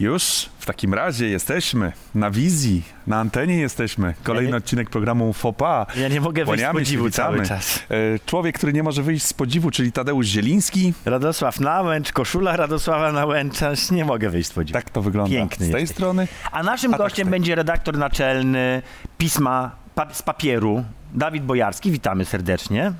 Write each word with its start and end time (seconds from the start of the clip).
Już 0.00 0.48
w 0.58 0.66
takim 0.66 0.94
razie 0.94 1.28
jesteśmy 1.28 1.92
na 2.14 2.30
wizji, 2.30 2.82
na 3.06 3.16
antenie 3.20 3.56
jesteśmy. 3.56 4.14
Kolejny 4.22 4.48
Ja 4.48 4.50
nie- 4.50 4.56
odcinek 4.56 4.90
programu 4.90 5.32
FOPA. 5.32 5.86
Ja 5.96 6.08
nie 6.08 6.20
mogę 6.20 6.44
wyjść 6.44 6.60
z 6.60 6.62
Kłaniamy 6.62 6.80
się, 6.80 6.84
podziwu 6.84 7.10
cały 7.10 7.46
czas. 7.46 7.78
E, 7.90 8.18
Człowiek, 8.26 8.58
który 8.58 8.72
nie 8.72 8.82
może 8.82 9.02
wyjść 9.02 9.24
z 9.26 9.32
podziwu, 9.32 9.70
czyli 9.70 9.92
Tadeusz 9.92 10.26
Zieliński. 10.26 10.94
Radosław 11.04 11.60
Nałęcz, 11.60 12.12
koszula 12.12 12.56
Radosława 12.56 13.12
Nałęcza, 13.12 13.72
nie 13.90 14.04
mogę 14.04 14.30
wyjść 14.30 14.48
z 14.48 14.52
podziwu. 14.52 14.78
Tak 14.78 14.90
to 14.90 15.02
wygląda. 15.02 15.30
Piękny 15.36 15.66
z 15.66 15.70
tej 15.70 15.80
jesteś. 15.80 15.96
strony. 15.96 16.28
A 16.52 16.62
naszym 16.62 16.94
A 16.94 16.98
tak, 16.98 17.06
gościem 17.06 17.26
tak. 17.26 17.30
będzie 17.30 17.54
redaktor 17.54 17.98
naczelny 17.98 18.82
pisma 19.18 19.70
pa 19.94 20.14
z 20.14 20.22
papieru, 20.22 20.84
Dawid 21.14 21.44
Bojarski. 21.44 21.90
Witamy 21.90 22.24
serdecznie. 22.24 22.92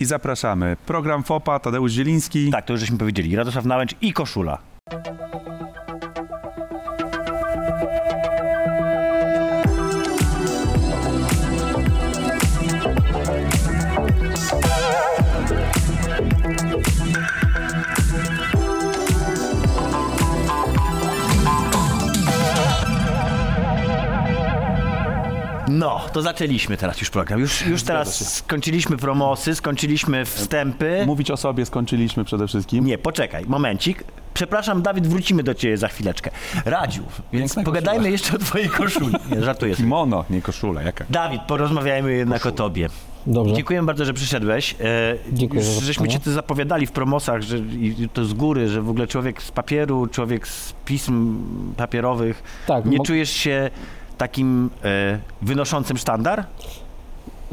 I 0.00 0.04
zapraszamy. 0.04 0.76
Program 0.86 1.22
FOPA, 1.24 1.58
Tadeusz 1.58 1.92
Zieliński. 1.92 2.50
Tak, 2.50 2.64
to 2.64 2.72
już 2.72 2.80
żeśmy 2.80 2.98
powiedzieli. 2.98 3.36
Radosław 3.36 3.64
Nałęcz 3.64 3.94
i 4.00 4.12
koszula. 4.12 4.58
No, 25.84 26.00
to 26.12 26.22
zaczęliśmy 26.22 26.76
teraz 26.76 27.00
już 27.00 27.10
program. 27.10 27.40
Już, 27.40 27.66
już 27.66 27.82
teraz 27.82 28.34
skończyliśmy 28.34 28.96
promosy, 28.96 29.54
skończyliśmy 29.54 30.24
wstępy. 30.24 31.02
Mówić 31.06 31.30
o 31.30 31.36
sobie 31.36 31.66
skończyliśmy 31.66 32.24
przede 32.24 32.46
wszystkim. 32.48 32.84
Nie, 32.86 32.98
poczekaj, 32.98 33.44
momencik. 33.46 34.04
Przepraszam, 34.34 34.82
Dawid, 34.82 35.06
wrócimy 35.06 35.42
do 35.42 35.54
ciebie 35.54 35.76
za 35.76 35.88
chwileczkę. 35.88 36.30
Radziu, 36.64 37.02
więc 37.32 37.54
Piękna 37.54 37.62
pogadajmy 37.64 37.98
koszula. 37.98 38.10
jeszcze 38.12 38.36
o 38.36 38.38
twojej 38.38 38.68
koszuli. 38.68 39.14
Nie, 39.30 39.42
żartuję 39.44 39.74
sobie. 39.74 39.84
Kimono, 39.84 40.24
nie 40.30 40.42
koszula. 40.42 40.82
Jaka? 40.82 41.04
Dawid, 41.10 41.42
porozmawiajmy 41.42 42.12
jednak 42.14 42.46
o 42.46 42.52
tobie. 42.52 42.88
Dobrze. 43.26 43.54
Dziękuję 43.54 43.82
bardzo, 43.82 44.04
że 44.04 44.14
przyszedłeś. 44.14 44.74
E, 44.74 44.76
Dziękuję 45.32 45.60
już 45.62 45.70
za 45.70 45.80
żeśmy 45.80 45.86
zaproszenie. 45.92 46.12
cię 46.18 46.24
tu 46.24 46.32
zapowiadali 46.32 46.86
w 46.86 46.92
promosach, 46.92 47.42
że 47.42 47.58
i 47.58 48.08
to 48.12 48.24
z 48.24 48.34
góry, 48.34 48.68
że 48.68 48.82
w 48.82 48.88
ogóle 48.90 49.06
człowiek 49.06 49.42
z 49.42 49.50
papieru, 49.50 50.06
człowiek 50.06 50.48
z 50.48 50.72
pism 50.84 51.38
papierowych. 51.76 52.42
Tak, 52.66 52.84
Nie 52.84 52.98
mo- 52.98 53.04
czujesz 53.04 53.30
się 53.30 53.70
takim 54.18 54.70
e, 54.84 55.18
wynoszącym 55.42 55.98
sztandar? 55.98 56.44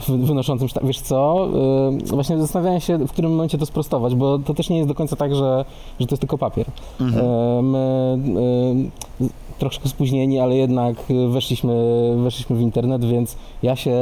wy- 0.07 0.17
wynoszącym 0.17 0.67
sztab. 0.67 0.85
Wiesz 0.85 0.99
co, 0.99 1.47
yy, 1.91 2.15
właśnie 2.15 2.37
zastanawiałem 2.37 2.81
się, 2.81 2.97
w 2.97 3.11
którym 3.11 3.31
momencie 3.31 3.57
to 3.57 3.65
sprostować, 3.65 4.15
bo 4.15 4.39
to 4.39 4.53
też 4.53 4.69
nie 4.69 4.77
jest 4.77 4.89
do 4.89 4.95
końca 4.95 5.15
tak, 5.15 5.35
że, 5.35 5.65
że 5.99 6.07
to 6.07 6.13
jest 6.13 6.21
tylko 6.21 6.37
papier. 6.37 6.65
Mhm. 7.01 7.25
Yy, 7.25 7.61
my 7.63 8.17
yy, 9.19 9.29
troszkę 9.59 9.89
spóźnieni, 9.89 10.39
ale 10.39 10.55
jednak 10.55 10.95
weszliśmy, 11.29 11.73
weszliśmy 12.23 12.55
w 12.55 12.61
internet, 12.61 13.05
więc 13.05 13.37
ja 13.63 13.75
się 13.75 13.95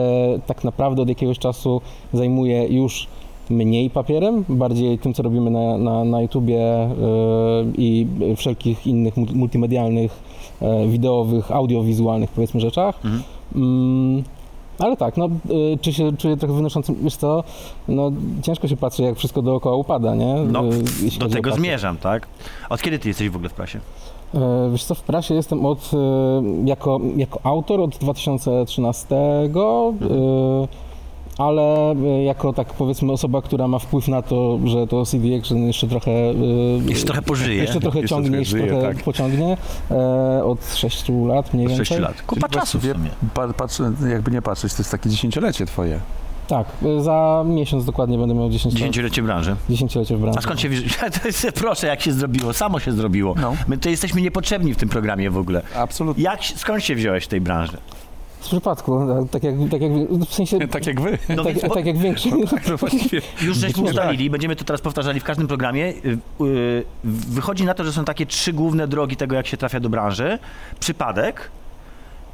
tak 0.48 0.64
naprawdę 0.64 1.02
od 1.02 1.10
jakiegoś 1.10 1.40
czasu 1.40 1.82
zajmuję 2.14 2.68
już 2.68 3.08
mniej 3.50 3.89
papierem, 3.89 4.45
bardziej 4.50 5.00
tym, 5.00 5.14
co 5.14 5.23
robimy 5.23 5.52
na, 5.52 5.78
na, 5.78 6.03
na 6.03 6.22
YouTubie 6.22 6.55
yy, 6.55 7.72
i 7.78 8.08
wszelkich 8.36 8.88
innych 8.88 9.16
mul- 9.17 9.33
multimedialnych, 9.36 10.19
yy, 10.61 10.88
wideowych, 10.88 11.52
audiowizualnych 11.52 12.30
powiedzmy 12.30 12.59
rzeczach. 12.59 12.95
Mhm. 13.05 13.23
Mm, 13.55 14.23
ale 14.80 14.97
tak, 14.97 15.17
no, 15.17 15.25
y, 15.25 15.77
czy 15.81 15.94
się 15.94 16.17
czuję 16.17 16.38
trochę 16.38 16.53
wynoszącym, 16.53 16.95
wiesz 17.02 17.16
co, 17.16 17.44
no 17.88 18.11
ciężko 18.42 18.67
się 18.67 18.77
patrzy, 18.77 19.03
jak 19.03 19.16
wszystko 19.17 19.42
dookoła 19.42 19.75
upada, 19.75 20.16
nie? 20.16 20.36
No, 20.36 20.64
jeśli 21.03 21.20
Do 21.20 21.30
tego 21.30 21.52
zmierzam, 21.52 21.97
tak? 21.97 22.27
Od 22.70 22.81
kiedy 22.81 23.00
ty 23.00 23.08
jesteś 23.08 23.30
w 23.30 23.36
ogóle 23.36 23.50
w 23.50 23.53
prasie? 23.53 23.80
E, 24.36 24.70
Wiesz 24.72 24.83
co, 24.83 24.95
w 24.95 25.02
prasie 25.02 25.33
jestem 25.36 25.66
od, 25.66 25.92
jako, 26.66 27.00
jako 27.17 27.39
autor 27.44 27.81
od 27.81 27.97
2013, 27.97 29.16
y, 29.16 30.89
ale 31.40 31.92
y, 32.20 32.23
jako 32.23 32.54
tak 32.54 32.73
powiedzmy 32.73 33.11
osoba, 33.11 33.42
która 33.42 33.67
ma 33.67 33.80
wpływ 33.80 34.08
na 34.08 34.22
to, 34.22 34.60
że 34.66 34.88
to 34.88 35.05
CD 35.05 35.27
Action 35.39 35.58
jeszcze 35.58 35.88
trochę... 35.88 36.11
y, 36.11 36.36
Jeszcze 36.89 37.05
trochę 37.05 37.22
pożyje. 37.22 37.55
Jeszcze 37.61 37.80
trochę 37.80 38.00
Jeszcze 38.00 38.16
ciągnie, 38.16 38.30
trochę 38.30 38.39
jeszcze 38.39 38.58
żyje, 38.58 38.67
trochę 38.70 38.88
tak. 38.95 39.04
pociągnie 39.04 39.58
e, 39.92 40.44
od 40.44 40.76
6 40.76 41.05
lat 41.27 41.54
mniej 41.54 41.66
Od 41.66 41.70
więcej. 41.72 41.86
6 41.86 42.02
lat. 42.02 42.22
Kupa 42.22 42.48
Czyli 42.48 42.60
czasu 42.60 42.80
w 42.80 42.82
sumie. 42.82 43.10
Patrz, 43.58 43.82
jakby 44.10 44.32
nie 44.32 44.42
patrzeć, 44.42 44.73
to 44.73 44.82
jest 44.82 44.92
takie 44.92 45.10
dziesięciolecie 45.10 45.66
twoje. 45.66 46.00
Tak, 46.48 46.67
y, 46.83 47.02
za 47.02 47.44
miesiąc 47.48 47.86
dokładnie 47.86 48.17
będę 48.17 48.36
miał 48.36 48.50
10 48.50 48.73
lat. 48.73 48.77
Dziesięciolecie 48.80 49.21
branży. 49.23 49.56
Dziesięciolecie 49.70 50.17
w 50.17 50.20
branży. 50.20 50.39
A 50.39 50.42
skąd 50.42 50.60
się 50.61 50.70
proszę, 51.61 51.88
jak 51.88 52.02
się 52.02 52.14
zrobiło? 52.14 52.54
Samo 52.54 52.80
się 52.80 52.92
zrobiło. 52.92 53.36
No. 53.42 53.56
My 53.67 53.77
to 53.77 53.89
jesteśmy 53.89 54.21
niepotrzebni 54.21 54.73
w 54.73 54.77
tym 54.77 54.89
programie 54.89 55.30
w 55.32 55.38
ogóle. 55.38 55.61
Absolutnie. 55.76 56.23
Jak, 56.23 56.44
skąd 56.44 56.83
się 56.83 56.95
wziąłeś 56.95 57.23
w 57.26 57.27
tej 57.27 57.42
branży? 57.42 57.77
Przypadku, 58.49 58.99
tak 59.32 59.43
jak, 59.43 59.55
tak 59.71 59.82
jak 59.82 59.92
w 60.30 60.33
sensie, 60.33 60.60
Tak 60.67 60.87
jak 60.87 61.02
wy. 61.02 61.17
No 61.30 61.43
tak, 61.43 61.54
więc, 61.54 61.67
bo, 61.67 61.76
tak 61.76 61.86
jak 61.86 61.98
większość. 61.98 62.36
To 62.67 62.77
właściwie 62.77 63.21
już 63.48 63.58
żeśmy 63.58 63.83
ustalili, 63.83 64.30
będziemy 64.30 64.55
to 64.55 64.64
teraz 64.65 64.82
powtarzali 64.82 65.20
w 65.20 65.23
każdym 65.23 65.48
programie. 65.48 65.86
Y, 65.86 66.17
y, 66.45 66.83
Wychodzi 67.04 67.65
na 67.65 67.73
to, 67.73 67.83
że 67.83 67.92
są 67.93 68.05
takie 68.05 68.26
trzy 68.26 68.54
główne 68.54 68.88
drogi 68.88 69.15
tego, 69.15 69.36
jak 69.36 69.48
się 69.48 69.58
trafia 69.58 69.80
do 69.80 69.89
branży. 69.89 70.39
Przypadek, 70.80 71.52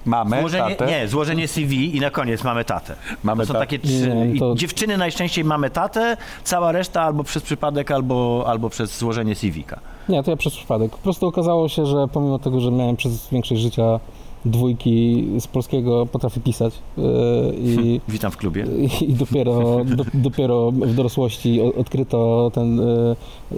mamy 0.06 0.40
złożenie, 0.40 0.76
tatę. 0.76 0.92
nie, 0.92 1.08
złożenie 1.08 1.48
CV 1.48 1.98
i 1.98 2.00
na 2.00 2.10
koniec 2.10 2.44
mamy 2.44 2.66
tatę. 2.66 2.96
Mamy 3.24 3.44
To 3.44 3.48
są 3.48 3.54
tatę. 3.54 3.66
takie 3.66 3.80
trzy. 3.80 4.16
Nie, 4.34 4.40
to- 4.40 4.56
dziewczyny 4.56 4.98
najczęściej 4.98 5.44
mamy 5.46 5.70
tatę, 5.70 6.18
cała 6.44 6.72
reszta 6.72 7.02
albo 7.02 7.24
przez 7.24 7.44
przypadek, 7.44 7.92
albo, 7.92 8.44
albo 8.48 8.70
przez 8.70 8.98
złożenie 8.98 9.36
CV-ka. 9.36 9.80
Nie, 10.10 10.24
to 10.24 10.32
ja 10.32 10.38
przez 10.38 10.54
przypadek. 10.56 10.92
Po 10.92 10.98
prostu 10.98 11.28
okazało 11.28 11.70
się, 11.70 11.86
że 11.86 12.08
pomimo 12.14 12.40
tego, 12.40 12.60
że 12.60 12.72
miałem 12.72 12.96
przez 12.96 13.30
większość 13.32 13.62
życia 13.62 14.00
dwójki 14.46 15.26
z 15.40 15.48
polskiego, 15.48 16.06
potrafię 16.06 16.42
pisać. 16.42 16.74
Yy, 16.98 17.04
I, 17.58 18.02
Witam 18.10 18.32
w 18.32 18.38
klubie. 18.38 18.66
i 19.08 19.14
dopiero, 19.14 19.86
do, 19.86 20.06
dopiero 20.14 20.72
w 20.72 20.94
dorosłości 20.96 21.62
odkryto 21.62 22.52
ten, 22.54 22.78
yy, 22.78 23.16
yy, 23.52 23.58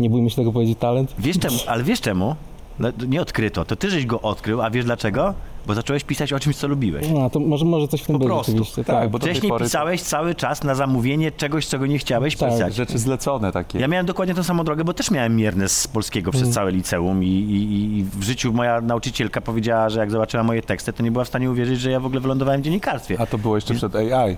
nie 0.00 0.10
bójmy 0.10 0.30
się 0.30 0.36
tego 0.36 0.52
powiedzieć, 0.52 0.78
talent. 0.78 1.14
Wiesz 1.18 1.38
czemu, 1.38 1.56
ale 1.66 1.84
wiesz 1.84 2.00
czemu? 2.00 2.34
Le- 2.78 2.92
Nie 3.08 3.22
odkryto, 3.22 3.64
to 3.64 3.76
ty 3.76 3.90
żeś 3.90 4.06
go 4.06 4.20
odkrył, 4.20 4.62
a 4.62 4.70
wiesz 4.70 4.84
dlaczego? 4.84 5.34
Bo 5.66 5.74
zacząłeś 5.74 6.04
pisać 6.04 6.32
o 6.32 6.40
czymś, 6.40 6.56
co 6.56 6.68
lubiłeś. 6.68 7.06
No, 7.14 7.30
to 7.30 7.40
może, 7.40 7.64
może 7.64 7.88
coś 7.88 8.02
w 8.02 8.06
tym 8.06 8.14
Po 8.14 8.18
być 8.18 8.26
prostu. 8.28 8.52
oczywiście. 8.52 8.84
Tak, 8.84 9.10
bo 9.10 9.18
do 9.18 9.24
tej 9.24 9.32
Wcześniej 9.34 9.50
pory 9.50 9.64
pisałeś 9.64 10.02
cały 10.02 10.34
czas 10.34 10.64
na 10.64 10.74
zamówienie 10.74 11.32
czegoś, 11.32 11.66
czego 11.68 11.86
nie 11.86 11.98
chciałeś 11.98 12.36
Tak, 12.36 12.50
pisać. 12.52 12.74
rzeczy 12.74 12.98
zlecone 12.98 13.52
takie. 13.52 13.78
Ja 13.78 13.88
miałem 13.88 14.06
dokładnie 14.06 14.34
tą 14.34 14.42
samą 14.42 14.64
drogę, 14.64 14.84
bo 14.84 14.94
też 14.94 15.10
miałem 15.10 15.36
mierne 15.36 15.68
z 15.68 15.88
polskiego 15.88 16.30
przez 16.30 16.42
Mm. 16.42 16.54
całe 16.54 16.72
liceum 16.72 17.24
i, 17.24 17.26
i, 17.26 17.98
i 17.98 18.04
w 18.04 18.22
życiu 18.22 18.52
moja 18.52 18.80
nauczycielka 18.80 19.40
powiedziała, 19.40 19.88
że 19.88 20.00
jak 20.00 20.10
zobaczyła 20.10 20.42
moje 20.42 20.62
teksty, 20.62 20.92
to 20.92 21.02
nie 21.02 21.10
była 21.10 21.24
w 21.24 21.28
stanie 21.28 21.50
uwierzyć, 21.50 21.80
że 21.80 21.90
ja 21.90 22.00
w 22.00 22.06
ogóle 22.06 22.20
wylądowałem 22.20 22.60
w 22.60 22.64
dziennikarstwie. 22.64 23.16
A 23.20 23.26
to 23.26 23.38
było 23.38 23.54
jeszcze 23.56 23.74
przed 23.74 23.94
AI. 23.96 24.36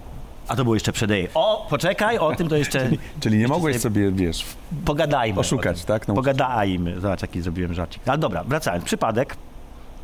A 0.49 0.57
to 0.57 0.65
było 0.65 0.77
jeszcze 0.77 0.93
przed 0.93 1.11
jej. 1.11 1.29
O, 1.35 1.67
poczekaj, 1.71 2.19
o 2.19 2.37
tym 2.37 2.49
to 2.49 2.57
jeszcze 2.57 2.89
Czyli 3.21 3.39
nie 3.39 3.49
mogłeś 3.49 3.81
sobie, 3.81 4.13
wiesz, 4.13 4.45
pogadajmy. 4.85 5.37
o 5.39 5.41
oszukać, 5.41 5.77
tym. 5.79 5.87
tak? 5.87 6.09
No, 6.09 6.15
Pogadajmy. 6.15 7.01
Zobacz, 7.01 7.23
jaki 7.23 7.43
zrobiłem 7.43 7.75
żarcik. 7.75 8.03
Ale 8.09 8.19
dobra, 8.19 8.45
wracając. 8.45 8.85
Przypadek. 8.85 9.37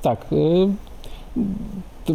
tak. 0.03 0.25
Ty 0.25 0.37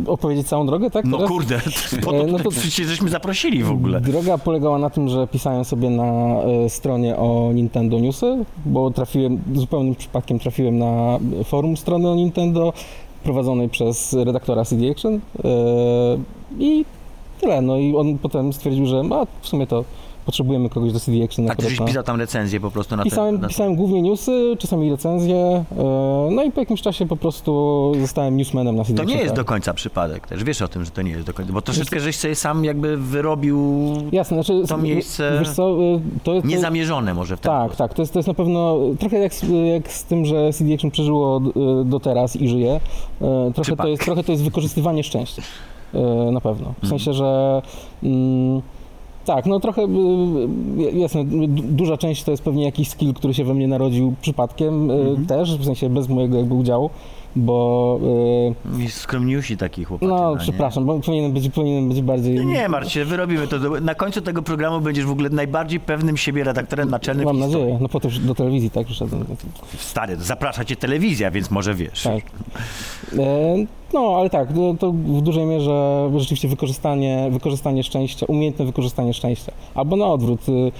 opowiedzieć 0.08 0.48
całą 0.48 0.66
drogę, 0.66 0.92
tak? 0.92 1.06
No 1.06 1.18
teraz? 1.18 1.32
kurde, 1.32 1.60
po 2.06 2.12
to, 2.12 2.18
E, 2.24 2.28
no 2.28 2.40
to- 2.40 2.50
przecież 2.50 2.88
żeśmy 2.88 3.10
zaprosili 3.10 3.64
w 3.64 3.72
ogóle. 3.72 4.02
Droga 4.02 4.38
polegała 4.38 4.78
na 4.80 4.90
tym, 4.90 5.10
że 5.10 5.28
pisałem 5.28 5.66
sobie 5.66 5.90
na 5.90 6.04
e, 6.42 6.70
stronie 6.70 7.18
o 7.18 7.52
Nintendo 7.54 8.00
Newsy, 8.00 8.46
bo 8.66 8.92
trafiłem, 8.92 9.40
zupełnym 9.56 9.96
przypadkiem 9.96 10.40
trafiłem 10.40 10.78
na 10.78 11.20
forum 11.44 11.78
strony 11.78 12.10
o 12.10 12.16
Nintendo 12.16 12.74
prowadzonej 13.24 13.70
przez 13.70 14.14
redaktora 14.14 14.66
CD 14.66 14.92
Action 14.92 15.14
e, 15.14 15.20
i 16.60 16.86
tyle. 17.42 17.62
No 17.62 17.78
i 17.78 17.96
on 17.96 18.18
potem 18.18 18.54
stwierdził, 18.54 18.86
że 18.86 19.02
a, 19.12 19.26
w 19.42 19.48
sumie 19.48 19.68
to 19.68 19.84
potrzebujemy 20.26 20.70
kogoś 20.70 20.92
do 20.94 21.00
CD 21.00 21.24
Action. 21.24 21.46
A 21.46 21.48
ty 21.48 21.54
akurat 21.54 21.70
żeś 21.70 21.80
na- 21.80 21.86
pisał 21.86 22.04
tam 22.04 22.20
recenzję 22.20 22.60
po 22.60 22.72
prostu 22.72 22.96
na 22.96 23.04
Pisałem, 23.04 23.48
pisałem 23.48 23.76
głównie 23.76 24.02
newsy, 24.02 24.56
czasami 24.60 24.92
recenzje, 24.92 25.36
e, 25.36 25.64
no 26.32 26.44
i 26.44 26.52
po 26.52 26.60
jakimś 26.60 26.82
czasie 26.82 27.06
po 27.06 27.18
prostu 27.18 27.92
zostałem 28.02 28.38
newsmanem 28.38 28.76
na 28.76 28.84
CD 28.84 28.98
To 29.04 29.10
nie 29.10 29.16
jest 29.16 29.28
tak. 29.28 29.36
do 29.36 29.46
końca 29.46 29.74
przypadek 29.74 30.28
też. 30.28 30.44
Wiesz 30.44 30.62
o 30.62 30.68
tym, 30.68 30.86
że 30.86 30.92
to 30.92 31.02
nie 31.02 31.12
jest 31.12 31.26
do 31.28 31.34
końca. 31.34 31.54
Bo 31.54 31.62
troszeczkę 31.62 32.00
żeś 32.00 32.16
sobie 32.16 32.36
sam 32.36 32.64
jakby 32.66 32.98
wyrobił 32.98 33.76
Jasne, 34.12 34.44
znaczy, 34.44 34.68
To 34.68 34.78
miejsce 34.78 35.38
wiesz 35.40 35.50
co, 35.50 35.70
e, 35.72 36.00
to, 36.24 36.42
to, 36.42 36.48
niezamierzone 36.48 37.14
może 37.14 37.38
w 37.38 37.40
ten 37.40 37.52
Tak, 37.52 37.62
sposób. 37.66 37.78
tak. 37.78 37.94
To 37.94 38.02
jest, 38.02 38.14
to 38.14 38.20
jest 38.20 38.28
na 38.28 38.34
pewno 38.34 38.78
trochę 39.00 39.18
jak, 39.20 39.34
z- 39.34 39.68
jak 39.74 39.92
z 39.92 40.04
tym, 40.04 40.26
że 40.26 40.54
CD 40.54 40.74
Action 40.74 40.92
przeżyło 40.92 41.42
y, 41.82 41.86
do 41.86 42.00
teraz 42.00 42.36
i 42.36 42.50
żyje. 42.50 42.80
Trochę 43.56 43.76
to, 43.76 43.88
jest, 43.88 44.04
trochę 44.04 44.24
to 44.24 44.32
jest 44.32 44.44
wykorzystywanie 44.44 45.04
szczęścia. 45.04 45.42
Y, 45.96 46.32
Na 46.32 46.42
pewno. 46.42 46.66
W 46.66 46.84
Mhm. 46.84 46.90
sensie, 46.90 47.14
że. 47.14 47.62
mm, 48.04 48.62
tak, 49.26 49.46
no 49.46 49.60
trochę, 49.60 49.82
y, 49.84 50.92
jasne, 50.98 51.26
du- 51.26 51.48
duża 51.64 51.98
część 51.98 52.24
to 52.24 52.32
jest 52.32 52.44
pewnie 52.44 52.64
jakiś 52.64 52.90
skill, 52.90 53.14
który 53.14 53.34
się 53.34 53.44
we 53.44 53.54
mnie 53.54 53.68
narodził 53.68 54.14
przypadkiem 54.22 54.92
y, 54.92 54.94
Mhm. 54.94 55.26
też, 55.26 55.58
w 55.58 55.66
sensie 55.66 55.90
bez 55.90 56.10
mojego 56.10 56.38
jakby 56.38 56.54
udziału. 56.54 56.90
Bo 57.36 58.00
y, 58.80 58.84
I 58.84 58.90
skromniusi 58.90 59.58
taki 59.58 59.84
chłopak. 59.84 60.10
no 60.10 60.36
przepraszam, 60.40 60.86
bo 60.86 61.00
powinien 61.00 61.34
być, 61.34 61.50
powinien 61.50 61.90
być 61.90 62.02
bardziej... 62.02 62.36
No 62.36 62.44
nie 62.44 62.70
martw 62.70 62.92
się, 62.92 63.06
wyrobimy 63.06 63.48
to. 63.48 63.60
do- 63.60 63.82
Na 63.82 63.96
końcu 63.96 64.22
tego 64.22 64.42
programu 64.42 64.82
będziesz 64.82 65.06
w 65.06 65.12
ogóle 65.12 65.30
najbardziej 65.30 65.80
pewnym 65.80 66.18
siebie 66.18 66.44
redaktorem 66.44 66.90
naczelnym 66.90 67.26
Mam 67.26 67.40
nadzieję, 67.40 67.78
no 67.82 67.90
po 67.90 68.00
to 68.00 68.10
do 68.26 68.36
telewizji 68.36 68.70
tak 68.70 68.86
przyszedłem. 68.86 69.26
Stary, 69.78 70.16
zaprasza 70.18 70.66
cię 70.66 70.76
telewizja, 70.76 71.32
więc 71.32 71.52
może 71.52 71.74
wiesz. 71.76 72.04
Tak. 72.04 72.24
E, 73.20 73.56
No, 73.94 74.16
ale 74.20 74.30
tak, 74.30 74.50
to, 74.80 74.92
w 74.92 75.22
dużej 75.22 75.46
mierze 75.46 76.10
rzeczywiście 76.18 76.48
wykorzystanie, 76.48 77.28
wykorzystanie 77.32 77.84
szczęścia, 77.84 78.26
umiejętne 78.26 78.66
wykorzystanie 78.66 79.14
szczęścia. 79.14 79.52
Albo 79.76 79.96
na 79.96 80.06
odwrót, 80.08 80.50
y, 80.50 80.52
y, 80.52 80.72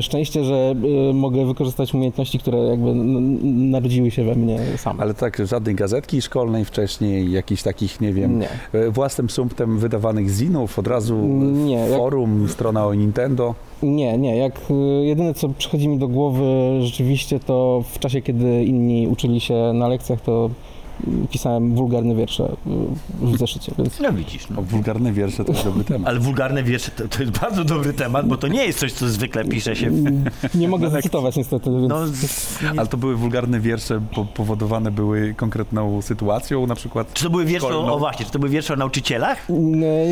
szczęście, 0.00 0.44
że 0.44 0.74
y, 1.10 1.14
mogę 1.14 1.46
wykorzystać 1.46 1.94
umiejętności, 1.94 2.38
które 2.38 2.58
jakby 2.58 2.94
narodziły 3.44 4.10
się 4.10 4.24
we 4.24 4.34
mnie 4.34 4.58
same. 4.76 5.02
Ale 5.02 5.14
tak, 5.14 5.42
żadnej 5.46 5.74
gazetki 5.74 6.22
szkolnej 6.22 6.64
wcześniej, 6.64 7.32
jakichś 7.32 7.62
takich, 7.62 8.00
nie 8.00 8.12
wiem, 8.12 8.38
Nie. 8.38 8.48
e, 8.72 8.90
własnym 8.90 9.30
sumptem 9.30 9.78
wydawanych 9.78 10.30
zinów, 10.30 10.78
od 10.78 10.86
razu 10.86 11.16
Nie, 11.52 11.74
jak- 11.74 11.98
forum, 11.98 12.48
strona 12.48 12.86
o 12.86 12.94
Nintendo. 12.94 13.54
Nie, 13.82 14.18
nie. 14.18 14.36
Jak 14.36 14.60
jedyne, 15.02 15.34
co 15.34 15.48
przychodzi 15.48 15.88
mi 15.88 15.98
do 15.98 16.08
głowy 16.08 16.44
rzeczywiście, 16.80 17.40
to 17.40 17.82
w 17.92 17.98
czasie, 17.98 18.22
kiedy 18.22 18.64
inni 18.64 19.08
uczyli 19.08 19.40
się 19.40 19.54
na 19.74 19.88
lekcjach, 19.88 20.20
to 20.20 20.50
pisałem 21.30 21.74
wulgarne 21.74 22.14
wiersze 22.14 22.56
w 23.20 23.38
zeszycie, 23.38 23.72
więc 23.78 24.00
No 24.00 24.12
widzisz. 24.12 24.48
No. 24.50 24.62
Wulgarne 24.62 25.12
wiersze 25.12 25.44
to 25.44 25.52
jest 25.52 25.64
dobry 25.64 25.84
temat. 25.84 26.08
Ale 26.08 26.20
wulgarne 26.20 26.62
wiersze 26.62 26.90
to, 26.90 27.08
to 27.08 27.20
jest 27.22 27.38
bardzo 27.40 27.64
dobry 27.64 27.92
temat, 27.92 28.28
bo 28.28 28.36
to 28.36 28.48
nie 28.48 28.64
jest 28.66 28.78
coś, 28.78 28.92
co 28.92 29.08
zwykle 29.08 29.44
pisze 29.44 29.76
się. 29.76 29.90
w- 29.90 29.98
mm, 30.06 30.24
nie 30.54 30.68
mogę 30.68 30.90
zacytować 30.90 31.36
niestety, 31.36 31.70
więc 31.70 31.88
No, 31.88 32.06
nie, 32.72 32.80
Ale 32.80 32.86
to 32.88 32.96
były 32.96 33.16
wulgarne 33.16 33.60
wiersze, 33.60 34.00
po, 34.14 34.24
powodowane 34.24 34.90
były 34.90 35.34
konkretną 35.34 36.02
sytuacją, 36.02 36.66
na 36.66 36.74
przykład 36.74 37.12
czy 37.14 37.24
to 37.24 37.30
były 37.30 37.44
wiersze 37.44 37.66
o, 37.66 37.70
szkolną. 37.70 37.92
o 37.92 37.98
właśnie, 37.98 38.26
czy 38.26 38.32
to 38.32 38.38
były 38.38 38.50
wiersze 38.50 38.74
o 38.74 38.76
nauczycielach? 38.76 39.50
y, 39.50 39.52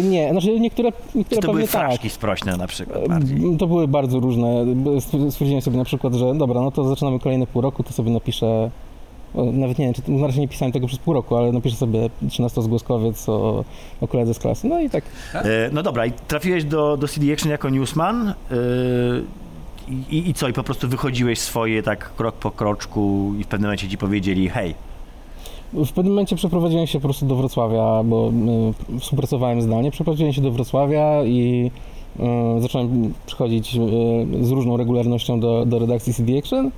nie, 0.04 0.30
znaczy 0.30 0.60
niektóre, 0.60 0.92
Czy 0.92 1.18
niektóre 1.18 1.40
to 1.42 1.48
były 1.48 1.60
pewnie 1.62 1.72
tak. 1.72 1.88
fraszki 1.88 2.10
sprośne 2.10 2.56
na 2.56 2.66
przykład 2.66 3.08
bardziej? 3.08 3.56
To 3.58 3.66
były 3.66 3.88
bardzo 3.88 4.20
różne. 4.20 4.64
Stwierdziłem 5.30 5.62
sobie 5.62 5.76
na 5.76 5.84
przykład, 5.84 6.14
że 6.14 6.34
dobra, 6.34 6.60
no 6.60 6.70
to 6.70 6.84
zaczynamy 6.88 7.18
kolejne 7.20 7.46
pół 7.46 7.62
roku, 7.62 7.82
to 7.82 7.92
sobie 7.92 8.10
napiszę. 8.10 8.70
Nawet 9.34 9.78
nie 9.78 9.84
wiem, 9.84 9.94
czy 9.94 10.10
na 10.10 10.26
razie 10.26 10.40
nie 10.40 10.48
pisałem 10.48 10.72
tego 10.72 10.86
przez 10.86 10.98
pół 10.98 11.14
roku, 11.14 11.36
ale 11.36 11.52
napiszę 11.52 11.76
sobie 11.76 12.10
13-zgłoskowiec 12.22 13.30
o, 13.32 13.64
o 14.00 14.08
koledze 14.08 14.34
z 14.34 14.38
klasy. 14.38 14.68
No 14.68 14.80
i 14.80 14.90
tak. 14.90 15.04
E, 15.34 15.70
No 15.72 15.82
dobra, 15.82 16.06
i 16.06 16.12
trafiłeś 16.12 16.64
do, 16.64 16.96
do 16.96 17.08
CD 17.08 17.32
Action 17.32 17.50
jako 17.50 17.70
newsman 17.70 18.28
e, 18.28 18.34
i, 20.10 20.30
i 20.30 20.34
co? 20.34 20.48
I 20.48 20.52
po 20.52 20.62
prostu 20.62 20.88
wychodziłeś 20.88 21.38
swoje 21.38 21.82
tak 21.82 22.14
krok 22.14 22.34
po 22.34 22.50
kroczku 22.50 23.32
i 23.38 23.44
w 23.44 23.46
pewnym 23.46 23.68
momencie 23.68 23.88
ci 23.88 23.98
powiedzieli 23.98 24.48
hej, 24.48 24.74
W 25.72 25.92
pewnym 25.92 26.12
momencie 26.12 26.36
przeprowadziłem 26.36 26.86
się 26.86 26.98
po 27.00 27.08
prostu 27.08 27.26
do 27.26 27.36
Wrocławia, 27.36 28.02
bo 28.04 28.32
y, 28.96 29.00
współpracowałem 29.00 29.62
zdalnie. 29.62 29.90
Przeprowadziłem 29.90 30.32
się 30.32 30.42
do 30.42 30.50
Wrocławia 30.50 31.24
i 31.24 31.70
y, 32.58 32.60
zacząłem 32.60 33.14
przychodzić 33.26 33.76
y, 33.76 34.44
z 34.46 34.50
różną 34.50 34.76
regularnością 34.76 35.40
do, 35.40 35.66
do 35.66 35.78
redakcji 35.78 36.14
CD 36.14 36.38
Action. 36.38 36.70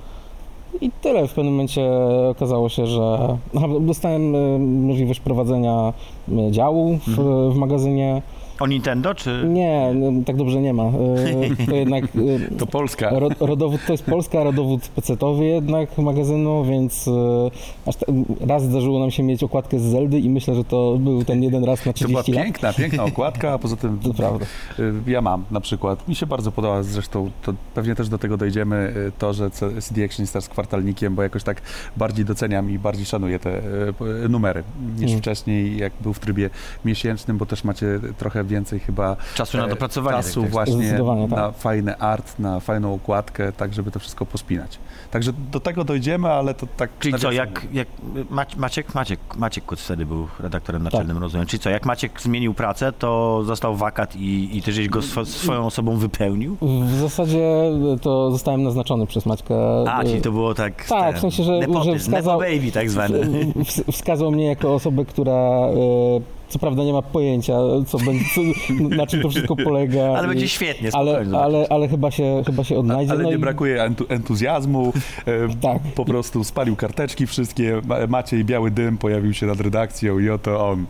I 0.81 0.91
tyle. 1.01 1.27
W 1.27 1.33
pewnym 1.33 1.53
momencie 1.53 1.91
okazało 2.29 2.69
się, 2.69 2.87
że 2.87 3.37
aha, 3.55 3.67
dostałem 3.81 4.35
y, 4.35 4.59
możliwość 4.59 5.19
prowadzenia 5.19 5.93
y, 6.29 6.51
działu 6.51 6.99
w, 7.07 7.15
w 7.53 7.55
magazynie. 7.55 8.21
O 8.59 8.67
Nintendo 8.67 9.15
czy... 9.15 9.43
Nie, 9.47 9.91
no, 9.95 10.23
tak 10.25 10.35
dobrze 10.35 10.61
nie 10.61 10.73
ma. 10.73 10.83
Y, 10.83 11.65
To 11.69 11.75
jednak 11.75 12.03
y, 12.15 12.39
to 12.57 12.67
Polska. 12.67 13.09
ro, 13.19 13.29
rodowód 13.39 13.81
to 13.87 13.91
jest 13.93 14.03
Polska, 14.05 14.43
rodowód 14.43 14.87
pecetowy 14.87 15.45
jednak 15.45 15.97
magazynu, 15.97 16.65
więc 16.65 17.07
y, 17.07 17.11
aż 17.85 17.95
ta, 17.95 18.05
raz 18.47 18.63
zdarzyło 18.63 18.99
nam 18.99 19.11
się 19.11 19.23
mieć 19.23 19.43
okładkę 19.43 19.79
z 19.79 19.81
Zeldy 19.83 20.19
i 20.19 20.29
myślę, 20.29 20.55
że 20.55 20.63
to 20.63 20.97
był 20.99 21.23
ten 21.23 21.43
jeden 21.43 21.63
raz 21.63 21.85
na 21.85 21.93
To 21.93 22.07
była 22.07 22.23
30 22.23 22.31
lat. 22.31 22.43
piękna, 22.45 22.73
piękna 22.73 23.03
okładka, 23.03 23.53
a 23.53 23.57
poza 23.57 23.75
tym 23.75 23.99
To 23.99 24.13
prawda. 24.13 24.45
ja 25.07 25.21
mam 25.21 25.43
na 25.51 25.59
przykład. 25.61 26.07
Mi 26.07 26.15
się 26.15 26.25
bardzo 26.25 26.51
podoba 26.51 26.83
zresztą, 26.83 27.31
to 27.43 27.53
pewnie 27.75 27.95
też 27.95 28.09
do 28.09 28.17
tego 28.17 28.37
dojdziemy, 28.37 28.93
to, 29.19 29.33
że 29.33 29.49
CD 29.51 30.05
Action 30.05 30.23
jest 30.23 30.33
teraz 30.33 30.49
kwartalnikiem, 30.49 31.15
bo 31.15 31.23
jakoś 31.23 31.43
tak 31.43 31.61
bardziej 31.97 32.25
doceniam 32.25 32.71
i 32.71 32.79
bardziej 32.79 33.05
szanuję 33.05 33.39
te 33.39 33.61
numery 34.29 34.63
niż 34.99 35.07
Mm. 35.11 35.21
wcześniej, 35.21 35.77
jak 35.77 35.93
był 36.01 36.13
w 36.13 36.19
trybie 36.19 36.49
miesięcznym, 36.85 37.37
bo 37.37 37.45
też 37.45 37.63
macie 37.63 37.99
trochę 38.17 38.43
więcej 38.47 38.79
chyba 38.79 39.15
Czasu 39.35 39.57
na 39.57 39.65
e, 39.65 39.69
dopracowanie 39.69 40.17
czasu 40.17 40.41
tych 40.41 40.51
tekstów. 40.51 40.51
właśnie 40.51 40.99
tak. 41.29 41.37
na 41.37 41.51
fajny 41.51 41.97
art, 41.97 42.39
na 42.39 42.59
fajną 42.59 42.93
okładkę, 42.93 43.51
tak 43.51 43.73
żeby 43.73 43.91
to 43.91 43.99
wszystko 43.99 44.25
pospinać. 44.25 44.79
Także 45.11 45.33
do 45.51 45.59
tego 45.59 45.83
dojdziemy, 45.83 46.29
ale 46.29 46.53
to 46.53 46.67
tak... 46.77 46.89
Czyli 46.99 47.19
co, 47.19 47.31
jak, 47.31 47.67
jak 47.73 47.87
Mac- 48.31 48.57
Maciek, 48.57 48.95
Maciek, 48.95 49.19
Maciek 49.35 49.65
Kuc 49.65 49.79
wtedy 49.81 50.05
był 50.05 50.27
redaktorem 50.39 50.83
naczelnym, 50.83 51.17
rozumiem. 51.17 51.47
Czyli 51.47 51.59
co, 51.59 51.69
jak 51.69 51.85
Maciek 51.85 52.21
zmienił 52.21 52.53
pracę, 52.53 52.91
to 52.91 53.41
został 53.43 53.75
wakat 53.75 54.15
i, 54.15 54.57
i 54.57 54.61
ty 54.61 54.71
żeś 54.71 54.89
go 54.89 55.01
swo, 55.01 55.25
swoją 55.25 55.65
osobą 55.65 55.97
wypełnił? 55.97 56.57
W 56.61 56.95
zasadzie 57.01 57.71
to 58.01 58.31
zostałem 58.31 58.63
naznaczony 58.63 59.07
przez 59.07 59.25
Maćka. 59.25 59.55
A, 59.91 60.03
czyli 60.03 60.21
to 60.21 60.31
było 60.31 60.53
tak... 60.53 60.85
Tak, 60.85 61.05
ten, 61.11 61.17
w 61.17 61.19
sensie, 61.21 61.43
że- 61.43 61.59
nepotyzm, 61.59 61.91
że 61.93 61.99
wskazał- 61.99 62.39
baby 62.39 62.71
tak 62.71 62.89
zwany. 62.89 63.19
w- 63.55 63.91
Wskazał 63.91 64.31
mnie 64.31 64.45
jako 64.45 64.73
osobę, 64.73 65.05
która 65.05 65.67
y, 65.69 66.36
co 66.49 66.59
prawda 66.59 66.83
nie 66.83 66.93
ma 66.93 67.01
pojęcia, 67.01 67.53
co, 67.87 67.97
będzie, 67.97 68.25
co, 68.35 68.41
na 68.95 69.07
czym 69.07 69.21
to 69.21 69.29
wszystko 69.29 69.55
polega. 69.55 70.01
Ale 70.17 70.25
i- 70.27 70.29
będzie 70.29 70.47
świetnie, 70.47 70.89
ale, 70.93 71.25
ale, 71.41 71.65
ale 71.69 71.87
chyba 71.87 72.11
się, 72.11 72.43
chyba 72.45 72.63
się 72.63 72.77
odnajdzie. 72.79 73.11
Ale 73.11 73.23
no 73.23 73.29
nie 73.29 73.35
i- 73.35 73.39
brakuje 73.39 73.83
entu, 73.83 74.05
entuzjazmu. 74.09 74.93
E, 75.25 75.31
Tak. 75.61 75.81
Po 75.95 76.05
prostu 76.05 76.43
spalił 76.43 76.75
karteczki 76.75 77.27
wszystkie. 77.27 77.81
Ma- 77.85 78.07
Maciej 78.07 78.45
Biały 78.45 78.71
Dym 78.71 78.97
pojawił 78.97 79.33
się 79.33 79.45
nad 79.45 79.61
redakcją 79.61 80.19
i 80.19 80.29
oto 80.29 80.69
on. 80.69 80.85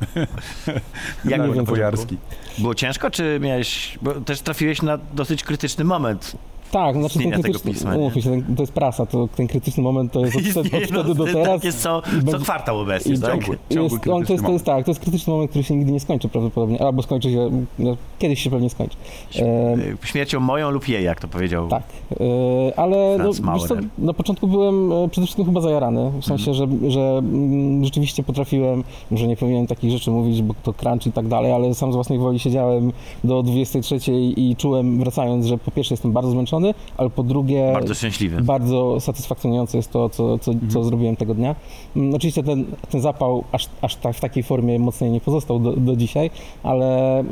Jak? 1.26 1.64
Bojarski. 1.64 2.18
Było 2.58 2.76
ciężko, 2.76 3.12
czy 3.12 3.40
miałeś... 3.44 3.98
Bo 4.02 4.14
też 4.14 4.42
trafiłeś 4.42 4.82
na 4.82 4.98
dosyć 5.14 5.44
krytyczny 5.44 5.84
moment. 5.84 6.36
Tak, 6.72 6.96
znaczy 6.96 7.20
ten 7.20 7.32
krytyczny, 7.32 7.74
pisma, 7.74 7.96
umówmy 7.96 8.22
się, 8.22 8.30
ten, 8.30 8.56
to 8.56 8.64
jest 8.64 8.74
prasa, 8.74 9.06
to 9.06 9.28
ten 9.36 9.48
krytyczny 9.48 9.84
moment 9.84 10.12
to 10.12 10.26
jest 10.26 10.38
od, 10.38 10.44
wtedy- 10.68 10.78
od 10.78 10.84
wtedy 10.84 11.16
do 11.16 11.26
no, 11.26 11.34
teraz. 11.34 11.48
Tak 11.48 11.64
jest 11.64 11.82
co, 11.82 12.02
co 12.32 12.40
kwartał 12.40 12.80
obecnie, 12.80 13.16
i 13.16 13.20
tak? 13.20 13.32
ciągły. 13.32 13.58
Jest, 13.70 14.08
on, 14.08 14.26
to, 14.26 14.34
jest, 14.34 14.46
to 14.46 14.52
jest 14.52 14.66
tak, 14.66 14.86
to 14.86 14.92
jest 14.92 15.02
krytyczny 15.02 15.34
moment, 15.34 15.50
który 15.50 15.64
się 15.64 15.76
nigdy 15.76 15.92
nie 15.92 16.00
skończy 16.00 16.30
prawdopodobnie, 16.30 16.82
albo 16.82 17.02
skończy 17.02 17.32
się, 17.32 17.66
no, 17.80 17.98
kiedyś 18.20 18.44
się 18.44 18.50
pewnie 18.50 18.70
skończy. 18.70 18.98
E, 19.40 19.78
Śmiercią 20.04 20.40
moją 20.40 20.72
lub 20.72 20.88
jej, 20.88 21.04
jak 21.04 21.22
to 21.22 21.28
powiedział. 21.28 21.68
tak, 21.68 21.84
e, 22.12 22.80
ale 22.80 23.18
no, 23.18 23.54
wiesz 23.54 23.64
co, 23.64 23.76
na 23.98 24.14
początku 24.14 24.48
byłem 24.48 24.92
e, 24.92 25.10
przede 25.10 25.28
wszystkim 25.28 25.46
chyba 25.46 25.62
zajarany, 25.62 26.12
w 26.22 26.26
sensie, 26.26 26.54
że, 26.54 26.68
że 26.88 27.02
mm, 27.02 27.86
rzeczywiście 27.86 28.24
potrafiłem, 28.24 28.84
może 29.12 29.28
nie 29.28 29.38
powinienem 29.38 29.68
takich 29.68 29.92
rzeczy 29.92 30.12
mówić, 30.12 30.42
bo 30.42 30.54
to 30.64 30.74
crunch 30.74 31.08
i 31.08 31.12
tak 31.12 31.28
dalej, 31.28 31.52
ale 31.52 31.76
sam 31.76 31.92
z 31.92 31.96
własnej 31.96 32.20
woli 32.20 32.40
siedziałem 32.40 32.92
do 33.24 33.44
23 33.44 33.96
i 34.12 34.56
czułem 34.56 35.00
wracając, 35.00 35.46
że 35.46 35.58
po 35.58 35.72
pierwsze 35.72 35.94
jestem 35.94 36.12
bardzo 36.12 36.32
zmęczony, 36.32 36.57
ale 36.98 37.10
po 37.10 37.24
drugie 37.24 37.70
Bardzo 37.74 37.94
szczęśliwy. 37.94 38.42
bardzo 38.42 39.00
satysfakcjonujące 39.00 39.78
jest 39.78 39.92
to, 39.92 40.10
co, 40.10 40.38
co, 40.38 40.52
co 40.70 40.84
zrobiłem 40.84 41.16
tego 41.16 41.34
dnia. 41.34 41.56
Mm, 41.96 42.16
Oczywiście 42.16 42.44
ten, 42.44 42.66
ten 42.92 43.02
zapał 43.02 43.44
aż, 43.52 43.70
aż 43.82 43.96
tak 43.96 44.16
w 44.16 44.20
takiej 44.20 44.44
formie 44.44 44.80
mocniej 44.80 45.12
nie 45.12 45.22
pozostał 45.22 45.60
do, 45.60 45.72
do 45.74 45.96
dzisiaj, 45.96 46.30
ale 46.64 47.24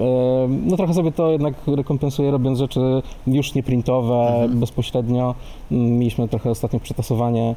no 0.66 0.78
trochę 0.78 0.94
sobie 0.94 1.12
to 1.12 1.32
jednak 1.32 1.54
rekompensuję 1.68 2.32
robiąc 2.32 2.60
rzeczy 2.60 2.80
już 3.28 3.54
nieprintowe, 3.56 4.16
Mhm. 4.28 4.60
bezpośrednio. 4.60 5.36
Mm, 5.72 5.98
Mieliśmy 5.98 6.28
trochę 6.28 6.50
ostatnio 6.50 6.80
przetasowanie 6.80 7.56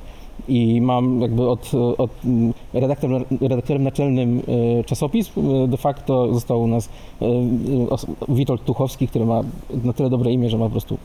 i 0.48 0.80
mam 0.80 1.20
jakby 1.20 1.48
od, 1.48 1.70
od 1.98 2.10
mm, 2.24 2.52
redaktor, 2.72 3.10
redaktorem 3.40 3.82
naczelnym 3.82 4.42
e, 4.80 4.84
czasopism 4.84 5.40
e, 5.64 5.68
de 5.68 5.76
facto 5.76 6.34
został 6.34 6.62
u 6.62 6.66
nas 6.66 6.88
e, 7.22 7.26
Witold 8.28 8.64
Tuchowski, 8.64 9.08
który 9.08 9.26
ma 9.26 9.40
na 9.84 9.92
tyle 9.92 10.10
dobre 10.10 10.32
imię, 10.32 10.50
że 10.50 10.58
ma 10.58 10.64
po 10.64 10.70
prostu 10.70 10.98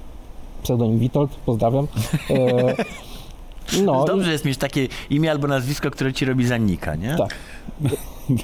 pseudonim 0.63 0.99
Witold, 0.99 1.35
pozdrawiam. 1.35 1.87
E, 2.29 3.83
no, 3.83 4.05
Dobrze 4.05 4.31
jest 4.31 4.45
mieć 4.45 4.57
takie 4.57 4.87
imię 5.09 5.31
albo 5.31 5.47
nazwisko, 5.47 5.91
które 5.91 6.13
ci 6.13 6.25
robi 6.25 6.45
zanika, 6.45 6.95
nie? 6.95 7.15
Tak. 7.15 7.35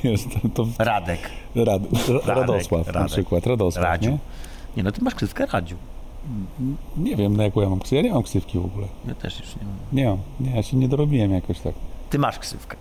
Wiesz, 0.04 0.22
to, 0.24 0.50
to 0.64 0.84
Radek. 0.84 1.20
Rad, 1.56 1.82
Ra- 2.26 2.36
Radosław 2.36 2.88
na 2.88 2.92
Radek. 2.94 3.12
przykład. 3.12 3.48
Radosław, 3.48 3.84
Radziu. 3.86 4.10
nie? 4.12 4.18
Nie, 4.78 4.84
no 4.84 4.92
ty 4.92 5.02
masz 5.04 5.16
ksywkę 5.16 5.46
Radziu. 5.46 5.76
Nie 6.98 7.16
wiem, 7.16 7.38
na 7.38 7.44
jaką 7.44 7.62
ja 7.62 7.70
mam 7.70 7.80
ksywkę. 7.80 7.96
Ja 7.96 8.02
nie 8.02 8.14
mam 8.14 8.24
ksywki 8.24 8.60
w 8.60 8.66
ogóle. 8.66 8.88
Ja 9.08 9.16
też 9.16 9.40
już 9.40 9.56
nie 9.56 9.62
mam. 9.64 9.76
Nie 9.94 10.06
mam. 10.10 10.18
Nie, 10.40 10.56
ja 10.56 10.64
się 10.64 10.78
nie 10.78 10.88
dorobiłem 10.88 11.32
jakoś 11.32 11.60
tak. 11.60 11.74
Ty 12.10 12.20
masz 12.20 12.40
ksywkę. 12.40 12.78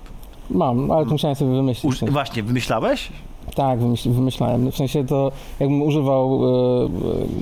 mam, 0.50 0.90
ale 0.90 1.04
to 1.06 1.12
musiałem 1.12 1.34
sobie 1.36 1.50
wymyślić. 1.50 1.84
Uż, 2.02 2.10
właśnie, 2.10 2.42
wymyślałeś? 2.42 3.08
Tak, 3.54 3.78
wymyśl, 3.80 4.10
wymyślałem. 4.10 4.70
W 4.72 4.76
sensie 4.76 5.04
to, 5.06 5.32
jakbym 5.60 5.82
używał 5.82 6.40
e, 6.44 6.84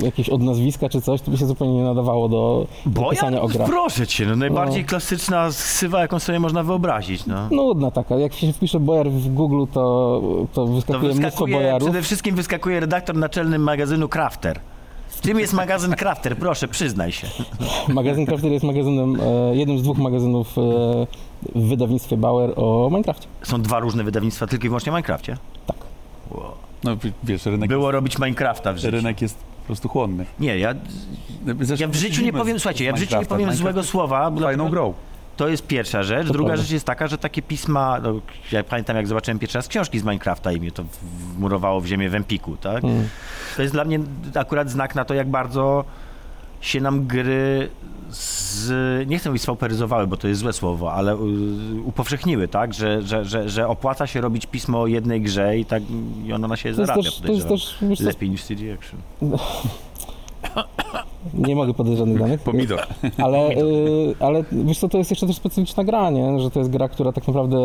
e, 0.02 0.04
jakiegoś 0.04 0.28
odnazwiska 0.28 0.88
czy 0.88 1.00
coś, 1.02 1.20
to 1.22 1.30
by 1.30 1.36
się 1.36 1.46
zupełnie 1.46 1.74
nie 1.74 1.82
nadawało 1.82 2.28
do, 2.28 2.66
do 2.86 2.90
Bo 3.00 3.10
pisania 3.10 3.36
ja, 3.36 3.42
o 3.42 3.48
grach. 3.48 3.68
proszę 3.70 4.06
cię, 4.06 4.26
no 4.26 4.36
najbardziej 4.36 4.82
No. 4.82 4.88
klasyczna 4.88 5.48
ksywa, 5.48 6.00
jaką 6.00 6.18
sobie 6.18 6.40
można 6.40 6.62
wyobrazić, 6.62 7.26
no. 7.26 7.48
Nudna 7.50 7.90
taka. 7.90 8.16
Jak 8.16 8.32
się 8.34 8.52
wpisze 8.52 8.80
bojar 8.80 9.10
w 9.10 9.34
Google, 9.34 9.64
to, 9.72 10.20
to 10.54 10.66
To 10.66 10.66
wyskakuje 10.66 11.02
mnóstwo 11.14 11.24
wyskakuje, 11.26 11.56
bojarów. 11.56 11.88
przede 11.88 12.02
wszystkim 12.02 12.36
wyskakuje 12.36 12.80
redaktor 12.80 13.16
naczelny 13.16 13.58
magazynu 13.58 14.08
Crafter. 14.08 14.60
W 15.08 15.20
tym 15.20 15.38
jest 15.38 15.52
magazyn 15.52 15.94
Crafter, 15.94 16.36
proszę, 16.38 16.68
przyznaj 16.68 17.12
się. 17.12 17.26
Magazyn 17.88 18.26
Crafter 18.26 18.52
jest 18.52 18.64
magazynem, 18.64 19.16
e, 19.20 19.56
jednym 19.56 19.78
z 19.78 19.82
dwóch 19.82 19.98
magazynów 19.98 20.58
e, 20.58 20.60
w 21.54 21.68
wydawnictwie 21.68 22.16
Bauer 22.16 22.52
o 22.56 22.88
Minecrafcie. 22.90 23.26
Są 23.42 23.62
dwa 23.62 23.78
różne 23.78 24.04
wydawnictwa, 24.04 24.46
tylko 24.46 24.66
i 24.66 24.68
wyłącznie 24.68 24.92
w 24.92 24.94
Minecrafcie. 24.94 25.36
No 26.86 26.96
wiesz, 27.24 27.46
rynek, 27.46 27.68
Było 27.68 27.90
robić 27.90 28.18
Minecrafta 28.18 28.72
w 28.72 28.78
życiu. 28.78 28.90
rynek 28.96 29.22
jest 29.22 29.36
po 29.38 29.66
prostu 29.66 29.88
chłonny. 29.88 30.26
Nie, 30.40 30.58
ja, 30.58 30.74
Zresztą 31.60 31.84
ja 31.84 31.88
w 31.88 31.94
życiu 31.94 32.22
nie 32.22 32.32
powiem, 32.32 32.58
słuchajcie, 32.60 32.84
ja 32.84 32.92
w 32.92 32.98
życiu 32.98 33.18
nie 33.18 33.26
powiem 33.26 33.54
złego 33.54 33.82
słowa. 33.82 34.30
Fajną 34.40 34.68
grą. 34.68 34.94
To 35.36 35.48
jest 35.48 35.66
pierwsza 35.66 36.02
rzecz. 36.02 36.26
To 36.26 36.32
Druga 36.32 36.48
prawda. 36.48 36.62
rzecz 36.62 36.72
jest 36.72 36.86
taka, 36.86 37.06
że 37.08 37.18
takie 37.18 37.42
pisma, 37.42 38.00
no, 38.02 38.20
ja 38.52 38.64
pamiętam 38.64 38.96
jak 38.96 39.06
zobaczyłem 39.06 39.38
pierwszy 39.38 39.58
raz 39.58 39.68
książki 39.68 39.98
z 39.98 40.02
Minecrafta 40.02 40.52
i 40.52 40.60
mnie 40.60 40.72
to 40.72 40.84
wmurowało 41.36 41.80
w 41.80 41.86
ziemię 41.86 42.10
w 42.10 42.14
Empiku, 42.14 42.56
tak? 42.56 42.84
Mm. 42.84 43.08
To 43.56 43.62
jest 43.62 43.74
dla 43.74 43.84
mnie 43.84 43.98
akurat 44.34 44.70
znak 44.70 44.94
na 44.94 45.04
to, 45.04 45.14
jak 45.14 45.28
bardzo 45.30 45.84
się 46.60 46.80
nam 46.80 47.06
gry 47.06 47.68
z, 48.10 48.70
nie 49.08 49.18
chcę 49.18 49.28
mówić 49.28 49.42
swauperyzowały, 49.42 50.06
bo 50.06 50.16
to 50.16 50.28
jest 50.28 50.40
złe 50.40 50.52
słowo, 50.52 50.92
ale 50.92 51.14
y, 51.14 51.16
upowszechniły, 51.84 52.48
tak? 52.48 52.74
Że, 52.74 53.02
że, 53.02 53.24
że, 53.24 53.48
że 53.48 53.68
opłaca 53.68 54.06
się 54.06 54.20
robić 54.20 54.46
pismo 54.46 54.80
o 54.80 54.86
jednej 54.86 55.20
grze 55.20 55.58
i 55.58 55.64
tak 55.64 55.82
i 56.26 56.32
ono 56.32 56.48
na 56.48 56.56
siebie 56.56 56.74
To 56.74 56.80
jest 56.80 56.88
zarabia, 56.92 57.10
też, 57.10 57.20
to 57.20 57.32
jest 57.32 57.48
też 57.48 58.00
Lepiej 58.00 58.30
niż 58.30 58.44
CD 58.44 58.74
Action. 58.74 59.00
nie 61.34 61.56
mogę 61.56 61.74
podać 61.74 61.96
żadnych 61.96 62.18
danych, 62.18 62.40
Pomidor. 62.40 62.80
ale, 63.18 63.48
y, 63.56 64.14
ale 64.20 64.44
wiesz 64.52 64.78
co, 64.78 64.88
to 64.88 64.98
jest 64.98 65.10
jeszcze 65.10 65.26
też 65.26 65.36
specyficzna 65.36 65.84
gra, 65.84 66.10
nie? 66.10 66.40
że 66.40 66.50
to 66.50 66.58
jest 66.58 66.70
gra, 66.70 66.88
która 66.88 67.12
tak 67.12 67.26
naprawdę 67.28 67.56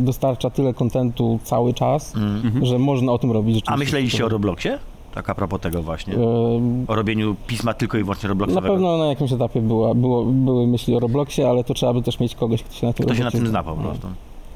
dostarcza 0.00 0.50
tyle 0.50 0.74
kontentu 0.74 1.38
cały 1.44 1.74
czas, 1.74 2.14
Mm. 2.16 2.66
że 2.66 2.78
można 2.78 3.12
o 3.12 3.18
tym 3.18 3.32
robić 3.32 3.64
A 3.66 3.76
myśleliście 3.76 4.26
o 4.26 4.28
Robloxie? 4.28 4.78
Tak 5.14 5.30
a 5.30 5.34
propos 5.34 5.60
tego 5.60 5.82
właśnie. 5.82 6.14
Y, 6.14 6.18
O 6.88 6.94
robieniu 6.94 7.36
pisma 7.46 7.74
tylko 7.74 7.98
i 7.98 8.02
wyłącznie 8.02 8.26
Na 8.26 8.28
Robloxowego. 8.28 8.74
pewno 8.74 8.98
na 8.98 9.06
jakimś 9.06 9.32
etapie 9.32 9.60
była, 9.60 9.94
było, 9.94 10.24
były 10.24 10.66
myśli 10.66 10.96
o 10.96 11.00
Robloxie, 11.00 11.48
ale 11.48 11.64
to 11.64 11.74
trzeba 11.74 11.94
by 11.94 12.02
też 12.02 12.20
mieć 12.20 12.34
kogoś, 12.34 12.62
kto 12.62 12.74
się 12.74 12.86
na 12.86 12.92
tym 12.92 13.06
Kto 13.06 13.14
się 13.14 13.24
na 13.24 13.30
tym 13.30 13.46
zna 13.46 13.62
po 13.62 13.76
prostu. 13.76 14.08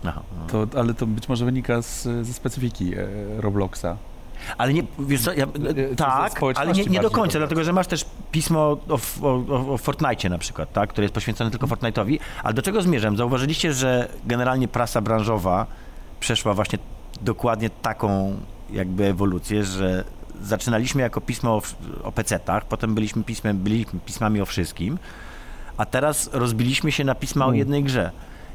Aha, 0.05 0.21
no. 0.39 0.67
To, 0.67 0.79
ale 0.81 0.95
to 0.95 1.07
być 1.07 1.29
może 1.29 1.45
wynika 1.45 1.83
z, 1.83 2.03
ze 2.03 2.33
specyfiki 2.35 2.95
e, 2.95 3.07
Robloxa. 3.39 3.87
Ale 4.59 4.75
nie, 4.75 4.83
wiesz 4.99 5.21
co, 5.23 5.33
ja, 5.33 5.47
ze 5.75 5.97
tak, 5.97 6.41
ale 6.55 6.73
nie, 6.73 6.85
nie 6.85 7.01
do 7.01 7.11
końca, 7.11 7.33
to 7.33 7.39
dlatego 7.39 7.65
że 7.65 7.73
masz 7.73 7.87
też 7.87 8.05
pismo 8.33 8.61
o, 8.61 8.99
o, 9.23 9.73
o 9.73 9.79
Fortnite 9.79 10.29
na 10.29 10.39
przykład, 10.39 10.73
tak, 10.73 10.91
które 10.91 11.05
jest 11.05 11.15
poświęcone 11.15 11.51
tylko 11.51 11.67
Fortnite'owi, 11.67 12.19
ale 12.43 12.55
do 12.55 12.63
czego 12.63 12.83
zmierzam? 12.83 13.17
Zauważyliście, 13.17 13.73
że 13.73 14.09
generalnie 14.27 14.69
prasa 14.69 15.01
branżowa 15.01 15.67
przeszła 16.21 16.55
właśnie 16.55 16.79
dokładnie 17.21 17.71
taką 17.71 18.37
jakby 18.73 19.07
ewolucję, 19.07 19.65
że 19.65 20.05
zaczynaliśmy 20.43 21.03
jako 21.03 21.21
pismo 21.21 21.51
o, 21.51 21.63
o 22.05 22.13
PC-tach, 22.13 22.65
potem 22.69 22.95
byliśmy, 22.95 23.23
pismem, 23.25 23.59
byliśmy 23.59 24.01
pismami 24.07 24.41
o 24.41 24.47
wszystkim, 24.47 24.99
a 25.77 25.87
teraz 25.87 26.31
rozbiliśmy 26.33 26.93
się 26.93 27.05
na 27.05 27.15
pisma 27.15 27.45
o 27.45 27.49
Mm. 27.49 27.59
jednej 27.59 27.83
grze. 27.85 28.11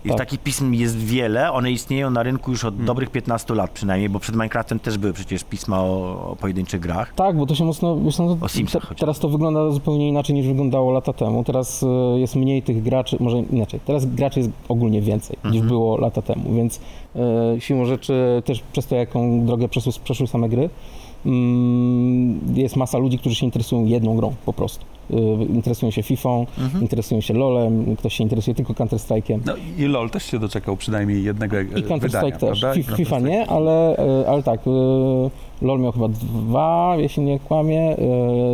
I 0.06 0.10
Tak. 0.10 0.18
takich 0.18 0.40
pism 0.40 0.74
jest 0.74 0.98
wiele, 0.98 1.52
one 1.52 1.72
istnieją 1.72 2.10
na 2.10 2.24
rynku 2.24 2.52
już 2.52 2.66
od 2.66 2.74
Hmm. 2.74 2.86
dobrych 2.86 3.10
15 3.10 3.54
lat 3.56 3.72
przynajmniej, 3.72 4.10
bo 4.10 4.20
przed 4.20 4.36
Minecraftem 4.36 4.80
też 4.80 4.98
były 4.98 5.14
przecież 5.14 5.44
pisma 5.44 5.80
o, 5.82 6.28
o 6.32 6.36
pojedynczych 6.36 6.80
grach. 6.82 7.14
Tak, 7.14 7.38
bo 7.38 7.46
to 7.46 7.56
się 7.56 7.64
mocno. 7.66 7.98
Wiesz, 8.00 8.18
no, 8.18 8.38
O 8.42 8.48
Simsach 8.48 8.90
te, 8.90 8.96
teraz 8.96 9.20
to 9.20 9.30
wygląda 9.30 9.72
zupełnie 9.72 10.08
inaczej 10.10 10.36
niż 10.36 10.48
wyglądało 10.48 10.92
lata 10.92 11.14
temu. 11.14 11.44
Teraz 11.44 11.84
e, 11.84 12.20
jest 12.20 12.36
mniej 12.36 12.64
tych 12.64 12.84
graczy, 12.84 13.18
może 13.20 13.38
inaczej. 13.40 13.80
Teraz 13.86 14.06
graczy 14.06 14.40
jest 14.40 14.52
ogólnie 14.70 15.02
więcej 15.02 15.38
niż 15.44 15.54
Mhm. 15.54 15.68
było 15.68 15.98
lata 15.98 16.22
temu, 16.22 16.54
więc 16.56 16.80
e, 17.56 17.62
siłą 17.62 17.86
rzeczy 17.86 18.42
też 18.46 18.64
przez 18.72 18.88
to, 18.88 18.96
jaką 18.96 19.46
drogę 19.46 19.68
przeszły, 19.70 19.92
przeszły 20.04 20.28
same 20.28 20.50
gry, 20.50 20.62
mm, 20.62 20.70
jest 22.56 22.76
masa 22.76 22.98
ludzi, 22.98 23.18
którzy 23.20 23.36
się 23.36 23.46
interesują 23.46 23.86
jedną 23.86 24.16
grą 24.16 24.34
po 24.46 24.54
prostu. 24.54 24.86
E, 25.12 25.16
interesują 25.44 25.92
się 25.92 26.04
FIFA, 26.04 26.30
Mhm. 26.58 26.82
interesują 26.82 27.22
się 27.22 27.34
LoLem, 27.34 27.96
ktoś 27.96 28.14
się 28.14 28.24
interesuje 28.24 28.56
tylko 28.56 28.74
Counter-Strike'iem. 28.74 29.40
No 29.46 29.54
i 29.78 29.84
LoL 29.86 30.10
też 30.10 30.24
się 30.26 30.40
doczekał 30.40 30.78
przynajmniej 30.78 31.24
jednego 31.24 31.58
e, 31.58 31.64
I 31.64 31.84
Counter-Strike 31.84 32.38
też. 32.38 32.60
prawda? 32.60 32.96
FIFA 32.98 33.20
nie, 33.20 33.48
ale, 33.48 33.98
e, 33.98 34.30
ale 34.30 34.44
tak. 34.44 34.60
e, 34.68 35.66
LoL 35.66 35.80
miał 35.80 35.92
chyba 35.92 36.08
dwa, 36.08 36.96
jeśli 36.98 37.24
nie 37.24 37.40
kłamie. 37.40 37.82
e, 37.82 37.98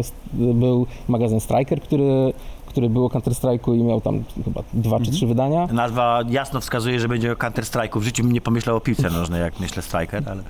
st- 0.03 0.15
Był 0.33 0.85
magazyn 1.07 1.39
Striker, 1.39 1.81
który, 1.81 2.33
który 2.73 2.89
był 2.89 3.05
o 3.05 3.09
Counter-Strike'u 3.09 3.75
i 3.75 3.83
miał 3.83 4.01
tam 4.01 4.23
chyba 4.45 4.63
dwa 4.73 4.89
czy 4.97 5.01
Mhm. 5.03 5.15
trzy 5.15 5.27
wydania. 5.27 5.67
Nazwa 5.67 6.19
jasno 6.29 6.61
wskazuje, 6.61 6.99
że 6.99 7.07
będzie 7.07 7.31
o 7.31 7.35
Counter 7.35 7.63
Strike'u. 7.65 7.99
W 7.99 8.03
życiu 8.03 8.23
bym 8.23 8.31
nie 8.31 8.41
pomyślał 8.41 8.75
o 8.75 8.79
piłce 8.81 9.09
nożnej, 9.09 9.41
jak 9.41 9.59
myślę 9.59 9.81
Striker, 9.81 10.23
ale... 10.29 10.43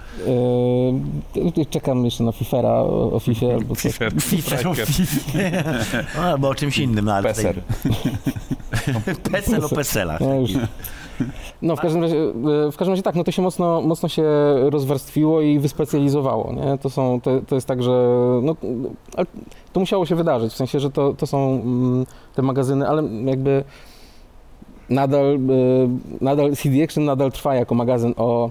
E, 1.62 1.66
Czekam 1.70 2.06
jeszcze 2.06 2.24
na 2.24 2.32
Fifera, 2.32 2.70
o, 2.70 3.12
o 3.12 3.20
FIFA. 3.20 3.46
FIFA, 3.76 4.06
o 4.70 4.74
FIFA. 4.74 6.22
Albo 6.22 6.50
o 6.50 6.56
czymś 6.56 6.78
innym, 6.78 7.06
no 7.06 7.14
ale... 7.14 7.24
Peser. 7.24 7.56
Pesel 9.32 9.66
o 9.66 9.70
peselach. 9.70 10.20
No, 10.22 10.36
już. 10.36 10.52
no 11.62 11.76
w 11.76 11.80
każdym 11.80 12.02
razie, 12.02 12.18
e, 12.18 12.72
w 12.72 12.78
każdym 12.78 12.90
razie 12.90 13.04
tak, 13.04 13.16
no 13.16 13.24
to 13.24 13.32
się 13.32 13.42
mocno, 13.42 13.82
mocno 13.82 14.10
się 14.10 14.24
rozwarstwiło 14.70 15.42
i 15.42 15.60
wyspecjalizowało, 15.60 16.54
nie? 16.54 16.78
To 16.78 16.90
są, 16.90 17.22
to, 17.22 17.42
to 17.48 17.56
jest 17.56 17.68
tak, 17.68 17.84
że 17.84 17.92
no, 18.42 18.56
to 19.74 19.80
musiało 19.80 20.06
się 20.06 20.16
wydarzyć, 20.16 20.54
w 20.54 20.56
sensie, 20.56 20.80
że 20.80 20.92
to, 20.92 21.14
to 21.14 21.28
są 21.28 21.62
mm, 21.66 22.06
te 22.36 22.42
magazyny, 22.42 22.88
ale 22.88 23.04
jakby 23.26 23.64
nadal, 24.90 25.36
e, 25.36 25.40
nadal 26.22 26.56
CD 26.56 26.84
Action 26.84 27.06
nadal 27.06 27.32
trwa 27.32 27.56
jako 27.56 27.76
magazyn 27.76 28.14
o 28.18 28.50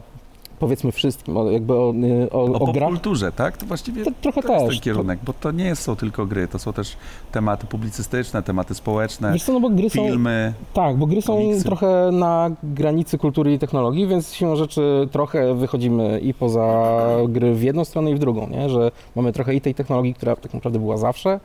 powiedzmy 0.63 0.93
wszystkim, 0.93 1.37
o, 1.37 1.51
jakby 1.51 1.73
o, 1.75 1.93
e, 2.27 2.31
o, 2.31 2.43
O 2.43 2.45
o 2.45 2.73
grach. 2.73 2.89
popkulturze, 2.89 3.33
tak? 3.33 3.57
To 3.57 3.67
właściwie 3.67 4.05
To, 4.05 4.11
trochę 4.21 4.43
to 4.43 4.53
jest 4.53 4.67
też. 4.67 4.75
ten 4.75 4.83
kierunek, 4.83 5.19
bo 5.25 5.33
to 5.33 5.51
nie 5.51 5.77
są 5.77 5.97
tylko 5.97 6.27
gry, 6.27 6.49
to 6.49 6.59
są 6.59 6.73
też 6.73 6.97
tematy 7.33 7.67
publicystyczne, 7.67 8.43
tematy 8.43 8.75
społeczne, 8.75 9.33
Wiesz 9.33 9.45
co, 9.45 9.53
no 9.53 9.61
bo 9.61 9.71
gry 9.71 9.91
są, 9.91 10.05
filmy. 10.07 10.53
Tak, 10.75 10.97
bo 10.97 11.07
gry 11.07 11.23
są 11.23 11.37
komiksy. 11.37 11.65
trochę 11.65 12.11
na 12.13 12.51
granicy 12.63 13.19
kultury 13.19 13.55
i 13.55 13.59
technologii, 13.59 14.07
więc 14.07 14.35
siłą 14.35 14.57
rzeczy 14.57 15.09
trochę 15.13 15.55
wychodzimy 15.55 16.21
i 16.21 16.35
poza 16.35 16.83
gry 17.29 17.55
w 17.55 17.63
jedną 17.63 17.85
stronę 17.85 18.11
i 18.11 18.15
w 18.15 18.19
drugą, 18.19 18.49
nie? 18.49 18.69
że 18.69 18.91
mamy 19.17 19.33
trochę 19.33 19.55
i 19.55 19.61
tej 19.61 19.75
technologii, 19.75 20.15
która 20.15 20.37
tak 20.37 20.55
naprawdę 20.55 20.79
była 20.79 20.97
zawsze 20.97 21.41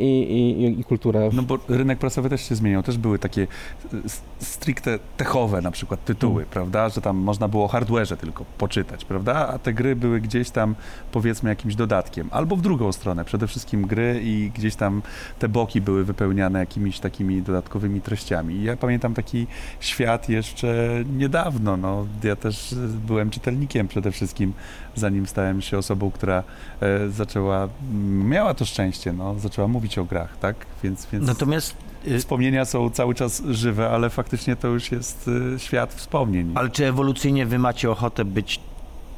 i, 0.00 0.04
i, 0.04 0.80
i 0.80 0.84
kulturę. 0.84 1.30
No 1.32 1.42
bo 1.42 1.58
rynek 1.68 1.98
prasowy 1.98 2.30
też 2.30 2.48
się 2.48 2.54
zmieniał, 2.54 2.82
też 2.82 2.98
były 2.98 3.18
takie 3.18 3.46
s- 4.04 4.22
stricte 4.38 4.98
techowe 5.16 5.60
na 5.62 5.70
przykład 5.70 6.04
tytuły, 6.04 6.42
Mm. 6.42 6.50
prawda, 6.50 6.88
że 6.88 7.00
tam 7.00 7.16
można 7.16 7.48
było 7.48 7.64
o 7.64 7.68
hardware'ze 7.68 8.16
tylko 8.16 8.44
poczytać, 8.58 9.04
prawda, 9.04 9.48
a 9.48 9.58
te 9.58 9.72
gry 9.72 9.96
były 9.96 10.20
gdzieś 10.20 10.50
tam 10.50 10.74
powiedzmy 11.12 11.50
jakimś 11.50 11.74
dodatkiem, 11.74 12.28
albo 12.30 12.56
w 12.56 12.62
drugą 12.62 12.92
stronę, 12.92 13.24
przede 13.24 13.46
wszystkim 13.46 13.86
gry 13.86 14.20
i 14.24 14.50
gdzieś 14.54 14.74
tam 14.76 15.02
te 15.38 15.48
boki 15.48 15.80
były 15.80 16.04
wypełniane 16.04 16.58
jakimiś 16.58 17.00
takimi 17.00 17.42
dodatkowymi 17.42 18.00
treściami. 18.00 18.54
I 18.54 18.62
ja 18.64 18.76
pamiętam 18.76 19.14
taki 19.14 19.46
świat 19.80 20.28
jeszcze 20.28 20.88
niedawno, 21.16 21.76
no 21.76 22.06
ja 22.24 22.36
też 22.36 22.74
byłem 23.06 23.30
czytelnikiem 23.30 23.88
przede 23.88 24.12
wszystkim, 24.12 24.52
zanim 24.94 25.26
stałem 25.26 25.62
się 25.62 25.78
osobą, 25.78 26.10
która 26.10 26.42
e, 26.80 27.08
zaczęła, 27.08 27.68
miała 28.24 28.54
to 28.54 28.64
szczęście, 28.64 29.12
no, 29.12 29.38
zaczęła 29.38 29.68
mówić 29.68 29.98
o 29.98 30.04
grach, 30.04 30.38
tak, 30.38 30.56
więc, 30.82 31.06
więc 31.12 31.26
Natomiast... 31.26 31.76
y, 32.08 32.18
wspomnienia 32.18 32.64
są 32.64 32.90
cały 32.90 33.14
czas 33.14 33.42
żywe, 33.50 33.90
ale 33.90 34.10
faktycznie 34.10 34.56
to 34.56 34.68
już 34.68 34.92
jest 34.92 35.28
y, 35.56 35.58
świat 35.58 35.94
wspomnień. 35.94 36.52
Ale 36.54 36.70
czy 36.70 36.86
ewolucyjnie 36.86 37.46
wy 37.46 37.58
macie 37.58 37.90
ochotę 37.90 38.24
być 38.24 38.60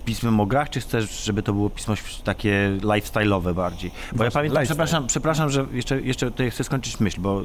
pismem 0.04 0.40
o 0.40 0.46
grach, 0.46 0.70
czy 0.70 0.80
chcesz, 0.80 1.24
żeby 1.24 1.42
to 1.42 1.52
było 1.52 1.70
pismo 1.70 1.94
takie 2.24 2.78
lifestyle'owe 2.80 3.54
bardziej? 3.54 3.90
Bo 3.90 3.96
ja 3.96 4.16
Właśnie, 4.16 4.30
pamiętam, 4.30 4.62
lifestyle. 4.62 4.66
przepraszam, 4.66 5.06
przepraszam, 5.06 5.50
że 5.50 5.66
jeszcze, 5.72 6.00
jeszcze 6.00 6.30
tutaj 6.30 6.50
chcę 6.50 6.64
skończyć 6.64 7.00
myśl, 7.00 7.20
bo 7.20 7.42
y, 7.42 7.44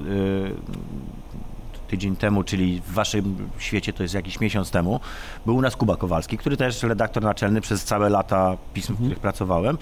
tydzień 1.90 2.16
temu, 2.16 2.44
czyli 2.44 2.82
w 2.82 2.94
waszym 2.94 3.50
świecie 3.58 3.94
to 3.94 4.04
jest 4.04 4.16
jakiś 4.16 4.40
miesiąc 4.40 4.72
temu, 4.72 5.00
był 5.46 5.56
u 5.56 5.62
nas 5.62 5.76
Kuba 5.76 5.98
Kowalski, 5.98 6.38
który 6.38 6.58
też 6.58 6.84
redaktor 6.84 7.24
naczelny 7.24 7.62
przez 7.62 7.84
całe 7.84 8.10
lata 8.10 8.58
pism, 8.74 8.94
w 8.94 8.98
których 8.98 9.20
pracowałem. 9.20 9.78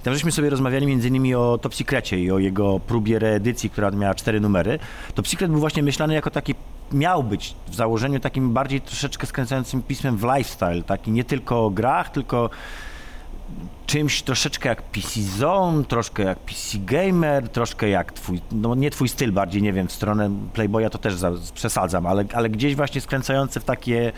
I 0.00 0.02
tam 0.02 0.14
żeśmy 0.14 0.32
sobie 0.32 0.50
rozmawiali 0.50 0.86
między 0.86 1.08
innymi 1.08 1.34
o 1.34 1.58
Top 1.62 1.74
Secrecie 1.74 2.20
i 2.20 2.30
o 2.30 2.38
jego 2.38 2.80
próbie 2.80 3.18
reedycji, 3.18 3.70
która 3.70 3.90
miała 3.90 4.14
cztery 4.14 4.40
numery. 4.40 4.78
Top 5.14 5.28
Secret 5.28 5.50
był 5.50 5.60
właśnie 5.60 5.82
myślany 5.82 6.14
jako 6.14 6.30
taki 6.30 6.54
miał 6.92 7.22
być 7.22 7.54
w 7.68 7.74
założeniu 7.74 8.20
takim 8.20 8.52
bardziej 8.52 8.80
troszeczkę 8.80 9.26
skręcającym 9.26 9.82
pismem 9.82 10.16
w 10.16 10.22
lifestyle, 10.22 10.82
taki 10.82 11.10
nie 11.10 11.24
tylko 11.24 11.64
o 11.64 11.70
grach, 11.70 12.10
tylko 12.10 12.50
czymś 13.86 14.22
troszeczkę 14.22 14.68
jak 14.68 14.82
PC 14.82 15.20
Zone, 15.20 15.84
troszkę 15.84 16.22
jak 16.22 16.38
PC 16.38 16.78
Gamer, 16.78 17.48
troszkę 17.48 17.88
jak 17.88 18.12
twój, 18.12 18.40
no 18.52 18.74
nie 18.74 18.90
twój 18.90 19.08
styl 19.08 19.32
bardziej, 19.32 19.62
nie 19.62 19.72
wiem, 19.72 19.88
w 19.88 19.92
stronę 19.92 20.30
Playboya 20.52 20.90
to 20.90 20.98
też 20.98 21.14
za, 21.14 21.32
przesadzam, 21.54 22.06
ale, 22.06 22.24
ale 22.34 22.50
gdzieś 22.50 22.76
właśnie 22.76 23.00
skręcający 23.00 23.60
w 23.60 23.64
takie 23.64 24.12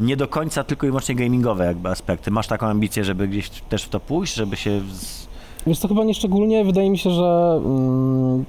nie 0.00 0.16
do 0.16 0.28
końca 0.28 0.64
tylko 0.64 0.86
i 0.86 0.90
wyłącznie 0.90 1.14
gamingowe 1.14 1.66
jakby 1.66 1.88
aspekty. 1.88 2.30
Masz 2.30 2.46
taką 2.46 2.66
ambicję, 2.66 3.04
żeby 3.04 3.28
gdzieś 3.28 3.50
też 3.50 3.82
w 3.82 3.88
to 3.88 4.00
pójść, 4.00 4.34
żeby 4.34 4.56
się... 4.56 4.80
Z... 4.92 5.28
Wiesz 5.66 5.80
to 5.80 5.88
chyba 5.88 6.04
nie 6.04 6.14
szczególnie, 6.14 6.64
wydaje 6.64 6.90
mi 6.90 6.98
się, 6.98 7.10
że 7.10 7.60
mm, 7.64 8.44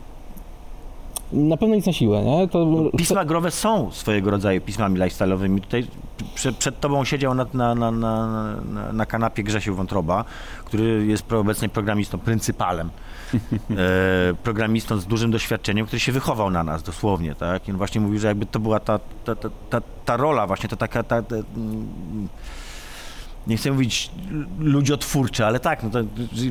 Na 1.31 1.57
pewno 1.57 1.75
nic 1.75 1.85
na 1.85 1.93
siłę, 1.93 2.23
nie? 2.23 2.47
To 2.47 2.67
Pisma 2.97 3.25
growe 3.25 3.51
są 3.51 3.91
swojego 3.91 4.31
rodzaju 4.31 4.61
pismami 4.61 4.99
lifestyle'owymi. 4.99 5.61
Tutaj 5.61 5.87
przed, 6.35 6.57
przed 6.57 6.79
tobą 6.79 7.05
siedział 7.05 7.33
na, 7.33 7.45
na, 7.53 7.75
na, 7.75 7.91
na, 7.91 8.27
na, 8.61 8.93
na 8.93 9.05
kanapie 9.05 9.43
Grzesiu 9.43 9.75
Wątroba, 9.75 10.25
który 10.65 11.05
jest 11.05 11.33
obecnie 11.33 11.69
programistą, 11.69 12.17
pryncypalem. 12.17 12.89
e, 13.33 13.37
programistą 14.43 14.97
z 14.97 15.05
dużym 15.05 15.31
doświadczeniem, 15.31 15.85
który 15.85 15.99
się 15.99 16.11
wychował 16.11 16.49
na 16.49 16.63
nas 16.63 16.83
dosłownie, 16.83 17.35
tak? 17.35 17.67
I 17.67 17.71
on 17.71 17.77
właśnie 17.77 18.01
mówił, 18.01 18.19
że 18.19 18.27
jakby 18.27 18.45
to 18.45 18.59
była 18.59 18.79
ta, 18.79 18.99
ta, 19.25 19.35
ta, 19.35 19.49
ta, 19.69 19.81
ta 20.05 20.17
rola 20.17 20.47
właśnie, 20.47 20.69
to 20.69 20.75
taka 20.75 21.03
ta, 21.03 21.21
ta, 21.21 21.35
mm, 21.35 22.27
nie 23.49 23.57
chcę 23.57 23.71
mówić 23.71 24.09
ludziotwórcza, 24.59 25.47
ale 25.47 25.59
tak, 25.59 25.83
no 25.83 25.89
to, 25.89 25.99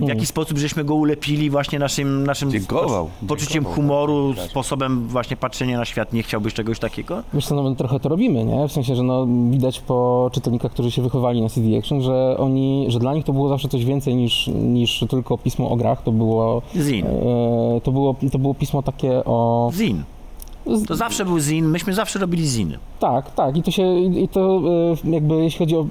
w 0.04 0.08
jaki 0.08 0.26
sposób 0.26 0.58
żeśmy 0.58 0.84
go 0.84 0.94
ulepili 0.94 1.50
właśnie 1.50 1.78
naszym, 1.78 2.26
naszym 2.26 2.50
Dziękował, 2.50 3.10
poczuciem 3.28 3.52
dziękował, 3.52 3.74
humoru, 3.74 4.34
tak. 4.34 4.50
sposobem 4.50 5.08
właśnie 5.08 5.36
patrzenia 5.36 5.78
na 5.78 5.84
świat. 5.84 6.12
Nie 6.12 6.22
chciałbyś 6.22 6.54
czegoś 6.54 6.78
takiego? 6.78 7.22
Wiesz 7.34 7.46
co, 7.46 7.54
no 7.54 7.70
my 7.70 7.76
trochę 7.76 8.00
to 8.00 8.08
robimy, 8.08 8.44
nie? 8.44 8.68
W 8.68 8.72
sensie, 8.72 8.94
że 8.94 9.02
no, 9.02 9.26
widać 9.50 9.80
po 9.80 10.30
czytelnikach, 10.32 10.72
którzy 10.72 10.90
się 10.90 11.02
wychowali 11.02 11.42
na 11.42 11.48
CD 11.48 11.78
Action, 11.78 12.02
że 12.02 12.36
oni, 12.38 12.86
że 12.88 12.98
dla 12.98 13.14
nich 13.14 13.24
to 13.24 13.32
było 13.32 13.48
zawsze 13.48 13.68
coś 13.68 13.84
więcej 13.84 14.14
niż, 14.14 14.46
niż 14.46 15.04
tylko 15.10 15.38
pismo 15.38 15.70
o 15.70 15.76
grach, 15.76 16.02
to 16.02 16.12
było, 16.12 16.62
Zin. 16.76 17.06
e, 17.06 17.10
to 17.82 17.92
było, 17.92 18.16
to 18.32 18.38
było 18.38 18.54
pismo 18.54 18.82
takie 18.82 19.24
o... 19.24 19.70
Zin. 19.74 20.02
To 20.88 20.96
zawsze 20.96 21.24
był 21.24 21.38
zin, 21.40 21.66
myśmy 21.68 21.94
zawsze 21.94 22.18
robili 22.18 22.46
ziny. 22.46 22.78
Tak, 23.00 23.34
tak 23.34 23.56
i 23.56 23.62
to 23.62 23.70
się, 23.70 23.98
i 23.98 24.28
to 24.28 24.60
e, 25.06 25.10
jakby 25.10 25.34
jeśli 25.34 25.58
chodzi 25.58 25.76
o, 25.76 25.86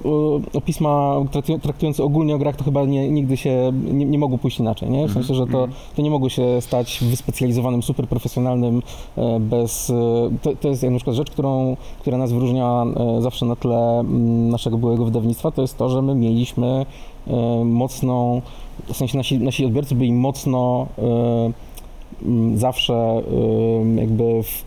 o, 0.54 0.60
pisma 0.60 1.14
traktu- 1.32 1.60
traktujące 1.60 2.04
ogólnie 2.04 2.34
o 2.34 2.38
grach, 2.38 2.56
to 2.56 2.64
chyba 2.64 2.84
nie, 2.84 3.08
nigdy 3.08 3.36
się 3.36 3.72
nie, 3.84 4.04
nie 4.04 4.18
mogło 4.18 4.38
pójść 4.38 4.58
inaczej, 4.60 4.90
nie? 4.90 5.08
W 5.08 5.12
sensie, 5.12 5.34
że 5.34 5.46
to, 5.46 5.68
to 5.96 6.02
nie 6.02 6.10
mogło 6.10 6.28
się 6.28 6.60
stać 6.60 6.98
wyspecjalizowanym, 7.10 7.82
super 7.82 8.08
profesjonalnym 8.08 8.82
e, 9.16 9.40
bez... 9.40 9.90
e, 9.90 9.94
To, 10.42 10.56
to 10.60 10.68
jest 10.68 10.82
na 10.82 10.96
przykład 10.96 11.16
rzecz, 11.16 11.30
którą, 11.30 11.76
która 12.00 12.18
nas 12.18 12.32
wyróżnia 12.32 12.84
zawsze 13.20 13.46
na 13.46 13.56
tle 13.56 14.02
naszego 14.50 14.78
byłego 14.78 15.04
wydawnictwa, 15.04 15.50
to 15.50 15.62
jest 15.62 15.78
to, 15.78 15.88
że 15.88 16.02
my 16.02 16.14
mieliśmy 16.14 16.86
mocną, 17.64 18.42
w 18.92 18.96
sensie 18.96 19.16
nasi, 19.18 19.38
nasi 19.38 19.64
odbiorcy 19.66 19.94
byli 19.94 20.12
mocno 20.12 20.86
zawsze 22.54 23.22
jakby 23.96 24.42
w, 24.42 24.64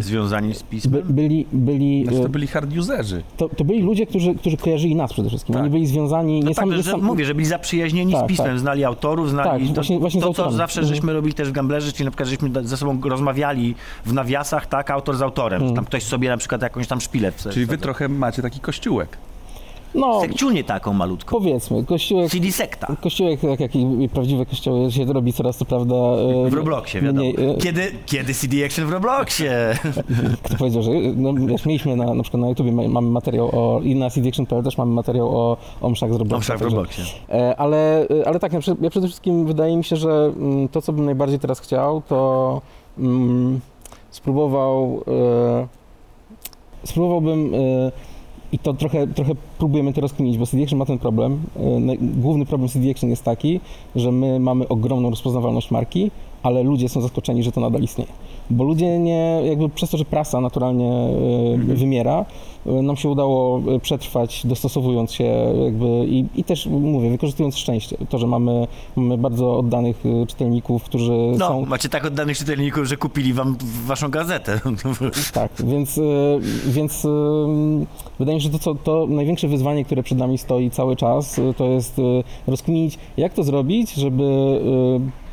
Związani 0.00 0.54
z 0.54 0.62
by, 0.62 0.68
pismem. 0.70 1.02
byli, 1.10 1.46
byli, 1.52 2.02
Znaczy, 2.04 2.18
to 2.18 2.26
e, 2.26 2.28
byli 2.28 2.46
hard 2.46 2.76
userzy. 2.78 3.22
to, 3.36 3.48
to 3.48 3.64
byli 3.64 3.82
ludzie, 3.82 4.06
którzy, 4.06 4.34
którzy 4.34 4.56
kojarzyli 4.56 4.94
nas 4.96 5.12
przede 5.12 5.28
wszystkim. 5.28 5.52
Tak. 5.52 5.62
Oni 5.62 5.70
byli 5.70 5.86
związani 5.86 6.40
No 6.40 6.48
nie 6.48 6.54
tak, 6.54 6.64
sam, 6.64 6.72
że, 6.76 6.82
sam, 6.82 7.02
mówię, 7.02 7.24
że 7.24 7.34
byli 7.34 7.46
zaprzyjaźnieni 7.46 8.12
Tak, 8.12 8.24
z 8.24 8.28
pismem, 8.28 8.48
tak. 8.48 8.58
znali 8.60 8.84
autorów, 8.84 9.30
znali 9.30 9.48
Tak, 9.60 9.68
to, 9.68 9.74
właśnie- 9.74 9.98
właśnie 9.98 10.20
to 10.20 10.34
co 10.34 10.52
zawsze 10.52 10.80
Mhm. 10.80 10.94
żeśmy 10.96 11.12
robili 11.12 11.34
też 11.34 11.48
w 11.48 11.52
Gamblerze, 11.52 11.92
czyli 11.92 12.04
na 12.04 12.10
przykład 12.10 12.28
żeśmy 12.28 12.50
ze 12.62 12.76
sobą 12.76 13.00
rozmawiali 13.04 13.74
w 14.06 14.12
nawiasach, 14.12 14.66
tak, 14.66 14.90
autor 14.90 15.16
z 15.16 15.22
autorem, 15.22 15.56
Mhm. 15.60 15.76
tam 15.76 15.84
ktoś 15.84 16.02
sobie 16.02 16.28
na 16.28 16.36
przykład 16.36 16.62
jakąś 16.62 16.86
tam 16.88 17.00
szpilę 17.00 17.32
Czyli 17.52 17.66
wy 17.66 17.78
trochę 17.78 18.08
macie 18.08 18.42
taki 18.42 18.60
kościółek. 18.60 19.18
No, 19.94 20.20
Sekciunię 20.20 20.64
taką 20.64 20.92
malutką. 20.92 21.30
powiedzmy, 21.38 21.84
kościółek, 21.84 22.30
CD 22.30 22.52
sekta. 22.52 22.96
kościółek, 23.02 23.40
tak 23.40 23.60
jak 23.60 23.76
i 23.76 24.08
prawdziwe 24.12 24.46
kościoły, 24.46 24.92
się 24.92 25.04
robi 25.04 25.32
coraz 25.32 25.58
to 25.58 25.64
prawda... 25.64 25.94
e, 26.46 26.50
W 26.50 26.54
Robloxie, 26.54 27.00
wiadomo. 27.00 27.20
Mniej, 27.20 27.50
e, 27.50 27.56
Kiedy, 27.56 27.92
kiedy 28.06 28.34
CD 28.34 28.64
Action 28.66 28.86
w 28.86 28.92
Robloxie? 28.92 29.52
kto 30.42 30.56
powiedział, 30.56 30.82
że 30.82 30.90
no, 31.16 31.34
wiesz, 31.34 31.66
mieliśmy 31.66 31.96
na, 31.96 32.14
na 32.14 32.22
przykład 32.22 32.40
na 32.40 32.48
YouTubie 32.48 32.72
ma- 32.72 32.88
mamy 32.88 33.10
materiał 33.10 33.46
o, 33.52 33.80
i 33.82 33.94
na 33.94 34.10
CD 34.10 34.28
Action.pl 34.28 34.62
też 34.62 34.78
mamy 34.78 34.92
materiał 34.92 35.36
o, 35.38 35.56
o 35.80 35.90
mszach 35.90 36.12
z 36.12 36.16
Robloxa. 36.16 36.34
Dobrze, 36.52 36.56
w 36.56 36.60
także- 36.60 36.76
Robloxie. 36.76 37.04
E, 37.30 37.56
Ale, 37.56 38.06
ale 38.26 38.38
tak, 38.40 38.52
ja 38.52 38.60
przede, 38.60 38.84
ja 38.84 38.90
przede 38.90 39.06
wszystkim 39.06 39.46
wydaje 39.46 39.76
mi 39.76 39.84
się, 39.84 39.96
że 39.96 40.32
mm, 40.36 40.68
to, 40.68 40.82
co 40.82 40.92
bym 40.92 41.04
najbardziej 41.04 41.38
teraz 41.38 41.60
chciał, 41.60 42.02
to 42.08 42.60
mm, 42.98 43.60
spróbował, 44.10 45.02
e, 45.08 45.66
spróbowałbym 46.86 47.54
e, 47.54 47.92
i 48.52 48.58
to 48.58 48.74
trochę, 48.74 49.06
trochę 49.06 49.32
próbujemy 49.58 49.92
to 49.92 50.00
rozkminić, 50.00 50.38
bo 50.38 50.46
CD 50.46 50.62
Action 50.62 50.78
ma 50.78 50.86
ten 50.86 50.98
problem. 50.98 51.40
E, 51.56 51.96
Główny 52.00 52.46
problem 52.46 52.68
CD 52.68 52.90
Action 52.90 53.10
jest 53.10 53.22
taki, 53.22 53.60
że 53.96 54.12
my 54.12 54.40
mamy 54.40 54.68
ogromną 54.68 55.10
rozpoznawalność 55.10 55.70
marki, 55.70 56.10
ale 56.42 56.62
ludzie 56.62 56.88
są 56.88 57.00
zaskoczeni, 57.00 57.42
że 57.42 57.52
to 57.52 57.60
nadal 57.60 57.82
istnieje. 57.82 58.10
Bo 58.50 58.64
ludzie 58.64 58.98
nie, 58.98 59.42
jakby 59.44 59.68
przez 59.68 59.90
to, 59.90 59.96
że 59.96 60.04
prasa 60.04 60.40
naturalnie 60.40 60.90
e, 60.92 61.74
wymiera, 61.74 62.24
e, 62.66 62.72
nam 62.72 62.96
się 62.96 63.08
udało 63.08 63.58
e, 63.76 63.80
przetrwać, 63.80 64.46
dostosowując 64.46 65.12
się 65.12 65.24
jakby 65.64 65.86
i, 65.86 66.24
i 66.36 66.44
też 66.44 66.66
mówię, 66.66 67.10
wykorzystując 67.10 67.56
szczęście. 67.56 67.96
To, 68.08 68.18
że 68.18 68.26
mamy, 68.26 68.66
mamy 68.96 69.18
bardzo 69.18 69.58
oddanych 69.58 70.04
czytelników, 70.28 70.84
którzy 70.84 71.12
No, 71.38 71.48
są. 71.48 71.66
macie 71.66 71.88
tak 71.88 72.04
oddanych 72.04 72.38
czytelników, 72.38 72.84
że 72.84 72.96
kupili 72.96 73.32
wam 73.32 73.56
waszą 73.86 74.08
gazetę. 74.08 74.60
Tak, 75.32 75.52
więc, 75.64 76.00
więc 76.66 77.06
wydaje 78.18 78.36
mi 78.36 78.42
się, 78.42 78.44
że 78.52 78.58
to, 78.58 78.58
co, 78.58 78.74
to 78.74 79.06
największe 79.08 79.48
wyzwanie, 79.48 79.84
które 79.84 80.02
przed 80.02 80.18
nami 80.18 80.38
stoi 80.38 80.70
cały 80.70 80.96
czas, 80.96 81.40
to 81.56 81.64
jest 81.64 81.96
rozkminić, 82.46 82.98
jak 83.16 83.34
to 83.34 83.42
zrobić, 83.42 83.92
żeby 83.94 84.24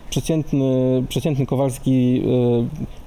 przeciętny, 0.10 1.04
przeciętny 1.10 1.46
Kowalski 1.46 2.22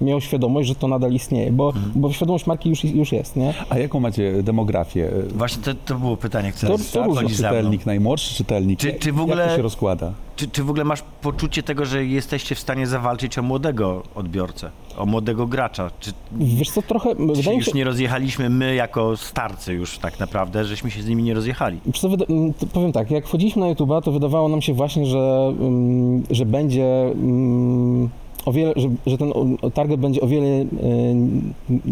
e, 0.00 0.04
miał 0.04 0.20
świadomość, 0.20 0.68
że 0.68 0.74
to 0.74 0.88
nadal 0.88 1.12
istnieje, 1.12 1.52
bo, 1.52 1.72
bo 1.94 2.12
świadomość 2.12 2.46
marki 2.46 2.68
już, 2.68 2.84
już 2.84 3.12
jest, 3.12 3.36
nie? 3.36 3.54
A 3.68 3.78
jaką 3.78 4.00
macie 4.00 4.42
demografię? 4.42 5.10
Właśnie 5.34 5.62
to, 5.62 5.74
to 5.74 5.94
było 5.94 6.16
pytanie, 6.16 6.52
które 6.52 6.72
To- 6.78 6.84
to 6.92 7.04
mną. 7.10 7.28
czytelnik, 7.28 7.86
najmłodszy 7.86 8.34
czytelnik. 8.34 8.78
Czy- 8.78 8.92
czy 8.92 9.12
w 9.12 9.16
Jak 9.16 9.22
ogóle- 9.24 9.48
to 9.48 9.56
się 9.56 9.62
rozkłada? 9.62 10.12
Czy, 10.40 10.48
czy 10.48 10.64
w 10.64 10.70
ogóle 10.70 10.84
masz 10.84 11.02
poczucie 11.22 11.62
tego, 11.62 11.84
że 11.84 12.04
jesteście 12.04 12.54
w 12.54 12.58
stanie 12.58 12.86
zawalczyć 12.86 13.38
o 13.38 13.42
młodego 13.42 14.02
odbiorcę, 14.14 14.70
o 14.96 15.06
młodego 15.06 15.46
gracza? 15.46 15.90
Czy, 16.00 16.12
Wiesz 16.32 16.70
co, 16.70 16.82
trochę, 16.82 17.10
czy 17.42 17.50
mi 17.50 17.56
już 17.56 17.66
się, 17.66 17.72
nie 17.74 17.84
rozjechaliśmy 17.84 18.50
my 18.50 18.74
jako 18.74 19.16
starcy 19.16 19.72
już 19.72 19.98
tak 19.98 20.20
naprawdę, 20.20 20.64
żeśmy 20.64 20.90
się 20.90 21.02
z 21.02 21.06
nimi 21.08 21.22
nie 21.22 21.34
rozjechali? 21.34 21.78
Co, 21.94 22.08
wyda- 22.08 22.24
m, 22.30 22.52
to 22.54 22.66
powiem 22.66 22.92
tak, 22.92 23.10
jak 23.10 23.26
wchodziliśmy 23.26 23.62
na 23.62 23.74
YouTube'a, 23.74 24.02
to 24.02 24.12
wydawało 24.12 24.48
nam 24.48 24.62
się 24.62 24.74
właśnie, 24.74 25.06
że, 25.06 25.52
mm, 25.60 26.22
że 26.30 26.46
będzie 26.46 27.02
mm, 27.02 28.08
o 28.46 28.52
wiele, 28.52 28.72
że, 28.76 28.88
że 29.06 29.18
ten 29.18 29.32
target 29.74 30.00
będzie 30.00 30.20
o 30.20 30.26
wiele 30.26 30.46
e, 30.46 30.66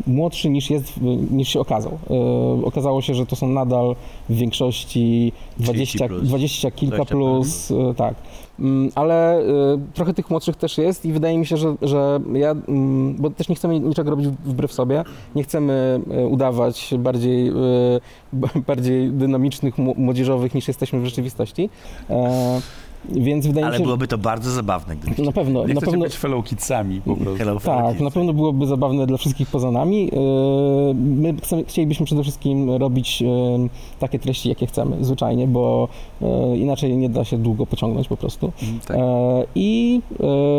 młodszy 0.06 0.50
niż 0.50 0.70
jest, 0.70 0.92
niż 1.30 1.48
się 1.48 1.60
okazał. 1.60 1.98
E, 2.10 2.64
Okazało 2.64 3.02
się, 3.02 3.14
że 3.14 3.26
to 3.26 3.36
są 3.36 3.48
nadal 3.48 3.96
w 4.28 4.36
większości 4.36 5.32
20, 5.58 6.08
plus. 6.08 6.22
20 6.22 6.70
kilka 6.70 6.96
20 6.96 7.14
plus, 7.14 7.70
e, 7.70 7.94
tak. 7.94 8.14
Mm, 8.60 8.90
Ale 8.94 9.42
trochę 9.94 10.14
tych 10.14 10.30
młodszych 10.30 10.56
też 10.56 10.78
jest 10.78 11.04
i 11.06 11.12
wydaje 11.12 11.38
mi 11.38 11.46
się, 11.46 11.56
że, 11.56 11.74
że 11.82 12.20
ja, 12.34 12.50
mm, 12.50 13.14
bo 13.14 13.30
też 13.30 13.48
nie 13.48 13.54
chcemy 13.54 13.80
niczego 13.80 14.10
robić 14.10 14.28
wbrew 14.28 14.72
sobie, 14.72 15.04
nie 15.34 15.42
chcemy 15.42 16.00
udawać 16.30 16.94
bardziej, 16.98 17.52
bardziej 18.66 19.10
dynamicznych, 19.10 19.78
mł- 19.78 19.94
młodzieżowych 19.98 20.54
niż 20.54 20.68
jesteśmy 20.68 21.00
w 21.00 21.04
rzeczywistości. 21.04 21.70
Więc 23.04 23.46
wydaje 23.46 23.66
mi 23.66 23.68
Ale 23.68 23.78
się, 23.78 23.84
byłoby 23.84 24.08
to 24.08 24.18
bardzo 24.18 24.50
zabawne, 24.50 24.96
że 25.18 25.22
na 25.22 25.32
pewno, 25.32 25.66
Nie 25.66 25.74
na 25.74 25.80
pewno, 25.80 25.98
być 25.98 26.16
fellow 26.16 26.44
kidsami 26.44 27.00
po 27.00 27.16
prostu. 27.16 27.38
Hello, 27.38 27.60
tak, 27.60 27.88
Kids. 27.88 28.00
na 28.00 28.10
pewno 28.10 28.32
byłoby 28.32 28.66
zabawne 28.66 29.06
dla 29.06 29.16
wszystkich 29.16 29.48
poza 29.50 29.70
nami. 29.70 30.10
E, 30.12 30.94
My 30.94 31.34
chcemy, 31.42 31.64
chcielibyśmy 31.64 32.06
przede 32.06 32.22
wszystkim 32.22 32.70
robić 32.70 33.22
e, 33.22 33.26
takie 33.98 34.18
treści, 34.18 34.48
jakie 34.48 34.66
chcemy, 34.66 35.04
zwyczajnie, 35.04 35.48
bo 35.48 35.88
e, 36.22 36.56
inaczej 36.56 36.96
nie 36.96 37.08
da 37.08 37.24
się 37.24 37.38
długo 37.38 37.66
pociągnąć 37.66 38.08
po 38.08 38.16
prostu. 38.16 38.52
Mm, 38.62 38.80
Tak. 38.80 38.96
I 39.54 40.00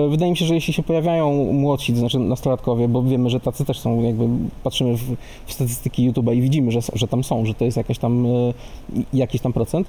wydaje 0.09 0.31
mi 0.31 0.37
się, 0.37 0.45
że 0.45 0.53
jeśli 0.55 0.73
się 0.73 0.83
pojawiają 0.83 1.53
młodsi, 1.53 1.93
to 1.93 1.99
znaczy 1.99 2.19
nastolatkowie, 2.19 2.87
bo 2.87 3.03
wiemy, 3.03 3.29
że 3.29 3.39
tacy 3.39 3.65
też 3.65 3.79
są, 3.79 4.01
jakby 4.03 4.27
patrzymy 4.63 4.97
w, 4.97 5.15
w 5.45 5.53
statystyki 5.53 6.11
YouTube'a 6.11 6.35
i 6.35 6.41
widzimy, 6.41 6.71
że, 6.71 6.79
że 6.93 7.07
tam 7.07 7.23
są, 7.23 7.45
że 7.45 7.53
to 7.53 7.65
jest 7.65 7.77
jakaś 7.77 7.97
tam, 7.97 8.27
jakiś 9.13 9.41
tam 9.41 9.53
procent, 9.53 9.87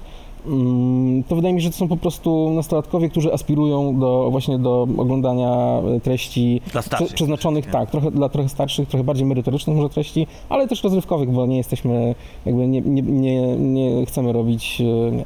to 1.27 1.35
wydaje 1.35 1.53
mi 1.53 1.61
się, 1.61 1.63
że 1.63 1.71
to 1.71 1.77
są 1.77 1.87
po 1.87 1.97
prostu 1.97 2.49
nastolatkowie, 2.49 3.09
którzy 3.09 3.33
aspirują 3.33 3.99
do, 3.99 4.27
właśnie 4.31 4.59
do 4.59 4.87
oglądania 4.97 5.81
e, 5.95 5.99
treści 5.99 6.61
starszych. 6.81 7.13
przeznaczonych, 7.13 7.65
nie? 7.65 7.71
tak, 7.71 7.91
trochę 7.91 8.11
dla 8.11 8.29
trochę 8.29 8.49
starszych, 8.49 8.89
trochę 8.89 9.03
bardziej 9.03 9.25
merytorycznych 9.25 9.75
może 9.77 9.89
treści, 9.89 10.27
ale 10.49 10.67
też 10.67 10.83
rozrywkowych, 10.83 11.31
bo 11.31 11.45
nie 11.45 11.57
jesteśmy, 11.57 12.15
jakby 12.45 12.67
nie, 12.67 12.81
nie, 12.81 13.01
nie, 13.01 13.57
nie 13.57 14.05
chcemy 14.05 14.33
robić 14.33 14.81
e, 14.81 15.11
nie, 15.11 15.25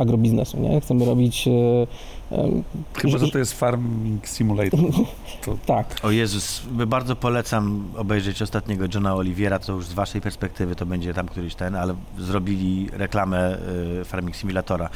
agrobiznesu, 0.00 0.60
nie? 0.60 0.80
Chcemy 0.80 1.04
robić 1.04 1.48
e, 1.48 1.52
e, 2.36 2.48
Chyba, 2.94 3.18
że- 3.18 3.28
to 3.30 3.38
jest 3.38 3.52
Farming 3.52 4.28
Simulator. 4.28 4.80
To 5.44 5.56
tak. 5.66 5.96
O 6.02 6.10
Jezus, 6.10 6.62
bardzo 6.86 7.16
polecam 7.16 7.84
obejrzeć 7.96 8.42
ostatniego 8.42 8.84
Johna 8.94 9.14
Oliviera, 9.14 9.58
to 9.58 9.72
już 9.72 9.86
z 9.86 9.92
waszej 9.92 10.20
perspektywy 10.20 10.76
to 10.76 10.86
będzie 10.86 11.14
tam 11.14 11.28
któryś 11.28 11.54
ten, 11.54 11.74
ale 11.76 11.94
zrobili 12.18 12.88
reklamę 12.92 13.58
y, 14.00 14.04
Farming 14.04 14.36
Simulatora, 14.36 14.90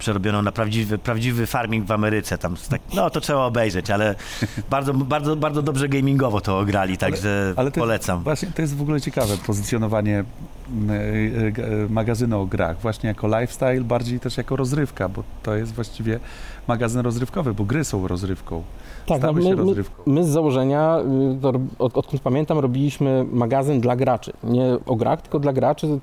przerobioną 0.00 0.42
na 0.42 0.52
prawdziwy, 0.52 0.98
prawdziwy 0.98 1.46
farming 1.46 1.86
w 1.86 1.92
Ameryce, 1.92 2.38
tam 2.38 2.56
tak, 2.70 2.80
no 2.94 3.10
to 3.10 3.20
trzeba 3.20 3.44
obejrzeć, 3.44 3.90
ale 3.90 4.14
bardzo, 4.70 4.94
bardzo, 4.94 5.36
bardzo 5.36 5.62
dobrze 5.62 5.88
gamingowo 5.88 6.40
to 6.40 6.58
ograli, 6.58 6.98
także 6.98 7.54
ale 7.56 7.70
to 7.70 7.80
polecam. 7.80 8.16
Jest, 8.16 8.24
właśnie 8.24 8.48
to 8.54 8.62
jest 8.62 8.76
w 8.76 8.82
ogóle 8.82 9.00
ciekawe, 9.00 9.34
pozycjonowanie 9.46 10.18
e, 10.18 10.24
magazynu 11.88 12.40
o 12.40 12.46
grach, 12.46 12.80
właśnie 12.80 13.08
jako 13.08 13.40
lifestyle, 13.40 13.80
bardziej 13.80 14.20
też 14.20 14.36
jako 14.36 14.56
rozrywka, 14.56 15.08
bo 15.08 15.22
to 15.42 15.54
jest 15.54 15.74
właściwie 15.74 16.20
magazyn 16.68 17.00
rozrywkowy, 17.00 17.54
bo 17.54 17.64
gry 17.64 17.84
są 17.84 18.08
rozrywką. 18.08 18.62
Tak, 19.06 19.22
no 19.22 19.28
Stały 19.28 19.34
my, 19.34 19.42
się 19.42 19.56
my, 19.56 19.56
rozrywką. 19.56 20.02
my 20.06 20.24
z 20.24 20.28
założenia, 20.28 20.98
y, 21.42 21.46
od, 21.78 21.96
odkąd 21.96 22.22
pamiętam, 22.22 22.58
robiliśmy 22.58 23.24
magazyn 23.32 23.80
dla 23.80 23.96
graczy. 23.96 24.32
Nie 24.44 24.78
o 24.86 24.96
grach, 24.96 25.22
tylko 25.22 25.38
dla 25.38 25.52
graczy. 25.52 26.00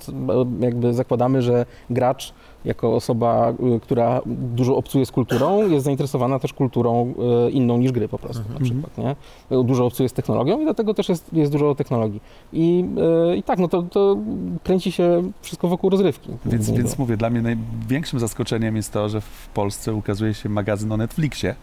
Jakby 0.59 0.93
zakładamy, 0.93 1.41
że 1.41 1.65
gracz 1.89 2.33
jako 2.67 2.95
osoba, 2.95 3.53
y, 3.75 3.79
która 3.79 4.21
dużo 4.25 4.77
obcuje 4.77 5.05
z 5.05 5.11
kulturą, 5.11 5.69
jest 5.69 5.85
zainteresowana 5.85 6.39
też 6.39 6.53
kulturą 6.53 7.13
y, 7.47 7.51
inną 7.51 7.77
niż 7.77 7.91
gry 7.91 8.07
po 8.07 8.19
prostu, 8.19 8.43
na 8.53 8.59
przykład, 8.59 8.97
nie? 8.97 9.15
Dużo 9.63 9.85
obcuje 9.85 10.09
z 10.09 10.13
technologią 10.13 10.61
i 10.61 10.63
dlatego 10.63 10.93
też 10.93 11.09
jest, 11.09 11.33
jest 11.33 11.51
dużo 11.51 11.75
technologii. 11.75 12.21
I, 12.53 12.85
y, 13.33 13.37
i 13.37 13.43
tak, 13.43 13.59
no 13.59 13.67
to, 13.67 13.83
to 13.83 14.17
kręci 14.63 14.91
się 14.91 15.31
wszystko 15.41 15.67
wokół 15.67 15.89
rozrywki. 15.89 16.29
Więc, 16.45 16.71
więc 16.71 16.97
mówię, 16.97 17.17
dla 17.17 17.29
mnie 17.29 17.41
największym 17.41 18.19
zaskoczeniem 18.19 18.75
jest 18.75 18.93
to, 18.93 19.09
że 19.09 19.21
w 19.21 19.49
Polsce 19.53 19.93
ukazuje 19.93 20.33
się 20.33 20.49
magazyn 20.49 20.91
o 20.91 20.97
Netflixie, 20.97 21.55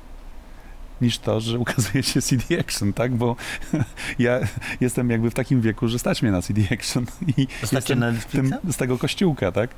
niż 1.04 1.18
to, 1.18 1.40
że 1.40 1.58
ukazuje 1.58 2.02
się 2.02 2.22
CD 2.22 2.60
Action, 2.60 2.92
tak? 2.92 3.14
Bo 3.14 3.36
ja 4.18 4.40
jestem 4.80 5.10
jakby 5.10 5.30
w 5.30 5.34
takim 5.34 5.60
wieku, 5.60 5.88
że 5.88 5.98
stać 5.98 6.22
mnie 6.22 6.32
na 6.32 6.42
CD 6.42 6.62
Action 6.72 7.06
i 7.36 7.46
jestem 7.72 7.98
na 7.98 8.12
tym, 8.32 8.54
z 8.70 8.76
tego 8.76 8.98
kościółka, 8.98 9.52
tak? 9.52 9.70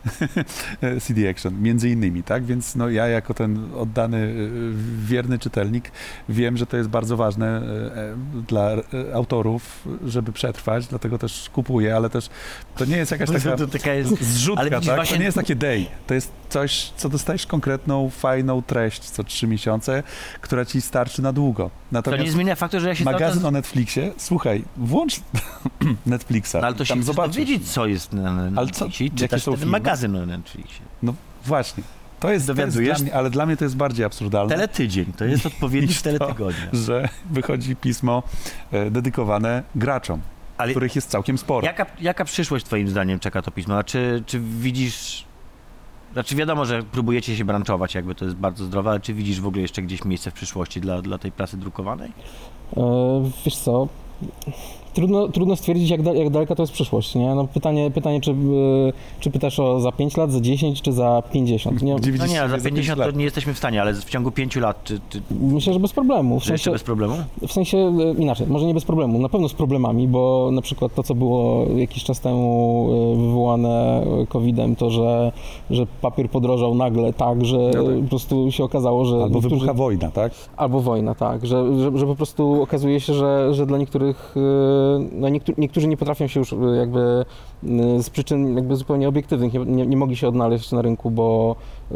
CD 1.05 1.31
Action, 1.31 1.63
między 1.63 1.89
innymi, 1.91 2.23
tak? 2.23 2.45
Więc 2.45 2.77
no, 2.77 2.89
ja 2.91 3.07
jako 3.07 3.35
ten 3.35 3.75
oddany, 3.75 4.17
y, 4.17 4.73
wierny 5.07 5.39
czytelnik 5.39 5.91
wiem, 6.29 6.57
że 6.57 6.67
to 6.67 6.77
jest 6.77 6.89
bardzo 6.89 7.17
ważne 7.17 7.63
y, 7.63 8.43
dla 8.49 8.75
y, 8.77 9.15
autorów, 9.15 9.89
żeby 10.05 10.33
przetrwać, 10.33 10.87
dlatego 10.87 11.19
też 11.19 11.51
kupuję, 11.53 11.97
ale 11.97 12.11
też 12.11 12.29
to 12.77 12.85
nie 12.85 12.97
jest 12.97 13.11
jakaś 13.13 13.31
taka 13.43 13.57
To 13.57 13.67
taka 13.67 13.95
jest... 13.95 14.23
zrzutka, 14.23 14.61
Ale 14.61 14.71
tak? 14.71 14.85
właśnie- 14.85 15.13
To 15.17 15.19
nie 15.19 15.25
jest 15.25 15.37
takie 15.37 15.57
day. 15.57 15.87
To 16.07 16.15
jest 16.15 16.33
coś, 16.49 16.93
co 16.97 17.09
dostajesz 17.09 17.47
konkretną, 17.47 18.11
fajną 18.11 18.63
treść 18.63 19.01
co 19.03 19.25
trzy 19.25 19.47
miesiące, 19.47 20.03
która 20.41 20.65
ci 20.65 20.81
starczy 20.81 21.23
na 21.23 21.33
długo. 21.33 21.65
To 21.65 21.71
Natomiast 21.93 22.25
nie 22.25 22.31
zmienia 22.33 22.55
faktu, 22.57 22.81
że 22.81 22.89
ja 22.89 22.95
się 22.95 23.05
magazyn 23.05 23.47
o 23.47 23.51
Netflixie, 23.51 24.13
słuchaj, 24.17 24.65
włącz 24.77 25.21
Netflixa. 26.07 26.55
No, 26.55 26.67
ale 26.67 26.75
to 26.77 26.85
się 26.85 27.03
zobaczysz. 27.03 27.35
dowiedzieć, 27.35 27.71
co 27.73 27.87
jest 27.87 28.13
na 28.13 28.31
Ale 28.57 28.71
co- 28.71 28.85
Netflixie. 28.85 29.11
jakie 29.21 29.39
są 29.41 29.57
filmy? 29.57 29.73
magazyn 29.73 30.17
o 30.17 30.27
Netflixie. 30.27 30.81
Właśnie. 31.45 31.83
To 32.21 32.31
jest, 32.33 32.47
to 32.47 32.53
jest 32.61 32.79
dla 32.81 32.99
mnie, 32.99 33.15
ale 33.15 33.31
dla 33.31 33.47
mnie 33.47 33.57
to 33.57 33.65
jest 33.65 33.77
bardziej 33.77 34.05
absurdalne, 34.07 34.55
Teletydzień, 34.55 35.13
to 35.17 35.25
jest 35.25 35.47
odpowiednik 35.57 35.91
Niż 35.91 36.03
to. 36.03 36.05
teletygodnia. 36.05 36.67
że 36.73 37.09
wychodzi 37.31 37.77
pismo 37.77 38.23
e, 38.73 38.91
dedykowane 38.91 39.63
graczom, 39.75 40.21
Ale 40.59 40.71
których 40.71 40.97
jest 40.97 41.11
całkiem 41.11 41.39
sporo. 41.39 41.67
jaka, 41.67 41.87
jaka 42.01 42.25
przyszłość 42.25 42.65
twoim 42.67 42.89
zdaniem 42.89 43.19
czeka 43.21 43.43
to 43.43 43.51
pismo? 43.51 43.79
A 43.79 43.85
czy, 43.85 44.23
czy 44.27 44.41
widzisz... 44.41 45.25
Znaczy 46.17 46.37
wiadomo, 46.37 46.65
że 46.65 46.83
próbujecie 46.83 47.37
się 47.37 47.45
branczować, 47.45 47.95
jakby 47.95 48.15
to 48.15 48.25
jest 48.25 48.37
bardzo 48.37 48.65
zdrowe, 48.65 48.91
ale 48.91 49.01
czy 49.01 49.15
widzisz 49.15 49.41
w 49.41 49.47
ogóle 49.47 49.63
jeszcze 49.63 49.83
gdzieś 49.83 50.05
miejsce 50.05 50.31
w 50.31 50.35
przyszłości 50.35 50.81
dla, 50.81 51.03
dla 51.03 51.19
tej 51.19 51.33
prasy 51.33 51.57
drukowanej? 51.57 52.13
E, 52.77 53.31
Wiesz 53.45 53.57
co, 53.57 53.89
trudno, 54.97 55.29
trudno 55.29 55.57
stwierdzić, 55.57 55.91
jak, 55.91 56.03
da, 56.03 56.15
jak 56.15 56.31
daleka 56.31 56.55
to 56.55 56.63
jest 56.63 56.73
przyszłość, 56.73 57.15
nie? 57.15 57.35
No 57.35 57.47
pytanie, 57.47 57.91
pytanie 57.91 58.21
czy, 58.21 58.31
e, 58.31 58.35
czy 59.21 59.31
pytasz 59.31 59.61
o 59.61 59.81
za 59.81 59.93
5 59.93 60.17
lat, 60.17 60.33
za 60.33 60.41
10 60.41 60.83
czy 60.83 60.93
za 60.93 61.23
50? 61.33 61.83
Nie? 61.83 61.95
No 61.95 62.27
nie, 62.27 62.49
za 62.49 62.49
siebie 62.49 62.63
50 62.63 62.99
to 63.01 63.07
lat? 63.07 63.17
nie 63.17 63.25
jesteśmy 63.25 63.55
w 63.55 63.59
stanie, 63.59 63.81
ale 63.83 63.95
w 63.95 64.05
ciągu 64.05 64.31
5 64.31 64.57
lat, 64.57 64.85
czy, 64.85 65.01
czy 65.11 65.23
Myślę, 65.41 65.73
że 65.73 65.81
bez 65.81 65.93
problemu. 65.93 66.31
W 66.41 66.43
jeszcze 66.43 66.49
sensie, 66.53 66.71
bez 66.71 66.83
problemu? 66.83 67.15
w 67.49 67.53
sensie 67.53 67.79
e, 67.79 68.23
inaczej, 68.23 68.47
może 68.47 68.67
nie 68.67 68.75
bez 68.75 68.85
problemu, 68.85 69.19
na 69.19 69.29
pewno 69.29 69.49
z 69.49 69.53
problemami, 69.55 70.09
bo 70.09 70.51
na 70.53 70.63
przykład 70.63 70.95
to, 70.95 71.03
co 71.03 71.15
było 71.15 71.67
jakiś 71.77 72.05
czas 72.05 72.21
temu 72.21 72.89
e, 73.15 73.17
wywołane 73.17 74.07
COVID-em, 74.29 74.77
to, 74.77 74.91
że, 74.91 75.33
że 75.71 75.87
papier 76.01 76.31
podrożał 76.31 76.75
nagle 76.75 77.13
tak, 77.13 77.45
że 77.45 77.59
No 77.59 77.73
tak. 77.85 78.03
po 78.03 78.09
prostu 78.09 78.51
się 78.53 78.65
okazało, 78.65 79.05
że 79.05 79.15
Albo 79.17 79.27
niektórzy- 79.27 79.49
wybucha 79.49 79.75
wojna, 79.75 80.11
tak? 80.11 80.33
Albo 80.57 80.81
wojna, 80.81 81.15
tak, 81.15 81.47
że, 81.47 81.79
że, 81.81 81.99
że 81.99 82.07
po 82.07 82.15
prostu 82.17 82.63
okazuje 82.63 83.01
się, 83.01 83.15
że, 83.15 83.55
że 83.55 83.67
dla 83.67 83.79
niektórych, 83.79 84.35
no 85.13 85.29
niektó- 85.29 85.59
niektórzy 85.59 85.89
nie 85.89 85.97
potrafią 85.97 86.27
się 86.27 86.41
już 86.41 86.53
e, 86.53 86.57
jakby 86.57 87.01
e, 87.01 88.03
z 88.03 88.11
przyczyn 88.11 88.57
jakby 88.57 88.77
zupełnie 88.77 89.09
obiektywnych, 89.09 89.53
nie, 89.53 89.61
nie, 89.61 89.87
nie 89.87 89.97
mogli 89.97 90.17
się 90.17 90.29
odnaleźć 90.29 90.73
na 90.73 90.83
rynku, 90.83 91.11
bo 91.11 91.57
e, 91.93 91.95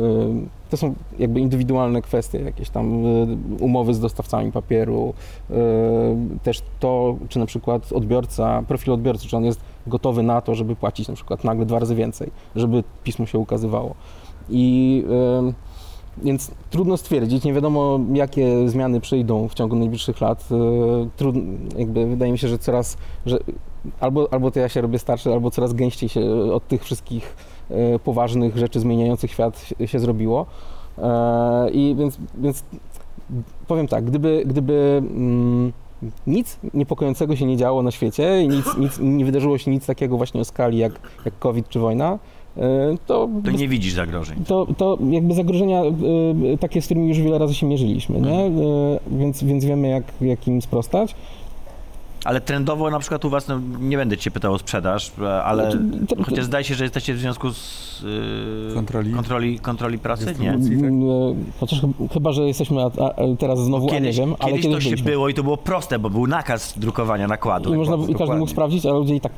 to 0.71 0.77
są 0.77 0.95
jakby 1.19 1.41
indywidualne 1.41 2.03
kwestie, 2.03 2.39
jakieś 2.39 2.71
tam 2.71 3.05
umowy 3.61 3.95
z 3.95 4.01
dostawcami 4.01 4.53
papieru, 4.53 5.15
też 6.43 6.63
to, 6.81 7.17
czy 7.29 7.39
na 7.39 7.47
przykład 7.47 7.93
odbiorca, 7.93 8.63
profil 8.69 8.93
odbiorcy, 8.93 9.29
czy 9.29 9.37
on 9.37 9.45
jest 9.45 9.61
gotowy 9.87 10.23
na 10.23 10.41
to, 10.41 10.55
żeby 10.55 10.77
płacić 10.77 11.09
na 11.09 11.15
przykład 11.15 11.45
nagle 11.45 11.67
dwa 11.67 11.79
razy 11.79 11.95
więcej, 11.95 12.31
żeby 12.57 12.85
pismo 13.05 13.27
się 13.27 13.39
ukazywało. 13.39 13.95
I 14.51 15.05
więc 16.23 16.51
trudno 16.71 16.97
stwierdzić, 16.97 17.45
nie 17.45 17.53
wiadomo 17.53 18.01
jakie 18.13 18.69
zmiany 18.69 19.01
przyjdą 19.01 19.49
w 19.49 19.55
ciągu 19.55 19.77
najbliższych 19.77 20.21
lat. 20.21 20.49
Trud, 21.17 21.37
jakby 21.79 22.07
wydaje 22.07 22.33
mi 22.33 22.39
się, 22.39 22.49
że 22.49 22.59
coraz, 22.59 22.97
że 23.27 23.39
albo, 24.01 24.33
albo 24.33 24.51
to 24.51 24.61
ja 24.61 24.69
się 24.69 24.81
robię 24.81 24.99
starszy, 24.99 25.33
albo 25.33 25.51
coraz 25.51 25.73
gęściej 25.73 26.09
się 26.09 26.31
od 26.53 26.69
tych 26.69 26.85
wszystkich 26.85 27.37
e, 27.71 27.99
poważnych 27.99 28.57
rzeczy 28.57 28.81
zmieniających 28.81 29.31
świat 29.31 29.73
się- 29.87 29.99
zrobiło. 30.01 30.47
E, 30.99 31.71
I 31.71 31.95
więc, 31.99 32.19
więc 32.39 32.65
powiem 33.67 33.89
tak, 33.89 34.05
gdyby, 34.05 34.43
gdyby 34.47 35.03
mm, 35.03 35.73
nic 36.27 36.59
niepokojącego 36.75 37.37
się 37.37 37.47
nie 37.47 37.57
działo 37.57 37.83
na 37.83 37.91
świecie 37.91 38.43
i 38.43 38.49
nic, 38.49 38.77
nic, 38.79 38.99
nie 39.01 39.25
wydarzyło 39.25 39.59
się 39.59 39.71
nic 39.71 39.87
takiego 39.87 40.17
właśnie 40.17 40.41
o 40.41 40.45
skali 40.45 40.79
jak, 40.79 40.93
jak 41.25 41.39
COVID 41.39 41.69
czy 41.69 41.79
wojna, 41.79 42.13
e, 42.13 42.19
to, 43.07 43.29
To 43.45 43.51
nie 43.51 43.69
widzisz 43.69 43.93
zagrożeń. 43.93 44.45
to, 44.47 44.67
to 44.77 44.99
jakby 45.11 45.35
zagrożenia 45.35 45.83
y, 46.55 46.59
takie, 46.59 46.83
z 46.83 46.85
którymi 46.85 47.09
już 47.09 47.21
wiele 47.21 47.39
razy 47.39 47.55
się 47.55 47.67
mierzyliśmy, 47.67 48.21
nie? 48.21 48.45
Mhm. 48.45 48.59
Y, 48.59 48.99
więc, 49.19 49.45
więc 49.45 49.65
wiemy, 49.65 49.89
jak, 49.89 50.05
jak 50.21 50.49
im 50.49 50.63
sprostać. 50.63 51.15
Ale 52.25 52.41
trendowo 52.41 52.91
na 52.91 52.99
przykład 52.99 53.25
u 53.25 53.31
was, 53.31 53.49
no, 53.49 53.61
nie 53.81 53.97
będę 53.97 54.17
cię 54.19 54.31
pytał 54.31 54.55
o 54.55 54.59
sprzedaż, 54.59 55.13
e, 55.23 55.43
ale 55.45 55.71
Znaczy, 55.71 55.85
to- 56.17 56.25
chociaż 56.25 56.45
zdaje 56.45 56.65
się, 56.65 56.75
że 56.75 56.85
jesteście 56.85 57.15
w 57.15 57.19
związku 57.19 57.51
z 57.53 57.91
yy, 58.69 58.75
Kontroli. 58.75 59.13
kontroli, 59.13 59.59
kontroli 59.59 59.99
prasy, 59.99 60.35
nie? 60.41 60.53
Tak? 60.53 60.61
Y, 60.61 61.35
Chociaż 61.61 61.81
chyb- 61.83 62.13
chyba, 62.13 62.33
że 62.33 62.43
jesteśmy 62.43 62.83
a, 62.83 62.87
a, 62.87 62.91
teraz 63.39 63.59
znowu, 63.65 63.89
a 63.89 63.93
nie 63.93 63.99
Kiedyś, 64.01 64.17
wiem, 64.19 64.35
ale 64.39 64.51
kiedyś 64.53 64.63
kiedyś 64.67 64.77
to 64.77 64.81
się 64.81 64.91
byliśmy. 64.91 65.11
było 65.11 65.29
i 65.29 65.35
to 65.35 65.43
było 65.43 65.57
proste, 65.57 65.99
bo 65.99 66.11
był 66.11 66.27
nakaz 66.27 66.79
drukowania 66.79 67.29
nakładu. 67.29 67.75
I, 67.75 67.77
można, 67.77 67.97
I 68.09 68.15
każdy 68.15 68.37
mógł 68.37 68.51
sprawdzić, 68.51 68.87
ale 68.87 68.95
ludzie 68.99 69.15
i 69.17 69.21
tak 69.21 69.33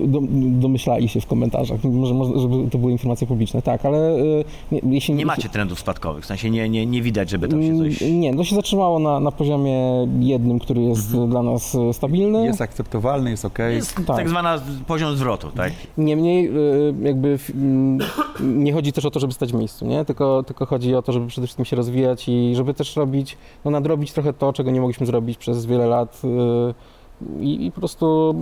do, 0.00 0.20
domyślali 0.60 1.08
się 1.08 1.20
w 1.20 1.26
komentarzach, 1.26 1.84
może, 1.84 2.14
może, 2.14 2.40
żeby 2.40 2.70
to 2.70 2.78
były 2.78 2.92
informacje 2.92 3.26
publiczne. 3.26 3.62
Tak, 3.62 3.84
ale 3.86 4.16
y, 4.16 4.44
nie, 4.72 4.80
jeśli 4.84 5.14
Nie 5.14 5.26
macie 5.26 5.48
trendów 5.48 5.80
spadkowych, 5.80 6.24
w 6.24 6.26
sensie 6.26 6.50
nie, 6.50 6.68
nie, 6.68 6.86
nie 6.86 7.02
widać, 7.02 7.30
żeby 7.30 7.48
tam 7.48 7.62
się 7.62 7.78
coś... 7.78 8.02
Mm, 8.02 8.20
Nie, 8.20 8.36
to 8.36 8.44
się 8.44 8.54
zatrzymało 8.56 8.98
na, 8.98 9.20
na 9.20 9.32
poziomie 9.32 10.06
jednym, 10.20 10.58
który 10.58 10.82
jest 10.82 11.16
dla 11.16 11.42
nas 11.42 11.74
y, 11.74 11.92
stabilny. 12.10 12.46
Jest 12.46 12.60
akceptowalny, 12.60 13.30
jest 13.30 13.44
okej. 13.44 13.76
Jest 13.76 13.94
tak. 13.94 14.06
tak 14.06 14.28
zwana 14.28 14.60
poziom 14.86 15.16
zwrotu, 15.16 15.50
tak? 15.50 15.72
Niemniej 15.98 16.48
y, 16.48 16.94
jakby 17.02 17.38
mm, 17.54 17.98
nie 18.40 18.72
chodzi 18.72 18.92
też 18.92 19.04
o 19.04 19.10
to, 19.10 19.20
żeby 19.20 19.32
stać 19.32 19.52
w 19.52 19.54
miejscu, 19.54 19.86
nie? 19.86 20.04
Tylko, 20.04 20.42
tylko 20.42 20.66
chodzi 20.66 20.94
o 20.94 21.02
to, 21.02 21.12
żeby 21.12 21.26
przede 21.26 21.46
wszystkim 21.46 21.64
się 21.64 21.76
rozwijać 21.76 22.28
i 22.28 22.52
żeby 22.56 22.74
też 22.74 22.96
robić, 22.96 23.38
no 23.64 23.70
nadrobić 23.70 24.12
trochę 24.12 24.32
to, 24.32 24.52
czego 24.52 24.70
nie 24.70 24.80
mogliśmy 24.80 25.06
zrobić 25.06 25.38
przez 25.38 25.66
wiele 25.66 25.86
lat 25.86 26.22
y, 26.24 26.74
i, 27.40 27.66
i 27.66 27.72
po 27.72 27.80
prostu 27.80 28.34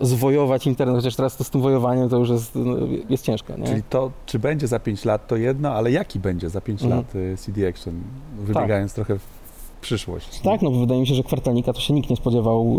y, 0.00 0.06
zwojować 0.06 0.66
internet, 0.66 0.96
chociaż 0.96 1.16
teraz 1.16 1.36
to 1.36 1.44
z 1.44 1.50
tym 1.50 1.60
wojowaniem 1.60 2.08
to 2.08 2.18
już 2.18 2.28
jest, 2.30 2.54
no, 2.54 2.76
jest 3.08 3.24
ciężko, 3.24 3.56
nie? 3.56 3.66
Czyli 3.66 3.82
to, 3.82 4.10
czy 4.26 4.38
będzie 4.38 4.66
za 4.66 4.78
5 4.78 5.04
lat, 5.04 5.26
to 5.26 5.36
jedno, 5.36 5.70
ale 5.72 5.90
jaki 5.90 6.18
będzie 6.18 6.50
za 6.50 6.60
5 6.60 6.82
Mhm. 6.82 7.00
lat 7.00 7.38
CD 7.38 7.68
Action, 7.68 7.94
wybiegając 8.38 8.94
trochę 8.94 9.18
w 9.18 9.37
przyszłość? 9.88 10.40
Tak, 10.40 10.62
no 10.62 10.70
bo 10.70 10.80
wydaje 10.80 11.00
mi 11.00 11.06
się, 11.06 11.14
że 11.14 11.22
kwartalnika 11.22 11.72
to 11.72 11.80
się 11.80 11.94
nikt 11.94 12.10
nie 12.10 12.16
spodziewał, 12.16 12.78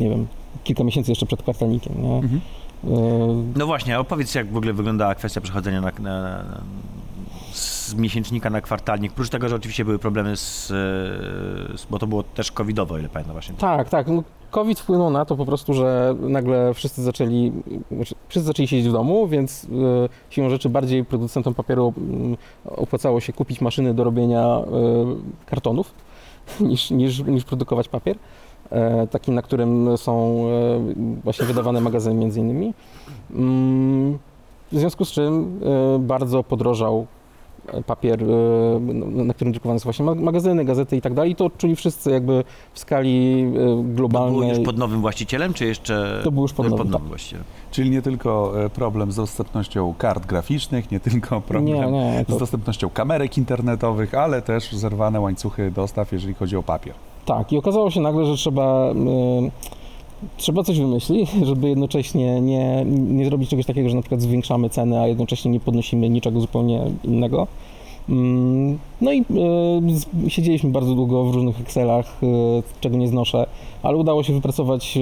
y, 0.00 0.02
nie 0.02 0.10
wiem, 0.10 0.26
kilka 0.64 0.84
miesięcy 0.84 1.10
jeszcze 1.10 1.26
przed 1.26 1.42
kwartalnikiem, 1.42 2.02
nie? 2.02 2.14
Mhm. 2.16 2.40
Y, 2.84 3.58
No 3.58 3.66
właśnie, 3.66 3.98
opowiedz 3.98 4.34
jak 4.34 4.52
w 4.52 4.56
ogóle 4.56 4.72
wyglądała 4.72 5.14
kwestia 5.14 5.40
przechodzenia 5.40 5.80
na, 5.80 5.90
na, 6.00 6.22
na, 6.22 6.60
z 7.52 7.94
miesięcznika 7.94 8.50
na 8.50 8.60
kwartalnik, 8.60 9.12
prócz 9.12 9.28
tego, 9.28 9.48
że 9.48 9.56
oczywiście 9.56 9.84
były 9.84 9.98
problemy 9.98 10.36
z, 10.36 10.70
e, 10.70 11.78
z 11.78 11.86
bo 11.90 11.98
to 11.98 12.06
było 12.06 12.22
też 12.22 12.52
covidowo, 12.52 12.94
o 12.94 12.98
ile 12.98 13.08
pamiętam 13.08 13.32
właśnie. 13.32 13.54
Tak, 13.54 13.88
tak. 13.88 14.06
No, 14.08 14.22
COVID 14.50 14.80
wpłynął 14.80 15.10
na 15.10 15.24
to 15.24 15.36
po 15.36 15.46
prostu, 15.46 15.74
że 15.74 16.14
nagle 16.20 16.74
wszyscy 16.74 17.02
zaczęli, 17.02 17.52
znaczy, 17.90 18.14
wszyscy 18.28 18.46
zaczęli 18.46 18.68
siedzieć 18.68 18.88
w 18.88 18.92
domu, 18.92 19.28
więc 19.28 19.64
y, 19.64 19.68
siłą 20.30 20.50
rzeczy 20.50 20.68
bardziej 20.68 21.04
producentom 21.04 21.54
papieru 21.54 21.92
y, 22.66 22.76
opłacało 22.76 23.20
się 23.20 23.32
kupić 23.32 23.60
maszyny 23.60 23.94
do 23.94 24.04
robienia 24.04 24.58
y, 24.58 25.46
kartonów 25.46 25.94
niż, 26.60 26.90
niż, 26.90 27.18
niż 27.18 27.44
produkować 27.44 27.88
papier. 27.88 28.16
E, 28.70 29.06
taki, 29.06 29.30
na 29.30 29.42
którym 29.42 29.96
są 29.96 30.44
e, 30.46 30.94
właśnie 31.24 31.46
wydawane 31.46 31.80
magazyny 31.80 32.14
między 32.14 32.40
innymi. 32.40 32.74
Mm, 33.30 34.18
w 34.72 34.78
związku 34.78 35.04
z 35.04 35.10
czym 35.10 35.60
e, 35.94 35.98
bardzo 35.98 36.44
podrożał 36.44 37.06
papier, 37.86 38.22
e, 38.22 38.26
no, 38.80 39.24
na 39.24 39.34
którym 39.34 39.52
drukowane 39.52 39.80
są 39.80 39.84
właśnie 39.84 40.04
ma- 40.04 40.14
magazyny, 40.14 40.64
gazety 40.64 40.96
i 40.96 41.00
tak 41.00 41.14
dalej. 41.14 41.34
To 41.34 41.44
odczuli 41.44 41.76
wszyscy 41.76 42.10
jakby 42.10 42.44
w 42.72 42.78
skali 42.78 43.42
e, 43.42 43.52
To 43.54 43.58
było 43.60 43.82
globalnej. 43.82 44.48
już 44.48 44.58
pod 44.58 44.78
nowym 44.78 45.00
właścicielem, 45.00 45.54
czy 45.54 45.66
jeszcze... 45.66 46.20
To 46.24 46.30
było 46.32 46.44
już 46.44 46.52
pod 46.52 46.70
nowym, 46.70 46.90
tak. 46.92 47.02
właścicielem. 47.02 47.44
Czyli 47.70 47.90
nie 47.90 48.02
tylko 48.02 48.52
e, 48.64 48.70
problem 48.70 49.12
z 49.12 49.16
dostępnością 49.16 49.94
kart 49.98 50.26
graficznych, 50.26 50.90
nie 50.90 51.00
tylko 51.00 51.40
problem 51.48 51.64
Nie, 51.64 51.90
nie, 51.90 52.24
z 52.28 52.30
to, 52.32 52.38
dostępnością 52.38 52.90
kamerek 52.90 53.38
internetowych, 53.38 54.14
ale 54.14 54.42
też 54.42 54.72
zerwane 54.72 55.20
łańcuchy 55.20 55.70
dostaw, 55.70 56.12
jeżeli 56.12 56.34
chodzi 56.34 56.56
o 56.56 56.62
papier. 56.62 56.94
tak. 57.26 57.52
I 57.52 57.58
okazało 57.58 57.90
się 57.90 58.00
nagle, 58.00 58.24
że 58.26 58.34
trzeba, 58.34 58.90
e, 58.90 58.94
trzeba 60.36 60.62
coś 60.62 60.78
wymyślić, 60.80 61.30
żeby 61.48 61.68
jednocześnie 61.68 62.40
nie, 62.40 62.84
nie 62.86 63.24
zrobić 63.24 63.50
czegoś 63.50 63.66
takiego, 63.66 63.88
że 63.88 63.96
na 63.96 64.02
przykład 64.02 64.22
zwiększamy 64.22 64.70
ceny, 64.70 65.00
a 65.00 65.06
jednocześnie 65.06 65.50
nie 65.50 65.60
podnosimy 65.60 66.10
niczego 66.10 66.40
zupełnie 66.40 66.82
innego. 67.04 67.46
Mm, 68.08 68.78
No 69.00 69.12
i 69.12 69.20
e, 69.20 70.30
siedzieliśmy 70.30 70.70
bardzo 70.70 70.94
długo 70.94 71.24
w 71.24 71.34
różnych 71.34 71.60
Excelach, 71.60 72.20
e, 72.22 72.26
czego 72.80 72.96
nie 72.96 73.08
znoszę, 73.08 73.46
ale 73.82 73.96
udało 73.96 74.22
się 74.22 74.32
wypracować 74.32 74.96
e, 74.96 75.00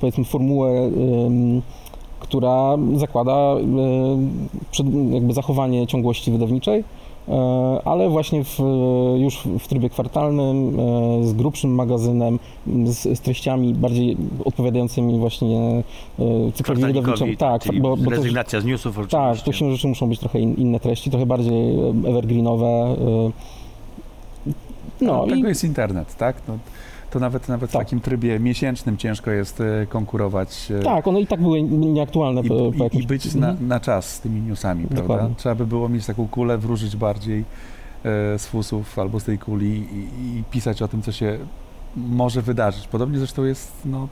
powiedzmy 0.00 0.24
formułę, 0.24 0.90
która 2.20 2.76
zakłada 2.94 3.56
jakby 5.10 5.32
zachowanie 5.32 5.86
ciągłości 5.86 6.30
wydawniczej, 6.30 6.84
ale 7.84 8.08
właśnie 8.10 8.44
w, 8.44 8.58
już 9.16 9.38
w 9.58 9.68
trybie 9.68 9.90
kwartalnym, 9.90 10.80
e, 10.80 11.24
z 11.26 11.32
grubszym 11.32 11.74
magazynem, 11.74 12.38
z, 12.84 13.18
z 13.18 13.20
treściami 13.20 13.74
bardziej 13.74 14.16
odpowiadającymi 14.44 15.18
właśnie 15.18 15.58
e, 16.18 16.52
cyklowi 16.54 16.82
wydawniczemu. 16.82 17.02
Kwartalnikowi, 17.36 17.36
Tak, 17.36 17.80
bo, 17.80 17.96
bo 17.96 18.04
to, 18.04 18.10
rezygnacja 18.10 18.60
z 18.60 18.64
newsów 18.64 18.98
oczywiście. 18.98 19.16
tak, 19.18 19.40
to 19.40 19.52
się 19.52 19.70
rzeczy 19.72 19.88
muszą 19.88 20.08
być 20.08 20.18
trochę 20.18 20.40
in, 20.40 20.54
inne 20.54 20.80
treści, 20.80 21.10
trochę 21.10 21.26
bardziej 21.26 21.76
e, 21.78 22.08
evergreenowe. 22.08 22.66
e, 22.66 23.30
No 25.00 25.26
Tego 25.26 25.34
i 25.36 25.42
jest 25.48 25.64
internet, 25.64 26.16
tak? 26.16 26.36
No, 26.48 26.58
to 27.14 27.20
nawet, 27.20 27.48
nawet 27.48 27.70
w 27.70 27.72
Tak. 27.72 27.82
takim 27.82 28.00
trybie 28.00 28.40
miesięcznym 28.40 28.96
ciężko 28.96 29.30
jest 29.30 29.60
e, 29.60 29.86
konkurować 29.86 30.68
e, 30.80 30.82
tak, 30.82 31.08
one 31.08 31.20
i 31.20 31.26
tak 31.26 31.40
były 31.42 31.62
nieaktualne 31.62 32.40
i, 32.40 32.48
po, 32.48 32.54
po 32.56 32.64
i, 32.72 32.76
i 32.76 32.82
jakimś... 32.82 33.06
być 33.06 33.34
na, 33.34 33.48
Mhm. 33.48 33.68
na 33.68 33.80
czas 33.80 34.14
z 34.14 34.20
tymi 34.20 34.40
newsami, 34.40 34.84
prawda? 34.86 35.02
Dokładnie. 35.02 35.34
Trzeba 35.36 35.54
by 35.54 35.66
było 35.66 35.88
mieć 35.88 36.06
taką 36.06 36.28
kulę, 36.28 36.58
wróżyć 36.58 36.96
bardziej 36.96 37.40
e, 37.40 38.38
z 38.38 38.46
fusów 38.46 38.98
albo 38.98 39.20
z 39.20 39.24
tej 39.24 39.38
kuli 39.38 39.66
i, 39.92 40.38
i 40.38 40.44
pisać 40.50 40.82
o 40.82 40.88
tym, 40.88 41.02
co 41.02 41.12
się 41.12 41.38
może 41.96 42.42
wydarzyć. 42.42 42.88
Podobnie 42.88 43.18
zresztą 43.18 43.44
jest 43.44 43.72
no, 43.84 44.08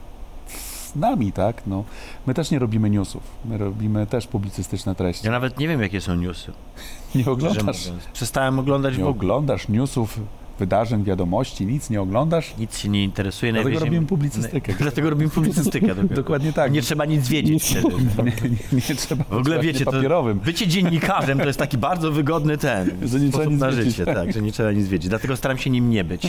z 0.46 0.96
nami, 0.96 1.32
tak? 1.32 1.62
No, 1.66 1.84
my 2.26 2.34
też 2.34 2.50
nie 2.50 2.58
robimy 2.58 2.90
newsów, 2.90 3.22
my 3.44 3.58
robimy 3.58 4.06
też 4.06 4.26
publicystyczne 4.26 4.94
treści. 4.94 5.26
Ja 5.26 5.32
nawet 5.32 5.58
nie 5.58 5.68
wiem, 5.68 5.82
jakie 5.82 6.00
są 6.00 6.14
newsy. 6.16 6.52
Nie 7.14 7.26
oglądasz. 7.26 7.92
Przestałem 8.12 8.58
oglądać 8.58 8.96
nie 8.98 9.04
w 9.04 9.06
ogóle. 9.06 9.32
oglądasz 9.34 9.68
newsów, 9.68 10.20
wydarzeń, 10.58 11.04
wiadomości, 11.04 11.66
nic 11.66 11.90
nie 11.90 12.00
oglądasz. 12.00 12.54
Nic 12.58 12.78
się 12.78 12.88
nie 12.88 13.04
interesuje. 13.04 13.52
Dlatego 13.52 13.70
najwyżej- 13.70 13.84
robimy 13.84 14.06
publicystykę. 14.06 14.72
Dlatego 14.80 15.10
robimy 15.10 15.30
publicystykę. 15.30 15.94
dokładnie. 16.14 16.52
Tak. 16.52 16.72
Nie 16.72 16.82
trzeba 16.82 17.04
nic 17.04 17.28
wiedzieć 17.28 17.64
wtedy. 17.64 17.88
nie, 17.88 18.48
nie, 18.50 18.56
nie 18.88 18.94
trzeba 18.96 19.24
W 19.24 19.32
ogóle 19.32 19.60
wiecie, 19.60 19.84
to- 19.84 19.92
papierowym. 19.92 20.38
Bycie 20.38 20.66
dziennikarzem 20.66 21.38
to 21.38 21.46
jest 21.46 21.58
taki 21.58 21.78
bardzo 21.78 22.12
wygodny 22.12 22.58
ten 22.58 22.90
Że 23.08 23.20
nie 23.20 23.28
sposób 23.28 23.52
na 23.58 23.70
wiedzieć. 23.70 23.84
życie, 23.84 24.06
tak, 24.06 24.32
że 24.32 24.42
nie 24.42 24.52
trzeba 24.52 24.72
nic 24.72 24.88
wiedzieć. 24.88 25.08
Dlatego 25.08 25.36
staram 25.36 25.58
się 25.58 25.70
nim 25.70 25.90
nie 25.90 26.04
być. 26.04 26.22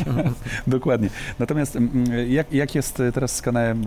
Dokładnie. 0.67 1.09
Natomiast 1.39 1.75
mm, 1.75 1.91
jak, 2.31 2.51
jak 2.53 2.75
jest 2.75 2.99
e, 2.99 3.11
teraz 3.11 3.35
z 3.35 3.41
kanałem 3.41 3.83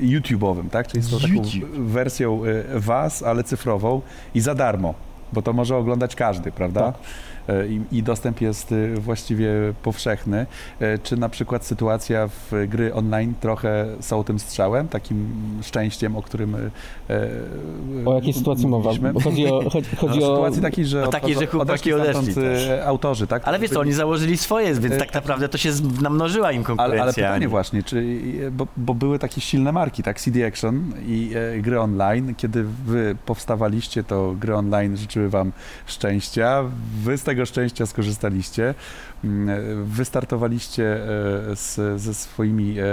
e, 0.00 0.04
YouTube'owym, 0.04 0.70
tak? 0.70 0.88
Czyli 0.88 1.02
z 1.02 1.10
tą 1.10 1.16
taką 1.20 1.32
YouTube. 1.34 1.70
wersją 1.70 2.42
e, 2.44 2.80
was, 2.80 3.22
ale 3.22 3.44
cyfrową 3.44 4.00
i 4.34 4.40
za 4.40 4.54
darmo, 4.54 4.94
bo 5.32 5.42
to 5.42 5.52
może 5.52 5.76
oglądać 5.76 6.16
każdy, 6.16 6.52
prawda? 6.52 6.80
Tak. 6.92 6.94
I, 7.68 7.80
I 7.96 8.02
dostęp 8.02 8.40
jest 8.40 8.72
e, 8.72 8.94
właściwie 9.00 9.50
powszechny. 9.82 10.46
E, 10.80 10.98
Czy 10.98 11.16
na 11.16 11.28
przykład 11.28 11.66
sytuacja 11.66 12.28
w 12.28 12.52
gry 12.68 12.94
online 12.94 13.34
trochę 13.40 13.86
są 14.00 14.24
tym 14.24 14.38
strzałem, 14.38 14.88
takim 14.88 15.28
szczęściem, 15.62 16.16
o 16.16 16.22
którym 16.22 16.54
e, 16.54 16.70
O 18.06 18.14
jakiej 18.14 18.32
sytuacji 18.32 18.66
mowa? 18.66 18.90
chodzi 19.24 19.46
o, 19.46 19.70
chodzi, 19.70 19.96
chodzi 20.00 20.18
No, 20.20 20.26
o 20.32 20.34
sytuacji 20.34 20.62
takiej, 20.62 20.86
że, 20.86 21.00
No 21.00 21.06
takiej, 21.10 21.34
że 21.34 21.46
chłopaki 21.46 21.92
odeszli 21.92 21.94
odeszli 21.94 22.34
też. 22.34 22.68
e, 22.68 22.86
autorzy, 22.86 23.26
tak? 23.26 23.42
Ale 23.44 23.58
wiesz 23.58 23.70
co, 23.70 23.80
oni 23.80 23.92
założyli 23.92 24.36
swoje, 24.36 24.74
więc 24.74 24.98
tak 24.98 25.14
naprawdę 25.14 25.48
to 25.48 25.58
się 25.58 25.70
namnożyła 26.02 26.52
im 26.52 26.58
Ale, 26.58 26.64
konkurencja. 26.66 27.02
ale 27.02 27.12
pytanie 27.12 27.48
właśnie, 27.48 27.82
czy, 27.82 28.20
bo, 28.52 28.66
bo 28.76 28.94
były 28.94 29.18
takie 29.18 29.40
silne 29.40 29.72
marki, 29.72 30.02
tak? 30.02 30.20
CD 30.20 30.46
Action 30.46 30.92
i 31.06 31.30
e, 31.56 31.60
gry 31.60 31.80
online. 31.80 32.34
Kiedy 32.34 32.64
wy 32.86 33.16
powstawaliście, 33.26 34.04
to 34.04 34.34
gry 34.40 34.54
online 34.56 34.96
życzyły 34.96 35.28
wam 35.28 35.52
szczęścia. 35.86 36.62
Wy 37.02 37.18
z 37.18 37.22
tego 37.22 37.39
szczęścia 37.46 37.86
skorzystaliście. 37.86 38.74
Mm, 39.24 39.84
Wystartowaliście 39.84 40.84
e, 40.84 41.56
z, 41.56 42.00
ze 42.00 42.14
swoimi 42.14 42.78
e, 42.78 42.84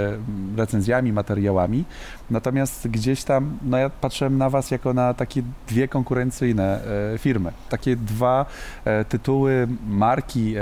recenzjami, 0.58 1.14
materiałami. 1.14 1.86
Natomiast 2.30 2.88
gdzieś 2.88 3.24
tam, 3.24 3.58
no 3.64 3.78
ja 3.78 3.90
patrzyłem 3.90 4.38
na 4.38 4.50
was 4.50 4.72
jako 4.72 4.94
na 4.94 5.14
takie 5.14 5.42
dwie 5.68 5.88
konkurencyjne 5.88 6.82
e, 7.14 7.18
firmy. 7.18 7.52
Takie 7.70 7.96
dwa 7.96 8.46
e, 8.86 9.06
tytuły, 9.06 9.68
marki 9.88 10.56
e, 10.58 10.62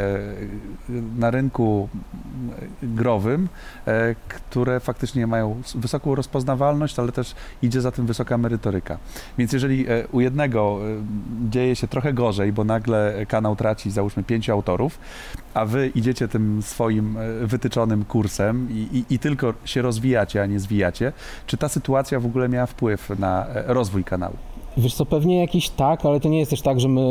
na 1.18 1.32
rynku 1.32 1.90
mm, 1.94 2.96
growym, 2.96 3.48
e, 3.88 4.16
które 4.30 4.80
faktycznie 4.80 5.28
mają 5.28 5.62
wysoką 5.76 6.16
rozpoznawalność, 6.16 7.00
ale 7.00 7.12
też 7.12 7.36
idzie 7.62 7.82
za 7.82 7.92
tym 7.92 8.06
wysoka 8.06 8.38
merytoryka. 8.38 8.98
Więc 9.38 9.54
jeżeli 9.54 9.90
e, 9.90 10.08
u 10.12 10.22
jednego 10.22 10.80
e, 10.82 11.50
dzieje 11.50 11.76
się 11.76 11.88
trochę 11.88 12.14
gorzej, 12.14 12.54
bo 12.54 12.64
nagle 12.64 13.26
kanał 13.28 13.56
traci 13.56 13.92
załóżmy 13.92 14.24
pięciu 14.24 14.52
autorów, 14.52 15.00
a 15.56 15.66
wy 15.66 15.92
idziecie 15.96 16.28
tym 16.28 16.62
swoim 16.62 17.18
e, 17.18 17.48
wytyczonym 17.48 18.06
kursem 18.06 18.68
i, 18.72 19.06
i, 19.10 19.14
i 19.14 19.20
tylko 19.20 19.54
się 19.66 19.82
rozwijacie, 19.82 20.42
a 20.42 20.46
nie 20.46 20.60
zwijacie, 20.60 21.14
czy 21.48 21.58
ta 21.58 21.70
sytuacja 21.70 22.20
w 22.20 22.26
ogóle 22.26 22.50
miała 22.50 22.66
wpływ 22.66 23.10
na 23.20 23.48
e, 23.48 23.64
rozwój 23.74 24.04
kanału? 24.04 24.38
Wiesz 24.78 24.94
co, 24.94 25.06
pewnie 25.06 25.40
jakiś 25.40 25.70
tak, 25.70 26.06
ale 26.06 26.20
to 26.20 26.30
nie 26.30 26.40
jest 26.40 26.52
też 26.52 26.62
tak, 26.62 26.80
że 26.80 26.88
my 26.88 27.02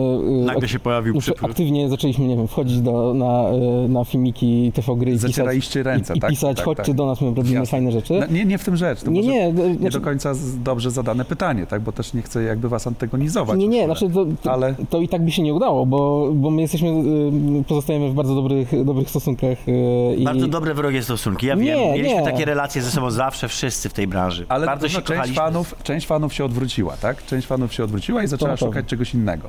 y, 0.43 0.45
Nagle 0.45 0.69
się 0.69 0.79
pojawił 0.79 1.13
znaczy, 1.13 1.33
przypływ. 1.33 1.51
aktywnie 1.51 1.89
zaczęliśmy, 1.89 2.27
nie 2.27 2.37
wiem, 2.37 2.49
wchodzić 2.49 2.81
do, 2.81 3.15
na, 3.15 3.51
y, 3.85 3.89
na 3.89 4.05
filmiki 4.05 4.73
TV 4.75 4.97
gry 4.97 5.11
i 5.11 5.15
pisać, 5.15 5.31
Zacieraliście 5.31 5.83
ręce, 5.83 6.15
i, 6.15 6.17
i 6.17 6.21
tak? 6.21 6.31
pisać 6.31 6.57
tak, 6.57 6.65
chodźcie 6.65 6.85
tak. 6.85 6.95
do 6.95 7.07
nas, 7.07 7.21
my 7.21 7.27
robimy 7.35 7.55
Jasne. 7.55 7.67
fajne 7.67 7.93
rzeczy. 7.93 8.15
No, 8.21 8.27
nie, 8.37 8.45
nie 8.45 8.59
w 8.59 8.65
tym 8.65 8.77
rzecz. 8.77 9.03
To 9.03 9.11
nie, 9.11 9.21
nie, 9.23 9.53
nie 9.53 9.75
znaczy, 9.75 9.99
do 9.99 10.05
końca 10.05 10.33
dobrze 10.65 10.91
zadane 10.91 11.25
pytanie, 11.25 11.67
tak? 11.67 11.83
Bo 11.83 11.93
też 11.93 12.15
nie 12.15 12.23
chcę 12.23 12.43
jakby 12.43 12.69
was 12.69 12.87
antagonizować. 12.87 13.59
nie, 13.59 13.69
nie, 13.69 13.85
znaczy 13.85 14.11
to, 14.11 14.27
to, 14.43 14.53
Ale 14.53 14.75
to 14.91 15.01
i 15.01 15.09
tak 15.09 15.25
by 15.25 15.31
się 15.31 15.43
nie 15.43 15.55
udało, 15.55 15.87
bo, 15.87 16.31
bo 16.35 16.51
my 16.51 16.63
jesteśmy, 16.63 16.89
y, 16.89 17.65
pozostajemy 17.69 18.11
w 18.11 18.15
bardzo 18.15 18.35
dobrych, 18.35 18.85
dobrych 18.85 19.11
stosunkach 19.11 19.69
y, 19.69 20.17
i 20.19 20.25
Bardzo 20.25 20.47
dobre 20.47 20.75
wrogie 20.75 21.03
stosunki. 21.03 21.47
Ja 21.47 21.55
Nie, 21.55 21.65
wiem, 21.65 21.79
mieliśmy 21.93 22.19
nie. 22.19 22.23
takie 22.25 22.45
relacje 22.45 22.83
ze 22.83 22.91
sobą 22.91 23.11
zawsze 23.11 23.49
wszyscy 23.49 23.89
w 23.89 23.93
tej 23.93 24.07
branży. 24.07 24.47
Ale 24.49 24.67
Bardzo 24.67 24.85
no, 24.85 24.89
się 24.89 24.95
część, 24.95 25.09
kochaliśmy. 25.09 25.37
fanów, 25.37 25.75
część 25.83 26.07
fanów 26.07 26.35
się 26.35 26.45
odwróciła, 26.45 26.97
tak? 26.97 27.27
Część 27.27 27.47
fanów 27.47 27.54
się 27.73 27.85
odwróciła 27.85 28.23
i 28.23 28.27
zaczęła 28.27 28.51
pewno. 28.51 28.67
szukać 28.67 28.87
czegoś 28.87 29.15
innego. 29.15 29.49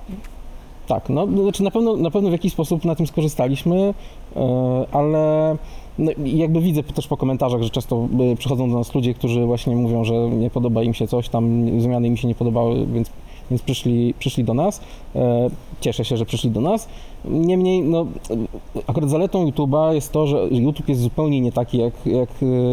Tak, 0.88 1.10
no 1.10 1.28
znaczy 1.28 1.64
na 1.64 1.72
pewno, 1.72 1.96
na 1.98 2.12
pewno 2.12 2.30
w 2.30 2.32
jakiś 2.32 2.54
sposób 2.54 2.86
na 2.86 2.96
tym 2.96 3.08
skorzystaliśmy, 3.08 3.94
e, 4.36 4.86
ale 4.92 5.56
no, 6.00 6.12
jakby 6.26 6.62
widzę 6.62 6.84
też 6.84 7.08
po 7.08 7.18
komentarzach, 7.18 7.62
że 7.62 7.70
często 7.70 8.08
e, 8.32 8.36
przychodzą 8.36 8.72
do 8.72 8.78
nas 8.78 8.96
ludzie, 8.96 9.14
którzy 9.14 9.46
właśnie 9.46 9.76
mówią, 9.76 10.04
że 10.04 10.14
nie 10.14 10.50
podoba 10.50 10.84
im 10.84 10.94
się 10.94 11.08
coś, 11.08 11.30
tam 11.30 11.66
zmiany 11.82 12.08
im 12.08 12.18
się 12.18 12.28
nie 12.28 12.36
podobały, 12.36 12.88
więc, 12.88 13.10
więc 13.52 13.62
przyszli, 13.62 14.14
przyszli 14.20 14.44
do 14.44 14.54
nas. 14.54 14.82
E, 15.16 15.50
Cieszę 15.82 16.06
się, 16.06 16.18
że 16.18 16.26
przyszli 16.26 16.50
do 16.52 16.62
nas. 16.62 16.88
Niemniej, 17.26 17.82
no, 17.82 18.06
akurat 18.88 19.10
zaletą 19.10 19.46
YouTube'a 19.46 19.94
jest 19.94 20.12
to, 20.12 20.28
że 20.28 20.38
YouTube 20.52 20.90
jest 20.90 21.02
zupełnie 21.02 21.42
nie 21.42 21.52
taki 21.52 21.78
jak, 21.78 21.94
jak, 22.06 22.30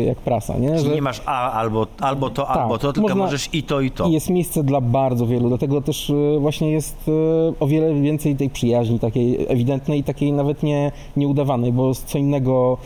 jak 0.07 0.19
prasa, 0.19 0.59
nie? 0.59 0.69
Czyli 0.69 0.89
Że 0.89 0.95
nie 0.95 1.03
masz 1.03 1.23
A 1.27 1.53
albo, 1.53 1.87
albo 2.01 2.31
to, 2.31 2.43
Tak, 2.43 2.57
albo 2.57 2.79
to, 2.79 2.93
tylko 2.93 3.09
można- 3.09 3.25
możesz 3.25 3.55
i 3.55 3.63
to, 3.63 3.81
i 3.81 3.91
to. 3.91 4.09
jest 4.09 4.31
miejsce 4.31 4.63
dla 4.65 4.81
bardzo 4.81 5.27
wielu, 5.27 5.49
dlatego 5.49 5.81
też 5.83 6.11
e, 6.11 6.39
właśnie 6.41 6.71
jest 6.71 6.97
e, 7.09 7.13
o 7.61 7.67
wiele 7.67 7.95
więcej 7.95 8.37
tej 8.37 8.51
przyjaźni, 8.51 8.99
takiej 8.99 9.47
ewidentnej 9.49 9.99
i 10.01 10.05
takiej 10.05 10.33
nawet 10.33 10.63
nie, 10.63 10.93
nieudawanej, 11.17 11.73
bo 11.73 11.95
co 11.95 12.19
innego 12.19 12.79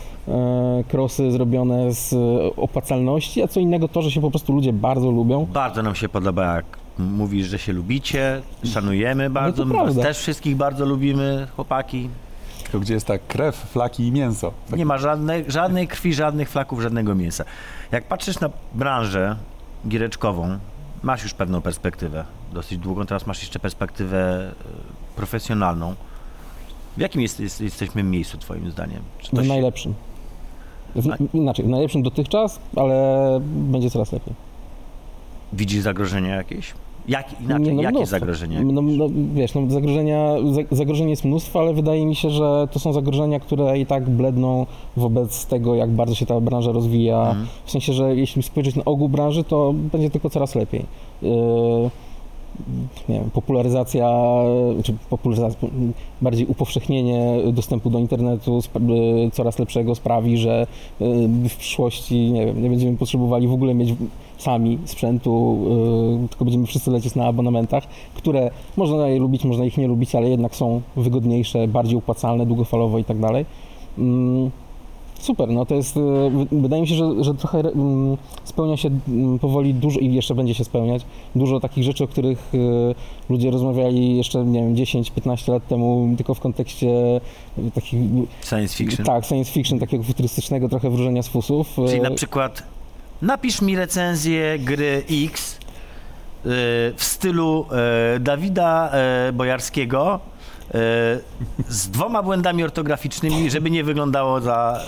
krosy 0.87 1.31
zrobione 1.31 1.91
z 1.93 2.15
opłacalności, 2.57 3.41
a 3.43 3.47
co 3.47 3.59
innego 3.59 3.87
to, 3.87 4.01
że 4.01 4.11
się 4.11 4.21
po 4.21 4.29
prostu 4.29 4.53
ludzie 4.53 4.73
bardzo 4.73 5.11
lubią. 5.11 5.47
Bardzo 5.53 5.83
nam 5.83 5.95
się 5.95 6.09
podoba, 6.09 6.55
jak 6.55 6.65
mówisz, 6.99 7.47
że 7.47 7.59
się 7.59 7.73
lubicie, 7.73 8.41
szanujemy 8.65 9.29
bardzo, 9.29 9.65
my 9.65 9.73
was 9.73 9.83
prawda. 9.83 10.01
też 10.03 10.17
wszystkich 10.17 10.55
bardzo 10.55 10.85
lubimy, 10.85 11.47
chłopaki. 11.55 12.09
Tylko 12.63 12.79
gdzie 12.79 12.93
jest 12.93 13.05
ta 13.05 13.17
krew, 13.17 13.55
flaki 13.55 14.07
i 14.07 14.11
mięso. 14.11 14.51
Tak, 14.69 14.79
Nie 14.79 14.85
ma 14.85 14.97
żadnej, 14.97 15.45
żadnej 15.47 15.87
krwi, 15.87 16.13
żadnych 16.13 16.49
flaków, 16.49 16.81
żadnego 16.81 17.15
mięsa. 17.15 17.43
Jak 17.91 18.03
patrzysz 18.07 18.39
na 18.39 18.49
branżę 18.73 19.35
giereczkową, 19.87 20.57
masz 21.03 21.23
już 21.23 21.33
pewną 21.33 21.61
perspektywę, 21.61 22.25
dosyć 22.53 22.77
długą, 22.77 23.05
teraz 23.05 23.27
masz 23.27 23.39
jeszcze 23.41 23.59
perspektywę 23.59 24.51
e, 24.51 24.53
profesjonalną. 25.15 25.95
W 26.97 26.99
jakim 27.01 27.21
jest, 27.21 27.39
jest, 27.39 27.61
jesteśmy 27.61 28.03
miejscu, 28.03 28.37
twoim 28.37 28.71
zdaniem? 28.71 29.01
Czy 29.19 29.27
W 29.27 29.35
to 29.35 29.41
się- 29.43 29.47
najlepszym. 29.49 29.93
W, 30.95 31.35
inaczej, 31.35 31.65
w 31.65 31.69
najlepszym 31.69 32.03
dotychczas, 32.03 32.59
ale 32.75 33.39
będzie 33.43 33.89
coraz 33.89 34.11
lepiej. 34.11 34.33
Widzisz 35.53 35.81
zagrożenia 35.81 36.35
jakieś? 36.35 36.73
Jak, 37.07 37.41
inaczej, 37.41 37.65
Nie, 37.65 37.73
no 37.73 37.81
jakie 37.81 38.05
zagrożenia? 38.05 38.63
No, 38.63 38.81
no, 38.81 39.09
wiesz, 39.33 39.55
no, 39.55 39.61
zagrożenia, 39.69 40.35
zagrożeń 40.71 41.09
jest 41.09 41.25
mnóstwo, 41.25 41.59
ale 41.59 41.73
wydaje 41.73 42.05
mi 42.05 42.15
się, 42.15 42.29
że 42.29 42.67
to 42.71 42.79
są 42.79 42.93
zagrożenia, 42.93 43.39
które 43.39 43.79
i 43.79 43.85
tak 43.85 44.09
bledną 44.09 44.65
wobec 44.97 45.45
tego, 45.45 45.75
jak 45.75 45.89
bardzo 45.89 46.15
się 46.15 46.25
ta 46.25 46.41
branża 46.41 46.71
rozwija. 46.71 47.19
Mhm. 47.19 47.47
W 47.65 47.71
sensie, 47.71 47.93
że 47.93 48.15
jeśli 48.15 48.43
spojrzeć 48.43 48.75
na 48.75 48.85
ogół 48.85 49.09
branży, 49.09 49.43
to 49.43 49.73
będzie 49.73 50.09
tylko 50.09 50.29
coraz 50.29 50.55
lepiej. 50.55 50.85
Yy, 51.21 51.29
nie 53.09 53.19
wiem, 53.19 53.29
popularyzacja, 53.29 54.11
czy 54.83 54.93
popularyzacja, 55.09 55.67
bardziej 56.21 56.45
upowszechnienie 56.45 57.37
dostępu 57.53 57.89
do 57.89 57.99
internetu 57.99 58.61
yy, 58.89 59.31
coraz 59.31 59.59
lepszego 59.59 59.95
sprawi, 59.95 60.37
że 60.37 60.67
yy, 60.99 61.27
w 61.49 61.55
przyszłości, 61.55 62.31
nie 62.31 62.45
wiem, 62.45 62.63
nie 62.63 62.69
będziemy 62.69 62.97
potrzebowali 62.97 63.47
w 63.47 63.53
ogóle 63.53 63.73
mieć 63.73 63.93
sami 64.37 64.77
sprzętu, 64.85 65.57
yy, 66.21 66.27
tylko 66.27 66.45
będziemy 66.45 66.65
wszyscy 66.65 66.91
lecieć 66.91 67.15
na 67.15 67.25
abonamentach, 67.25 67.83
które 68.15 68.51
można 68.77 69.07
je 69.07 69.19
lubić, 69.19 69.43
można 69.45 69.65
ich 69.65 69.77
nie 69.77 69.87
lubić, 69.87 70.15
ale 70.15 70.29
jednak 70.29 70.55
są 70.55 70.81
wygodniejsze, 70.95 71.67
bardziej 71.67 71.97
opłacalne 71.97 72.45
długofalowo 72.45 72.99
i 72.99 73.03
tak 73.03 73.19
dalej. 73.19 73.45
Mm, 73.97 74.51
Super, 75.19 75.49
no 75.49 75.65
to 75.65 75.75
jest, 75.75 75.97
y, 75.97 75.99
wy- 76.29 76.61
wydaje 76.61 76.81
mi 76.81 76.87
się, 76.87 76.95
że, 76.95 77.23
że 77.23 77.33
trochę 77.33 77.59
mm, 77.59 78.17
spełnia 78.43 78.77
się 78.77 78.89
mm, 79.07 79.39
powoli 79.39 79.73
dużo 79.73 79.99
i 79.99 80.13
jeszcze 80.13 80.35
będzie 80.35 80.53
się 80.53 80.63
spełniać 80.63 81.01
dużo 81.35 81.59
takich 81.59 81.83
rzeczy, 81.83 82.03
o 82.03 82.07
których 82.07 82.53
y, 82.55 82.95
ludzie 83.29 83.51
rozmawiali 83.51 84.17
jeszcze, 84.17 84.45
nie 84.45 84.59
wiem, 84.59 84.75
10-15 84.75 85.51
lat 85.51 85.67
temu, 85.67 86.13
tylko 86.17 86.33
w 86.33 86.39
kontekście 86.39 86.87
y, 87.57 87.71
takich, 87.75 87.99
Science 88.49 88.75
fiction. 88.77 89.05
tak, 89.05 89.25
science 89.25 89.51
fiction, 89.51 89.79
takiego 89.79 90.03
futurystycznego 90.03 90.69
trochę 90.69 90.89
wróżenia 90.89 91.23
z 91.23 91.27
fusów. 91.27 91.75
Czyli 91.75 91.99
Y, 91.99 92.01
na 92.09 92.11
przykład 92.11 92.63
napisz 93.21 93.61
mi 93.61 93.75
recenzję 93.75 94.59
gry 94.59 95.03
X 95.09 95.57
y, 95.57 95.59
w 96.97 97.03
stylu 97.03 97.67
y, 98.15 98.19
Dawida 98.19 98.91
y, 99.29 99.33
Bojarskiego 99.33 100.19
z 101.69 101.89
dwoma 101.89 102.23
błędami 102.23 102.63
ortograficznymi, 102.63 103.49
żeby 103.49 103.71
nie 103.71 103.83
wyglądało 103.83 104.41
za, 104.41 104.79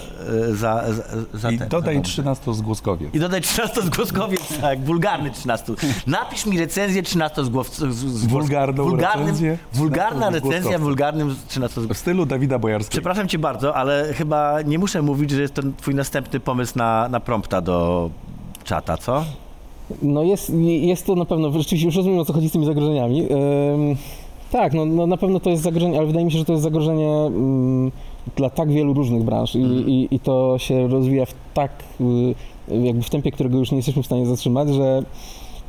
y, 0.49 0.55
za, 0.55 0.83
za, 0.93 1.03
za 1.33 1.51
I 1.51 1.57
ten, 1.57 1.69
dodaj 1.69 1.95
za 1.95 2.01
13 2.01 2.53
zgłoskowiec. 2.53 3.13
I 3.13 3.19
dodaj 3.19 3.41
13 3.41 3.81
zgłoskowiec, 3.81 4.59
tak, 4.61 4.83
wulgarny 4.85 5.31
13. 5.31 5.73
Napisz 6.07 6.45
mi 6.45 6.59
recenzję 6.59 7.03
13 7.03 7.45
zgłoskowiec. 7.45 7.95
Wulgarną 8.27 8.95
recenzję, 8.95 9.57
Wulgarna 9.73 10.27
13 10.27 10.49
recenzja 10.49 10.79
wulgarnym 10.79 11.35
13 11.47 11.81
W 11.81 11.97
stylu 11.97 12.25
Dawida 12.25 12.59
Bojarskiego. 12.59 12.91
Przepraszam 12.91 13.27
cię 13.27 13.39
bardzo, 13.39 13.75
ale 13.75 14.13
chyba 14.13 14.61
nie 14.61 14.79
muszę 14.79 15.01
mówić, 15.01 15.31
że 15.31 15.41
jest 15.41 15.53
to 15.53 15.61
twój 15.77 15.95
następny 15.95 16.39
pomysł 16.39 16.77
na, 16.77 17.09
na 17.09 17.19
prompta 17.19 17.61
do 17.61 18.09
czata, 18.63 18.97
co? 18.97 19.25
No 20.01 20.23
jest, 20.23 20.49
jest 20.63 21.05
to 21.05 21.15
na 21.15 21.25
pewno, 21.25 21.51
rzeczywiście 21.51 21.85
już 21.85 21.95
rozumiem 21.95 22.19
o 22.19 22.25
co 22.25 22.33
chodzi 22.33 22.49
z 22.49 22.51
tymi 22.51 22.65
zagrożeniami. 22.65 23.21
Ym, 23.21 23.97
tak, 24.51 24.73
no, 24.73 24.85
no 24.85 25.07
na 25.07 25.17
pewno 25.17 25.39
to 25.39 25.49
jest 25.49 25.63
zagrożenie, 25.63 25.97
ale 25.97 26.07
wydaje 26.07 26.25
mi 26.25 26.31
się, 26.31 26.37
że 26.37 26.45
to 26.45 26.51
jest 26.51 26.63
zagrożenie 26.63 27.07
ym, 27.25 27.91
dla 28.35 28.49
tak 28.49 28.71
wielu 28.71 28.93
różnych 28.93 29.23
branż 29.23 29.55
i, 29.55 29.61
Mhm. 29.63 29.89
i, 29.89 30.07
i 30.11 30.19
to 30.19 30.55
się 30.57 30.87
rozwija 30.87 31.25
w 31.25 31.33
tak, 31.53 31.71
y, 32.71 32.75
jakby 32.85 33.01
w 33.03 33.09
tempie, 33.09 33.31
którego 33.31 33.57
już 33.57 33.71
nie 33.71 33.77
jesteśmy 33.77 34.03
w 34.03 34.05
stanie 34.05 34.25
zatrzymać, 34.25 34.69
że 34.69 35.03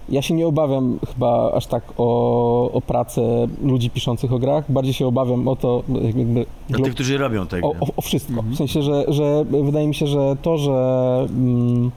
ja 0.09 0.23
się 0.23 0.35
nie 0.35 0.47
obawiam 0.47 0.99
chyba 1.15 1.53
aż 1.53 1.67
tak 1.67 1.83
o, 1.99 2.71
o 2.73 2.81
pracę 2.81 3.47
ludzi 3.63 3.91
piszących 3.91 4.33
o 4.33 4.39
grach, 4.39 4.73
bardziej 4.73 4.95
się 4.95 5.07
obawiam 5.07 5.49
o 5.49 5.57
to, 5.57 5.83
jakby 6.03 6.47
glo- 6.71 6.85
tych, 6.85 6.95
którzy 6.95 7.19
robią 7.19 7.47
te 7.47 7.61
gry. 7.61 7.69
o, 7.69 7.71
o, 7.73 7.87
o 7.97 8.01
wszystko. 8.03 8.33
Mhm. 8.33 8.55
W 8.55 8.57
sensie, 8.59 8.83
że, 8.83 9.05
że 9.09 9.45
wydaje 9.45 9.89
mi 9.89 9.95
się, 9.95 10.07
że 10.07 10.37
to, 10.43 10.59
że 10.59 10.73
mm, 11.31 11.91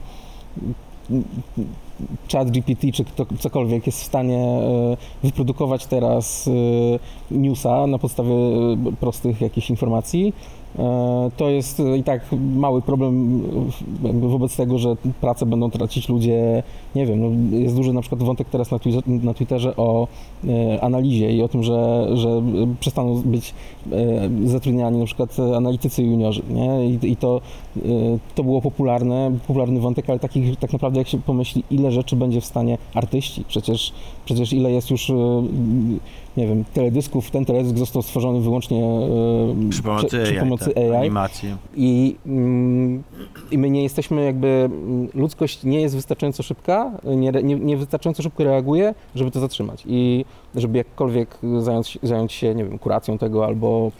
chat 2.32 2.50
GPT 2.50 2.92
czy 2.92 3.04
kto, 3.04 3.26
cokolwiek 3.38 3.86
jest 3.86 4.00
w 4.00 4.04
stanie 4.04 4.38
e, 4.38 4.96
wyprodukować 5.22 5.86
teraz 5.86 6.48
e, 6.48 7.36
newsa 7.38 7.86
na 7.86 7.98
podstawie 7.98 8.34
e, 8.34 8.76
prostych 9.00 9.40
jakichś 9.40 9.70
informacji, 9.70 10.34
to 11.36 11.50
jest 11.50 11.82
i 11.98 12.02
tak 12.02 12.20
mały 12.56 12.82
problem 12.82 13.42
wobec 14.04 14.56
tego, 14.56 14.78
że 14.78 14.96
pracę 15.20 15.46
będą 15.46 15.70
tracić 15.70 16.08
ludzie, 16.08 16.62
nie 16.94 17.06
wiem, 17.06 17.20
no 17.20 17.58
jest 17.58 17.76
duży 17.76 17.92
na 17.92 18.00
przykład 18.00 18.22
wątek 18.22 18.48
teraz 18.48 18.70
na, 18.70 18.78
Twitter, 18.78 19.02
na 19.08 19.34
Twitterze 19.34 19.76
o 19.76 20.08
e, 20.48 20.80
analizie 20.84 21.32
i 21.36 21.42
o 21.42 21.48
tym, 21.48 21.62
że, 21.62 22.08
że 22.14 22.42
przestaną 22.80 23.22
być 23.22 23.54
e, 23.92 24.30
zatrudniani 24.44 24.98
na 24.98 25.06
przykład 25.06 25.36
analitycy 25.56 26.02
juniorzy, 26.02 26.42
nie? 26.50 26.86
I, 26.86 27.10
i 27.10 27.16
to, 27.16 27.40
e, 27.76 27.80
to 28.34 28.44
było 28.44 28.62
popularne, 28.62 29.32
popularny 29.46 29.80
wątek, 29.80 30.10
ale 30.10 30.18
takich, 30.18 30.56
tak 30.56 30.72
naprawdę 30.72 30.98
jak 30.98 31.08
się 31.08 31.18
pomyśli, 31.18 31.64
ile 31.70 31.92
rzeczy 31.92 32.16
będzie 32.16 32.40
w 32.40 32.44
stanie 32.44 32.78
artyści, 32.94 33.44
przecież, 33.48 33.92
przecież 34.24 34.52
ile 34.52 34.72
jest 34.72 34.90
już, 34.90 35.10
e, 35.10 35.14
nie 36.36 36.46
wiem, 36.46 36.64
teledysków, 36.74 37.30
ten 37.30 37.44
teledysk 37.44 37.76
został 37.76 38.02
stworzony 38.02 38.40
wyłącznie 38.40 38.84
e, 38.84 39.70
Przy 39.70 39.82
pomocy 39.82 40.06
przy, 40.06 40.18
AI, 40.18 40.24
przy 40.24 40.40
pomocy 40.40 40.64
tak, 40.64 40.76
AI 40.76 40.96
animacji. 40.96 41.48
i, 41.76 42.16
mm, 42.26 43.02
i 43.50 43.58
my 43.58 43.70
nie 43.70 43.82
jesteśmy 43.82 44.24
jakby, 44.24 44.48
mm, 44.48 45.08
ludzkość 45.14 45.64
nie 45.64 45.80
jest 45.80 45.94
wystarczająco 45.94 46.42
szybka, 46.42 46.83
nie, 47.04 47.32
nie, 47.32 47.54
nie 47.54 47.76
wystarczająco 47.76 48.22
szybko 48.22 48.44
reaguje, 48.44 48.94
żeby 49.14 49.30
to 49.30 49.40
zatrzymać. 49.40 49.82
I 49.86 50.24
żeby 50.54 50.78
jakkolwiek 50.78 51.38
zająć, 51.58 51.98
zająć 52.02 52.32
się, 52.32 52.54
nie 52.54 52.64
wiem, 52.64 52.78
kuracją 52.78 53.18
tego 53.18 53.44
albo 53.44 53.90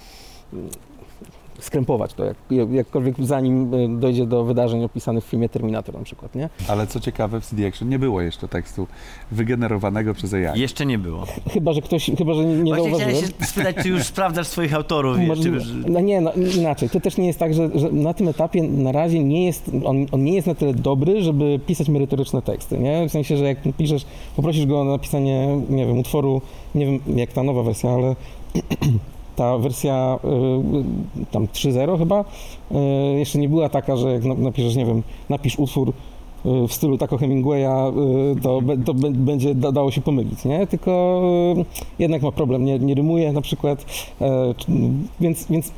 skrępować 1.64 2.14
to, 2.14 2.24
jak, 2.24 2.36
jak- 2.50 2.70
jakkolwiek 2.72 3.14
zanim 3.18 3.74
y, 3.74 4.00
dojdzie 4.00 4.26
do 4.26 4.44
wydarzeń 4.44 4.84
opisanych 4.84 5.24
w 5.24 5.26
filmie 5.26 5.48
Terminator 5.48 5.94
na 5.94 6.04
przykład, 6.04 6.34
nie? 6.34 6.48
Ale 6.68 6.86
co 6.86 7.00
ciekawe, 7.00 7.40
w 7.40 7.46
CD 7.46 7.66
Action 7.66 7.88
nie 7.88 7.98
było 7.98 8.20
jeszcze 8.20 8.48
tekstu 8.48 8.86
wygenerowanego 9.32 10.14
przez 10.14 10.34
AI. 10.34 10.60
Jeszcze 10.60 10.86
nie 10.86 10.98
było. 10.98 11.24
Chyba, 11.50 11.72
że 11.72 11.82
ktoś, 11.82 12.10
chyba, 12.18 12.34
że 12.34 12.44
nie, 12.44 12.54
nie 12.56 12.74
Właśnie 12.74 12.94
chciałem 12.94 13.14
się 13.16 13.46
spytać, 13.46 13.76
czy 13.82 13.88
już 13.88 14.02
sprawdzasz 14.02 14.46
swoich 14.46 14.74
autorów, 14.74 15.16
czy 15.42 15.48
już... 15.48 15.64
No 15.88 16.00
nie, 16.00 16.20
no, 16.20 16.32
inaczej. 16.58 16.90
To 16.90 17.00
też 17.00 17.16
nie 17.16 17.26
jest 17.26 17.38
tak, 17.38 17.54
że, 17.54 17.70
że 17.74 17.92
na 17.92 18.14
tym 18.14 18.28
etapie 18.28 18.62
na 18.62 18.92
razie 18.92 19.24
nie 19.24 19.46
jest, 19.46 19.70
on, 19.84 20.06
on 20.12 20.24
nie 20.24 20.34
jest 20.34 20.46
na 20.46 20.54
tyle 20.54 20.74
dobry, 20.74 21.22
żeby 21.22 21.60
pisać 21.66 21.88
merytoryczne 21.88 22.42
teksty, 22.42 22.78
nie? 22.78 23.08
W 23.08 23.12
sensie, 23.12 23.36
że 23.36 23.44
jak 23.44 23.58
piszesz, 23.78 24.06
poprosisz 24.36 24.66
go 24.66 24.80
o 24.80 24.84
napisanie, 24.84 25.60
nie 25.70 25.86
wiem, 25.86 25.98
utworu, 25.98 26.40
nie 26.74 26.86
wiem 26.86 27.00
jak 27.16 27.32
ta 27.32 27.42
nowa 27.42 27.62
wersja, 27.62 27.90
ale 27.90 28.16
ta 29.36 29.58
wersja 29.58 30.18
y, 31.22 31.24
tam 31.30 31.46
3.0 31.46 31.98
chyba 31.98 32.24
y, 32.24 33.18
jeszcze 33.18 33.38
nie 33.38 33.48
była 33.48 33.68
taka, 33.68 33.96
że 33.96 34.12
jak 34.12 34.24
na- 34.24 34.34
napiszesz, 34.34 34.76
nie 34.76 34.86
wiem, 34.86 35.02
napisz 35.28 35.58
utwór 35.58 35.88
y, 35.88 35.92
w 36.68 36.72
stylu 36.72 36.98
tako 36.98 37.18
Hemingwaya, 37.18 37.92
to, 38.42 38.60
to 38.84 38.94
będzie 39.10 39.54
da- 39.54 39.72
dało 39.72 39.90
się 39.90 40.00
pomylić, 40.00 40.44
nie? 40.44 40.66
Tylko 40.66 41.22
jednak 41.98 42.22
ma 42.22 42.32
problem, 42.32 42.64
nie, 42.64 42.78
nie 42.78 42.94
rymuje 42.94 43.32
na 43.32 43.40
przykład, 43.40 43.84
e, 44.20 44.54
więc, 45.20 45.46
więc 45.50 45.72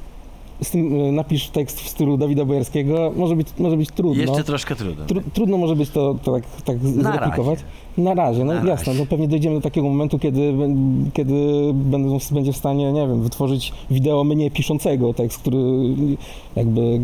z 0.62 0.71
tym 0.71 1.14
napisz 1.14 1.49
tekst 1.49 1.81
w 1.81 1.88
stylu 1.88 2.16
Dawida 2.16 2.45
Bojarskiego, 2.45 3.12
może 3.16 3.37
być, 3.37 3.49
może 3.59 3.77
być 3.77 3.90
trudno. 3.90 4.23
Jeszcze 4.23 4.45
troszkę 4.45 4.77
trudno. 4.77 5.05
Tru, 5.07 5.21
trudno 5.35 5.59
może 5.59 5.77
być 5.77 5.90
to, 5.90 6.14
to 6.25 6.33
tak, 6.33 6.42
tak 6.64 6.79
zreplikować. 6.79 7.59
Na 7.98 8.14
razie, 8.14 8.44
no 8.44 8.54
Na 8.54 8.64
jasne. 8.68 8.87
razie. 8.87 9.00
No 9.00 9.06
pewnie 9.06 9.28
dojdziemy 9.28 9.54
do 9.56 9.61
takiego 9.61 9.88
momentu, 9.88 10.18
kiedy, 10.18 10.54
kiedy 11.12 11.35
będą, 11.74 12.18
będzie 12.30 12.52
w 12.52 12.56
stanie, 12.56 12.92
nie 12.92 13.06
wiem, 13.09 13.22
wytworzyć 13.22 13.72
wideo 13.90 14.24
mnie 14.24 14.50
piszącego 14.50 15.14
tekst, 15.14 15.38
który 15.38 15.59
jakby... 16.56 17.00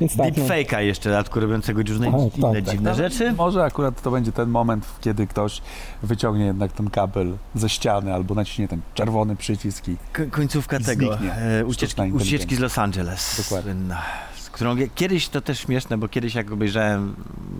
Więc 0.00 0.16
tak, 0.16 0.36
no. 0.36 0.42
Deepfake'a 0.44 0.78
jeszcze 0.80 1.10
dodatku 1.10 1.40
robiącego 1.40 1.82
różne 1.88 2.06
Tak, 2.12 2.20
inne 2.20 2.30
tak, 2.54 2.64
tak. 2.64 2.64
dziwne 2.74 2.90
No, 2.90 2.96
rzeczy. 2.96 3.32
Może 3.32 3.64
akurat 3.64 4.02
to 4.02 4.10
będzie 4.10 4.32
ten 4.32 4.48
moment, 4.48 4.86
kiedy 5.00 5.26
ktoś 5.26 5.60
wyciągnie 6.02 6.44
jednak 6.44 6.72
ten 6.72 6.90
kabel 6.90 7.32
ze 7.54 7.68
ściany 7.68 8.14
albo 8.14 8.34
naciśnie 8.34 8.68
ten 8.68 8.80
czerwony 8.94 9.36
przycisk 9.36 9.88
i 9.88 9.96
K- 10.12 10.26
końcówka 10.30 10.76
I 10.78 10.84
tego, 10.84 11.18
e, 11.18 11.64
ucieczki, 11.66 12.02
ucieczki 12.12 12.56
z 12.56 12.58
Los 12.58 12.78
Angeles. 12.78 13.42
Dokładnie. 13.44 13.72
Słynna, 13.72 14.02
z 14.34 14.35
którą 14.56 14.76
kiedyś 14.94 15.28
to 15.28 15.40
też 15.40 15.60
śmieszne, 15.60 15.98
bo 15.98 16.08
kiedyś 16.08 16.34
jak 16.34 16.52
obejrzałem 16.52 17.14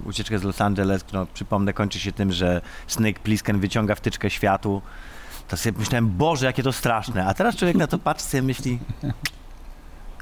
ucieczkę 0.07 0.39
z 0.39 0.43
Los 0.43 0.61
Angeles, 0.61 1.05
którą 1.05 1.27
przypomnę 1.35 1.73
kończy 1.73 1.99
się 1.99 2.13
tym, 2.13 2.33
że 2.33 2.61
Snake 2.87 3.21
Plissken 3.21 3.61
wyciąga 3.61 3.95
wtyczkę 3.95 4.31
światu, 4.31 4.83
to 5.49 5.57
sobie 5.57 5.79
myślałem, 5.79 6.09
Boże, 6.09 6.47
jakie 6.47 6.63
to 6.63 6.73
straszne. 6.73 7.27
A 7.27 7.35
teraz 7.35 7.57
człowiek 7.57 7.77
na 7.77 7.87
to 7.87 7.99
patrzy 7.99 8.27
sobie 8.27 8.43
i 8.43 8.47
myśli, 8.47 8.79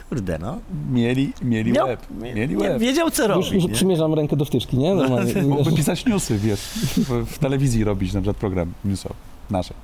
kurde 0.08 0.38
no. 0.38 0.58
mieli, 0.90 1.32
mieli 1.42 1.72
Miał- 1.72 1.86
łeb. 1.86 2.06
Mieli 2.34 2.56
łeb. 2.56 2.78
wiedział 2.78 3.10
co 3.10 3.22
Już, 3.22 3.30
robić. 3.30 3.52
już 3.52 3.64
nie? 3.64 3.74
przymierzam 3.74 4.14
rękę 4.14 4.36
do 4.36 4.44
wtyczki, 4.44 4.78
nie? 4.78 4.94
Normalnie. 4.94 5.42
Mógłby 5.42 5.72
pisać 5.72 6.06
newsy, 6.06 6.38
wiesz, 6.38 6.60
w, 6.96 7.26
w 7.26 7.38
telewizji 7.38 7.84
robić 7.84 8.12
na 8.12 8.20
przykład 8.20 8.36
program 8.36 8.72
newsowy, 8.84 9.14
nasze. 9.50 9.74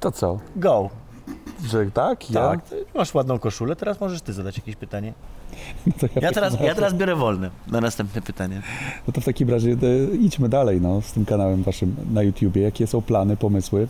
To 0.00 0.12
co? 0.12 0.38
Go. 0.56 0.90
Że 1.68 1.90
tak? 1.90 2.30
Ja? 2.30 2.40
Tak, 2.48 2.62
ty 2.64 2.84
masz 2.94 3.14
ładną 3.14 3.38
koszulę, 3.38 3.76
teraz 3.76 4.00
możesz 4.00 4.20
ty 4.22 4.32
zadać 4.32 4.56
jakieś 4.56 4.76
pytanie. 4.76 5.12
To 6.00 6.06
Ja 6.20 6.32
teraz, 6.32 6.60
ja 6.60 6.74
teraz 6.74 6.94
biorę 6.94 7.16
wolne 7.16 7.50
na 7.68 7.80
następne 7.80 8.22
pytanie. 8.22 8.62
No 9.06 9.12
to 9.12 9.20
w 9.20 9.24
takim 9.24 9.50
razie 9.50 9.70
e, 9.70 10.16
idźmy 10.16 10.48
dalej 10.48 10.80
no, 10.80 11.00
z 11.02 11.12
tym 11.12 11.24
kanałem 11.24 11.62
waszym 11.62 11.96
na 12.12 12.22
YouTubie. 12.22 12.62
Jakie 12.62 12.86
są 12.86 13.02
plany, 13.02 13.36
pomysły? 13.36 13.88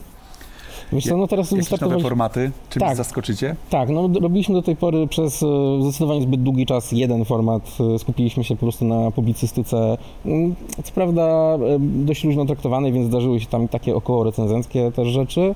Wiesz 0.92 1.04
co, 1.04 1.16
no 1.16 1.26
teraz 1.26 1.46
Jakieś 1.46 1.50
nowe 1.52 1.60
wystartowaliśmy... 1.62 2.08
formaty? 2.08 2.50
Czymś 2.70 2.80
Tak. 2.86 2.96
zaskoczycie? 2.96 3.56
Tak, 3.70 3.88
no 3.88 4.08
robiliśmy 4.20 4.54
do 4.54 4.62
tej 4.62 4.76
pory 4.76 5.06
przez 5.06 5.42
e, 5.42 5.46
zdecydowanie 5.82 6.22
zbyt 6.22 6.42
długi 6.42 6.66
czas 6.66 6.92
jeden 6.92 7.24
format. 7.24 7.62
E, 7.94 7.98
Skupiliśmy 7.98 8.44
się 8.44 8.54
po 8.56 8.60
prostu 8.60 8.84
na 8.84 9.10
publicystyce. 9.10 9.96
Mm, 10.26 10.54
Co 10.84 10.92
prawda 10.92 11.58
dość 11.80 12.24
różno 12.24 12.44
traktowanej, 12.46 12.92
więc 12.92 13.06
zdarzyły 13.06 13.40
się 13.40 13.46
tam 13.46 13.68
takie 13.68 13.94
około 13.96 14.24
recenzenckie 14.24 14.92
też 14.92 15.08
rzeczy. 15.08 15.54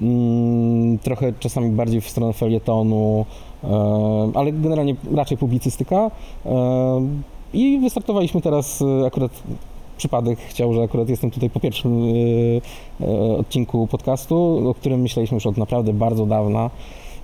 Mm, 0.00 0.98
Trochę 0.98 1.32
czasami 1.40 1.70
bardziej 1.70 2.00
w 2.00 2.08
stronę 2.08 2.32
felietonu, 2.32 3.26
e, 3.64 3.68
ale 4.34 4.52
generalnie 4.52 4.94
raczej 5.14 5.38
publicystyka. 5.38 6.10
E, 6.46 6.50
I 7.54 7.78
wystartowaliśmy 7.78 8.40
teraz 8.40 8.82
e, 8.82 9.06
akurat 9.06 9.30
przypadek 9.96 10.38
chciał, 10.38 10.74
że 10.74 10.82
akurat 10.82 11.08
jestem 11.08 11.30
tutaj 11.30 11.50
po 11.50 11.60
pierwszym 11.60 12.02
odcinku 13.38 13.86
podcastu, 13.86 14.68
o 14.70 14.74
którym 14.74 15.00
myśleliśmy 15.00 15.34
już 15.34 15.46
od 15.46 15.56
naprawdę 15.56 15.92
bardzo 15.92 16.26
dawna. 16.26 16.70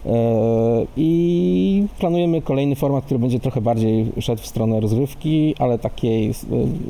E, 0.07 0.87
I 0.97 1.87
planujemy 1.99 2.43
kolejny 2.43 2.77
format, 2.77 3.05
który 3.05 3.21
będzie 3.21 3.41
trochę 3.41 3.61
bardziej 3.61 4.07
szedł 4.21 4.43
w 4.43 4.47
stronę 4.47 4.81
rozrywki, 4.81 5.55
ale 5.59 5.79
takiej 5.79 6.33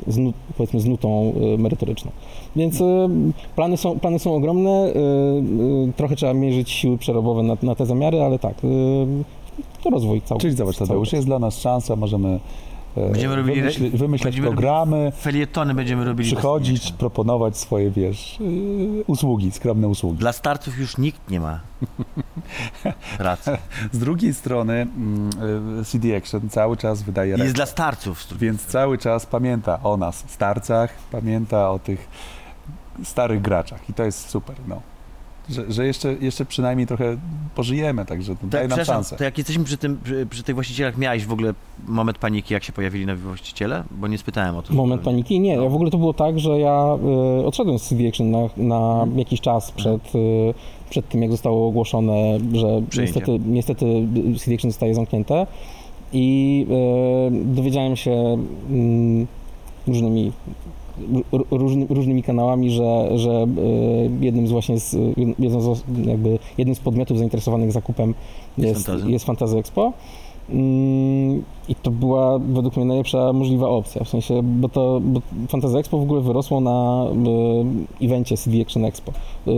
z, 0.07 0.17
nu- 0.17 0.33
powiedzmy 0.57 0.79
z 0.79 0.85
nutą 0.85 1.33
e, 1.53 1.57
merytoryczną. 1.57 2.11
Więc 2.55 2.81
e, 2.81 3.09
plany 3.55 3.77
są, 3.77 3.99
plany 3.99 4.19
są 4.19 4.35
ogromne, 4.35 4.69
e, 4.71 4.85
e, 4.89 4.93
trochę 5.97 6.15
trzeba 6.15 6.33
mierzyć 6.33 6.71
siły 6.71 6.97
przerobowe 6.97 7.43
na, 7.43 7.57
na 7.63 7.75
te 7.75 7.85
zamiary, 7.85 8.21
ale 8.21 8.39
tak, 8.39 8.55
e, 8.63 8.67
to 9.83 9.89
rozwój 9.89 10.21
cały. 10.21 10.41
Czyli 10.41 10.55
zobacz, 10.55 10.77
Tadeusz, 10.77 11.13
jest 11.13 11.27
dla 11.27 11.39
nas 11.39 11.61
szansa, 11.61 11.95
możemy 11.95 12.29
e, 12.29 12.39
Będziemy 12.95 13.35
robili- 13.35 13.55
wymyśli, 13.55 13.89
wymyślać 13.89 14.33
będziemy 14.35 14.47
programy, 14.47 15.11
Felietony 15.21 15.73
będziemy 15.73 16.05
robili. 16.05 16.31
przychodzić, 16.31 16.91
proponować 16.91 17.57
swoje, 17.57 17.91
wiesz, 17.91 18.37
y, 18.41 19.03
usługi, 19.07 19.51
skromne 19.51 19.87
usługi. 19.87 20.17
Dla 20.19 20.31
startów 20.33 20.77
już 20.79 20.97
nikt 20.97 21.29
nie 21.29 21.39
ma 21.39 21.59
racji. 23.19 23.51
Z 23.91 23.97
drugiej 23.99 24.33
strony 24.33 24.73
mm, 24.73 25.29
y, 25.81 25.85
CD 25.85 26.17
Action 26.17 26.49
cały 26.49 26.77
czas 26.77 27.01
wydaje 27.01 27.29
Jest 27.29 27.39
reklam, 27.39 27.55
dla 27.55 27.65
starców. 27.65 28.25
więc 28.39 28.65
cały 28.65 28.97
czas 28.97 29.25
pamięta 29.25 29.79
o 29.83 29.97
nas, 29.97 30.23
starcach, 30.27 30.93
pamięta 31.11 31.69
o 31.71 31.79
tych 31.79 32.07
starych 33.03 33.41
graczach 33.41 33.89
i 33.89 33.93
to 33.93 34.03
jest 34.03 34.29
super, 34.29 34.55
no. 34.67 34.81
Że, 35.49 35.71
że 35.71 35.85
jeszcze, 35.87 36.13
jeszcze 36.21 36.45
przynajmniej 36.45 36.87
trochę 36.87 37.17
pożyjemy, 37.55 38.05
także 38.05 38.35
to 38.35 38.41
Tak, 38.41 38.49
daje 38.49 38.67
nam 38.67 38.85
szansę. 38.85 39.15
to 39.17 39.23
jak 39.23 39.37
jesteśmy 39.37 39.63
przy, 39.63 39.77
tym, 39.77 39.99
przy, 40.03 40.25
przy 40.29 40.43
tych 40.43 40.55
właścicielach, 40.55 40.97
miałeś 40.97 41.25
w 41.25 41.31
ogóle 41.33 41.53
moment 41.87 42.17
paniki, 42.17 42.53
jak 42.53 42.63
się 42.63 42.73
pojawili 42.73 43.05
nowi 43.05 43.21
właściciele? 43.21 43.83
Bo 43.91 44.07
nie 44.07 44.17
spytałem 44.17 44.55
o 44.57 44.61
to. 44.61 44.73
Moment 44.73 45.01
zupełnie. 45.01 45.15
paniki? 45.23 45.39
Nie, 45.39 45.57
No. 45.57 45.63
ja 45.63 45.69
w 45.69 45.75
ogóle 45.75 45.91
to 45.91 45.97
było 45.97 46.13
tak, 46.13 46.39
że 46.39 46.59
ja 46.59 46.97
y, 47.41 47.45
odszedłem 47.45 47.79
z 47.79 47.93
Action 48.09 48.31
na, 48.31 48.39
na 48.57 48.93
Mhm. 49.01 49.19
jakiś 49.19 49.41
czas 49.41 49.71
przed, 49.71 50.15
y, 50.15 50.53
przed 50.89 51.09
tym, 51.09 51.21
jak 51.21 51.31
zostało 51.31 51.67
ogłoszone, 51.67 52.37
że 52.53 52.81
niestety, 53.01 53.39
niestety 53.45 53.85
Action 54.55 54.71
zostaje 54.71 54.95
zamknięte 54.95 55.47
i 56.13 56.65
y, 57.31 57.45
dowiedziałem 57.55 57.95
się 57.95 58.37
mm, 58.69 59.27
różnymi 59.87 60.31
różny, 61.51 61.87
różnymi 61.89 62.23
kanałami, 62.23 62.71
że, 62.71 63.17
że 63.17 63.31
y, 63.31 64.25
jednym 64.25 64.47
z 64.47 64.51
właśnie 64.51 64.79
z, 64.79 64.93
jednym 65.17 65.61
z, 65.61 65.83
jakby, 66.05 66.39
jednym 66.57 66.75
z 66.75 66.79
podmiotów 66.79 67.17
zainteresowanych 67.17 67.71
zakupem 67.71 68.13
Jest 68.57 68.89
jest, 69.05 69.25
Fantazy. 69.25 69.57
Expo. 69.57 69.93
Mm, 70.49 71.43
I 71.67 71.75
to 71.75 71.91
była 71.91 72.39
według 72.39 72.75
mnie 72.77 72.85
najlepsza 72.85 73.33
możliwa 73.33 73.69
opcja, 73.69 74.03
w 74.03 74.09
sensie, 74.09 74.43
bo 74.43 74.69
to 74.69 75.01
bo 75.03 75.21
Fantasy 75.49 75.77
Expo 75.77 75.97
w 75.97 76.01
ogóle 76.01 76.21
wyrosło 76.21 76.61
na 76.61 77.05
y, 78.01 78.05
evencie 78.05 78.37
CD 78.37 78.61
Action 78.61 78.85
Expo. 78.85 79.11
Y, 79.47 79.51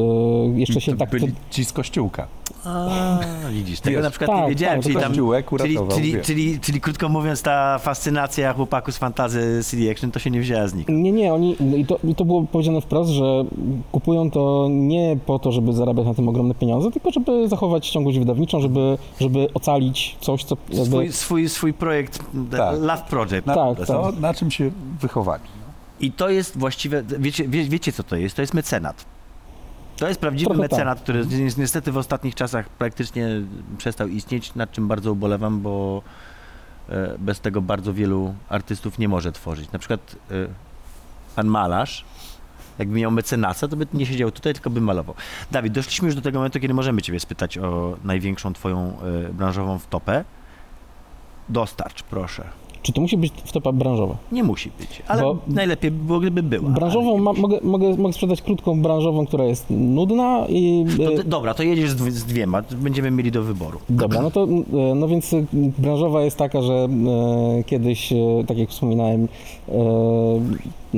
jeszcze 0.56 0.82
się 0.82 0.92
To 0.92 0.98
tak... 0.98 1.10
byli 1.10 1.28
ci 1.50 1.66
z 1.66 1.74
kościółka. 1.74 2.28
A, 2.66 3.20
widzisz, 3.52 3.80
tego 3.80 3.96
Wiesz, 3.96 4.04
na 4.04 4.10
przykład 4.10 4.30
tak, 4.30 4.42
nie 4.42 4.50
wiedziałem, 4.50 4.82
tak, 4.82 4.84
czyli 4.84 5.02
tam... 5.02 5.14
Czyli, 5.58 5.78
czyli, 5.96 6.22
czyli, 6.22 6.60
czyli 6.60 6.82
krótko 6.82 7.10
mówiąc, 7.10 7.42
ta 7.42 7.80
fascynacja 7.80 8.54
chłopaków 8.54 8.96
z 8.96 8.98
fantazy 8.98 9.64
CD 9.64 9.92
Action 9.92 10.12
to 10.12 10.20
się 10.20 10.32
nie 10.32 10.40
wzięła 10.42 10.68
znikąd. 10.68 10.98
Nie, 10.98 11.12
nie, 11.12 11.34
oni, 11.34 11.56
i 11.78 11.86
to, 11.86 12.00
i 12.04 12.16
to 12.16 12.26
było 12.26 12.44
powiedziane 12.44 12.82
wprost, 12.82 13.10
że 13.12 13.46
kupują 13.92 14.32
to 14.32 14.68
nie 14.72 15.18
po 15.26 15.40
to, 15.40 15.52
żeby 15.52 15.74
zarabiać 15.74 16.06
na 16.06 16.14
tym 16.14 16.30
ogromne 16.30 16.56
pieniądze, 16.56 16.92
tylko 16.92 17.12
żeby 17.12 17.48
zachować 17.48 17.90
ciągłość 17.90 18.20
wydawniczą, 18.20 18.62
żeby, 18.62 18.98
żeby 19.22 19.48
ocalić 19.54 20.18
coś, 20.22 20.44
co 20.44 20.58
jakby... 20.70 20.86
Swój, 20.86 21.12
swój, 21.12 21.50
swój 21.50 21.74
projekt, 21.74 22.20
Tak. 22.52 22.80
Love 22.80 23.04
Project. 23.10 23.46
Na, 23.46 23.56
Tak, 23.56 23.88
to, 23.88 24.12
tak. 24.12 24.20
na 24.20 24.34
czym 24.34 24.52
się 24.52 24.72
wychowali. 25.02 25.44
I 26.00 26.12
to 26.12 26.30
jest 26.30 26.58
właściwe, 26.58 27.04
wiecie, 27.20 27.48
wie, 27.48 27.64
wiecie 27.64 27.92
co 27.92 28.04
to 28.04 28.16
jest? 28.16 28.36
To 28.36 28.42
jest 28.42 28.54
mecenat. 28.54 29.15
To 29.98 30.08
jest 30.08 30.20
prawdziwy 30.20 30.46
Trochę 30.54 30.62
tak. 30.70 30.72
mecenat, 30.72 31.02
który 31.02 31.26
ni- 31.26 31.50
niestety 31.58 31.92
w 31.92 31.98
ostatnich 31.98 32.36
czasach 32.36 32.70
praktycznie 32.70 33.28
przestał 33.78 34.08
istnieć, 34.08 34.56
nad 34.56 34.72
czym 34.72 34.88
bardzo 34.88 35.12
ubolewam, 35.12 35.62
bo 35.62 36.02
e, 36.90 37.16
bez 37.20 37.40
tego 37.40 37.62
bardzo 37.62 37.94
wielu 37.94 38.36
artystów 38.50 39.00
nie 39.00 39.08
może 39.08 39.32
tworzyć. 39.32 39.72
Na 39.72 39.80
przykład 39.80 40.16
e, 40.32 40.34
pan 41.36 41.48
malarz, 41.48 42.06
jakby 42.80 43.00
miał 43.00 43.12
mecenasa, 43.12 43.68
to 43.68 43.78
by 43.78 43.88
nie 43.94 44.06
siedział 44.06 44.32
tutaj, 44.32 44.54
tylko 44.54 44.70
by 44.70 44.82
malował. 44.82 45.16
Dawid, 45.52 45.74
doszliśmy 45.74 46.06
już 46.06 46.16
do 46.16 46.22
tego 46.22 46.40
momentu, 46.40 46.60
kiedy 46.60 46.74
możemy 46.74 47.02
ciebie 47.02 47.20
spytać 47.20 47.58
o 47.58 47.98
największą 48.04 48.54
twoją 48.54 48.98
e, 49.30 49.34
branżową 49.34 49.80
wtopę. 49.80 50.24
Dostarcz, 51.50 52.04
proszę. 52.04 52.44
Czy 52.86 52.94
to 52.94 53.02
musi 53.02 53.18
być 53.18 53.34
wtopa 53.46 53.72
branżowa? 53.72 54.18
Nie 54.32 54.44
musi 54.44 54.72
być, 54.80 55.02
ale 55.08 55.22
Bo- 55.22 55.38
najlepiej 55.48 55.92
by 55.92 56.04
było, 56.06 56.20
gdyby 56.20 56.44
była. 56.44 56.70
Branżową 56.70 57.18
ma, 57.18 57.34
mogę, 57.34 57.60
mogę, 57.64 57.98
mogę 57.98 58.14
sprzedać 58.14 58.42
krótką 58.42 58.82
branżową, 58.82 59.26
która 59.26 59.44
jest 59.44 59.66
nudna 59.70 60.46
i... 60.50 60.86
To, 60.98 61.14
e, 61.14 61.16
ty- 61.16 61.24
dobra, 61.24 61.54
to 61.54 61.64
jedziesz 61.64 61.90
z, 61.90 61.96
dw- 61.96 62.12
z 62.12 62.24
dwiema, 62.26 62.62
będziemy 62.72 63.12
mieli 63.12 63.32
do 63.32 63.44
wyboru. 63.44 63.80
Dobra, 63.90 64.22
no 64.22 64.32
to 64.32 64.44
e, 64.44 64.96
no 64.96 65.08
więc 65.08 65.34
e, 65.34 65.46
branżowa 65.54 66.22
jest 66.22 66.38
taka, 66.38 66.62
że 66.62 66.74
e, 66.74 67.64
kiedyś, 67.64 68.14
e, 68.14 68.16
tak 68.48 68.58
jak 68.58 68.70
wspominałem, 68.70 69.28
e, 69.70 69.74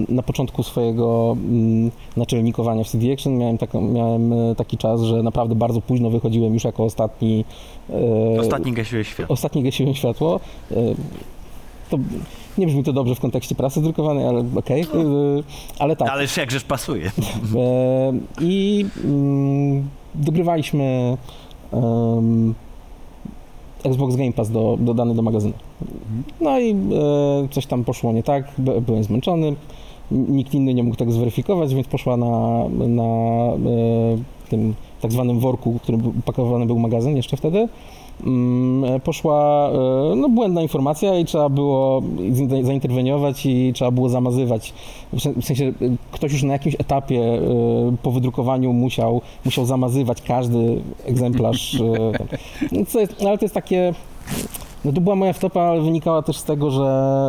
na 0.09 0.23
początku 0.23 0.63
swojego 0.63 1.37
mm, 1.39 1.91
naczelnikowania 2.17 2.83
w 2.83 2.87
CD 2.87 3.13
Action 3.13 3.37
miałem, 3.37 3.57
taką, 3.57 3.81
miałem 3.81 4.33
taki 4.55 4.77
czas, 4.77 5.01
że 5.01 5.23
naprawdę 5.23 5.55
bardzo 5.55 5.81
późno 5.81 6.09
wychodziłem 6.09 6.53
już 6.53 6.63
jako 6.63 6.83
ostatni. 6.83 7.45
Ostatni 8.39 8.73
gasiłeś 8.73 9.07
świat. 9.07 9.31
Ostatni 9.31 9.63
gasiłem 9.63 9.95
światło. 9.95 10.39
To 11.89 11.97
nie 12.57 12.67
brzmi 12.67 12.83
to 12.83 12.93
dobrze 12.93 13.15
w 13.15 13.19
kontekście 13.19 13.55
prasy 13.55 13.81
drukowanej, 13.81 14.27
ale 14.27 14.43
okej. 14.55 14.81
E, 14.81 14.85
Ale 15.79 15.95
tak. 15.95 16.09
Ale 16.09 16.23
jakżeż 16.37 16.63
pasuje. 16.63 17.11
E, 17.55 18.13
I 18.41 18.85
mm, 19.03 19.87
dogrywaliśmy 20.15 21.17
Xbox 23.83 24.15
Game 24.15 24.33
Pass 24.33 24.49
do, 24.51 24.77
dodany 24.79 25.15
do 25.15 25.21
magazynu. 25.21 25.53
No 26.41 26.59
i 26.59 26.71
e, 26.71 26.75
coś 27.51 27.65
tam 27.65 27.83
poszło 27.83 28.11
nie 28.13 28.23
tak, 28.23 28.51
by- 28.57 28.81
byłem 28.81 29.03
zmęczony. 29.03 29.55
Nikt 30.11 30.53
inny 30.53 30.73
nie 30.73 30.83
mógł 30.83 30.95
tego 30.95 31.11
zweryfikować, 31.11 31.73
więc 31.75 31.87
poszła 31.87 32.17
na, 32.17 32.27
na 32.87 33.03
e, 33.03 33.57
tym 34.49 34.73
tak 35.01 35.11
zwanym 35.11 35.39
worku, 35.39 35.73
w 35.73 35.81
którym 35.81 36.01
był- 36.01 36.13
upakowany 36.19 36.65
był 36.65 36.79
magazyn 36.79 37.15
jeszcze 37.17 37.37
wtedy. 37.37 37.69
Mm, 38.25 38.83
e, 38.95 38.99
Poszła 38.99 39.69
e, 39.69 40.15
no, 40.15 40.29
błędna 40.29 40.61
informacja 40.61 41.19
i 41.19 41.25
trzeba 41.25 41.49
było 41.49 42.01
zainterweniować 42.63 43.45
i 43.45 43.71
trzeba 43.73 43.91
było 43.91 44.09
zamazywać. 44.09 44.73
W 45.13 45.21
sen- 45.21 45.41
w 45.41 45.45
sensie 45.45 45.65
e, 45.65 45.71
ktoś 46.11 46.31
już 46.31 46.43
na 46.43 46.53
jakimś 46.53 46.75
etapie 46.79 47.41
po 48.03 48.11
wydrukowaniu 48.11 48.73
musiał, 48.73 49.21
musiał 49.45 49.65
zamazywać 49.65 50.21
każdy 50.21 50.81
egzemplarz. 51.05 51.77
No, 52.71 52.85
co 52.87 52.99
jest, 52.99 53.15
ale 53.27 53.37
to 53.37 53.45
jest 53.45 53.55
takie. 53.55 53.93
No 54.85 54.93
to 54.93 55.01
była 55.01 55.15
moja 55.15 55.33
wtopa, 55.33 55.61
ale 55.61 55.81
wynikała 55.81 56.21
też 56.21 56.37
z 56.37 56.43
tego, 56.43 56.71
że. 56.71 56.83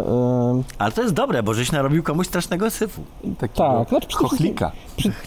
e, 0.09 0.63
Ale 0.79 0.93
to 0.93 1.03
jest 1.03 1.15
dobre, 1.15 1.43
bo 1.43 1.55
żeś 1.55 1.73
narobił 1.73 2.03
komuś 2.03 2.27
strasznego 2.27 2.71
syfu. 2.71 3.01
Takiego 3.39 3.59
Tak, 3.69 3.89
znaczy 3.89 4.07
przede 4.09 4.29
wszystkim- 4.29 4.55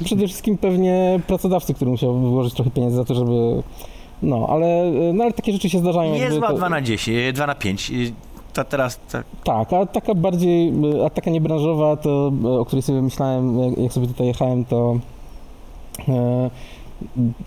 przede 0.05 0.28
wszystkim 0.28 0.57
pewnie 0.57 1.20
pracodawcy, 1.28 1.74
który 1.74 1.91
musiał 1.91 2.20
wyłożyć 2.20 2.53
trochę 2.53 2.72
pieniędzy 2.72 2.95
za 2.97 3.05
to, 3.05 3.16
żeby. 3.16 3.64
No, 4.24 4.45
ale, 4.49 4.91
no, 5.13 5.24
ale 5.24 5.34
takie 5.34 5.53
rzeczy 5.53 5.69
się 5.69 5.80
zdarzają. 5.80 6.13
jakby 6.13 6.30
Niezła 6.30 6.47
to- 6.47 6.53
2 6.57 6.69
na 6.69 6.82
10, 6.82 7.34
2 7.36 7.47
na 7.47 7.55
5. 7.55 7.91
To 8.53 8.63
teraz 8.63 8.99
tak. 9.11 9.26
Tak, 9.43 9.74
a 9.74 9.86
taka 9.86 10.15
bardziej, 10.15 10.74
a 11.05 11.09
taka 11.09 11.32
niebranżowa, 11.32 11.95
to, 11.97 12.32
o 12.59 12.65
której 12.65 12.82
sobie 12.82 13.01
myślałem, 13.01 13.59
jak- 13.78 13.93
sobie 13.93 14.07
tutaj 14.07 14.28
jechałem, 14.28 14.65
to 14.65 14.95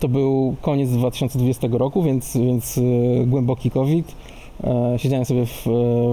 to 0.01 0.09
był 0.09 0.57
koniec 0.63 0.91
2020 0.91 1.69
roku, 1.79 2.03
więc, 2.03 2.37
więc 2.37 2.81
głęboki 3.27 3.71
COVID. 3.71 4.15
Siedziałem 4.97 5.25
sobie 5.25 5.47
w, 5.47 5.67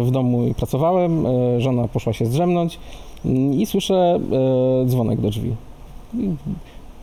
w 0.06 0.12
domu 0.12 0.48
i 0.48 0.54
pracowałem, 0.54 1.26
żona 1.58 1.88
poszła 1.88 2.14
się 2.14 2.26
zdrzemnąć 2.26 2.80
i 3.54 3.66
słyszę 3.66 4.20
dzwonek 4.86 5.22
do 5.22 5.30
drzwi. 5.30 5.56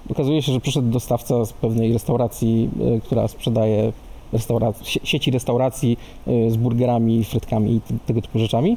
I 0.09 0.13
Okazuje 0.13 0.43
się, 0.43 0.53
że 0.53 0.61
przyszedł 0.61 0.89
dostawca 0.91 1.45
z 1.45 1.53
pewnej 1.53 1.93
restauracji, 1.93 2.71
e, 2.97 3.01
która 3.01 3.29
sprzedaje 3.29 3.93
restaurac- 4.33 4.99
sieci 5.05 5.31
restauracji 5.31 5.97
e, 6.27 6.51
z 6.51 6.57
burgerami, 6.57 7.25
frytkami 7.25 7.73
i 7.73 7.81
tego 8.07 8.23
typu 8.23 8.39
rzeczami. 8.39 8.77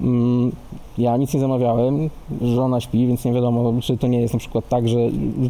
Mm, 0.00 0.52
Ja 0.98 1.16
nic 1.16 1.34
nie 1.34 1.40
zamawiałem, 1.40 2.10
żona 2.42 2.80
śpi, 2.80 3.06
więc 3.06 3.24
nie 3.24 3.32
wiadomo, 3.32 3.72
czy 3.82 3.96
to 3.96 4.06
nie 4.06 4.20
jest 4.20 4.34
na 4.34 4.40
przykład 4.40 4.68
tak, 4.68 4.88
że 4.88 4.98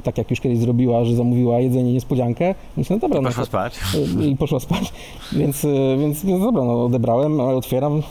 tak 0.03 0.19
jak 0.19 0.31
już 0.31 0.41
kiedyś 0.41 0.59
zrobiła, 0.59 1.05
że 1.05 1.15
zamówiła 1.17 1.59
jedzenie 1.61 1.93
niespodziankę. 1.93 2.55
Myślę, 2.77 2.97
no 2.97 3.01
dobra, 3.01 3.21
no 3.21 3.29
Poszła 3.29 3.43
to, 3.43 3.47
spać. 3.47 3.79
i 4.31 4.37
poszła 4.37 4.61
spać, 4.61 4.93
więc, 5.33 5.65
y, 5.65 5.97
więc, 6.01 6.25
więc 6.25 6.41
dobra, 6.43 6.65
no 6.65 6.85
odebrałem, 6.85 7.41
ale 7.41 7.57
otwieram 7.57 8.03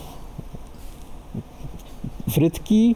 frytki, 2.30 2.96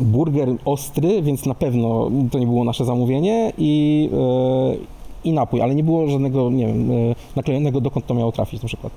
burger 0.00 0.48
ostry, 0.64 1.22
więc 1.22 1.46
na 1.46 1.54
pewno 1.54 2.10
to 2.30 2.38
nie 2.38 2.46
było 2.46 2.64
nasze 2.64 2.84
zamówienie 2.84 3.52
i, 3.58 4.08
y, 4.74 4.78
i 5.24 5.32
napój, 5.32 5.62
ale 5.62 5.74
nie 5.74 5.84
było 5.84 6.06
żadnego, 6.08 6.50
nie 6.50 6.66
wiem, 6.66 6.90
y, 6.90 7.14
naklejonego 7.36 7.80
dokąd 7.80 8.06
to 8.06 8.14
miało 8.14 8.32
trafić 8.32 8.62
na 8.62 8.66
przykład. 8.68 8.92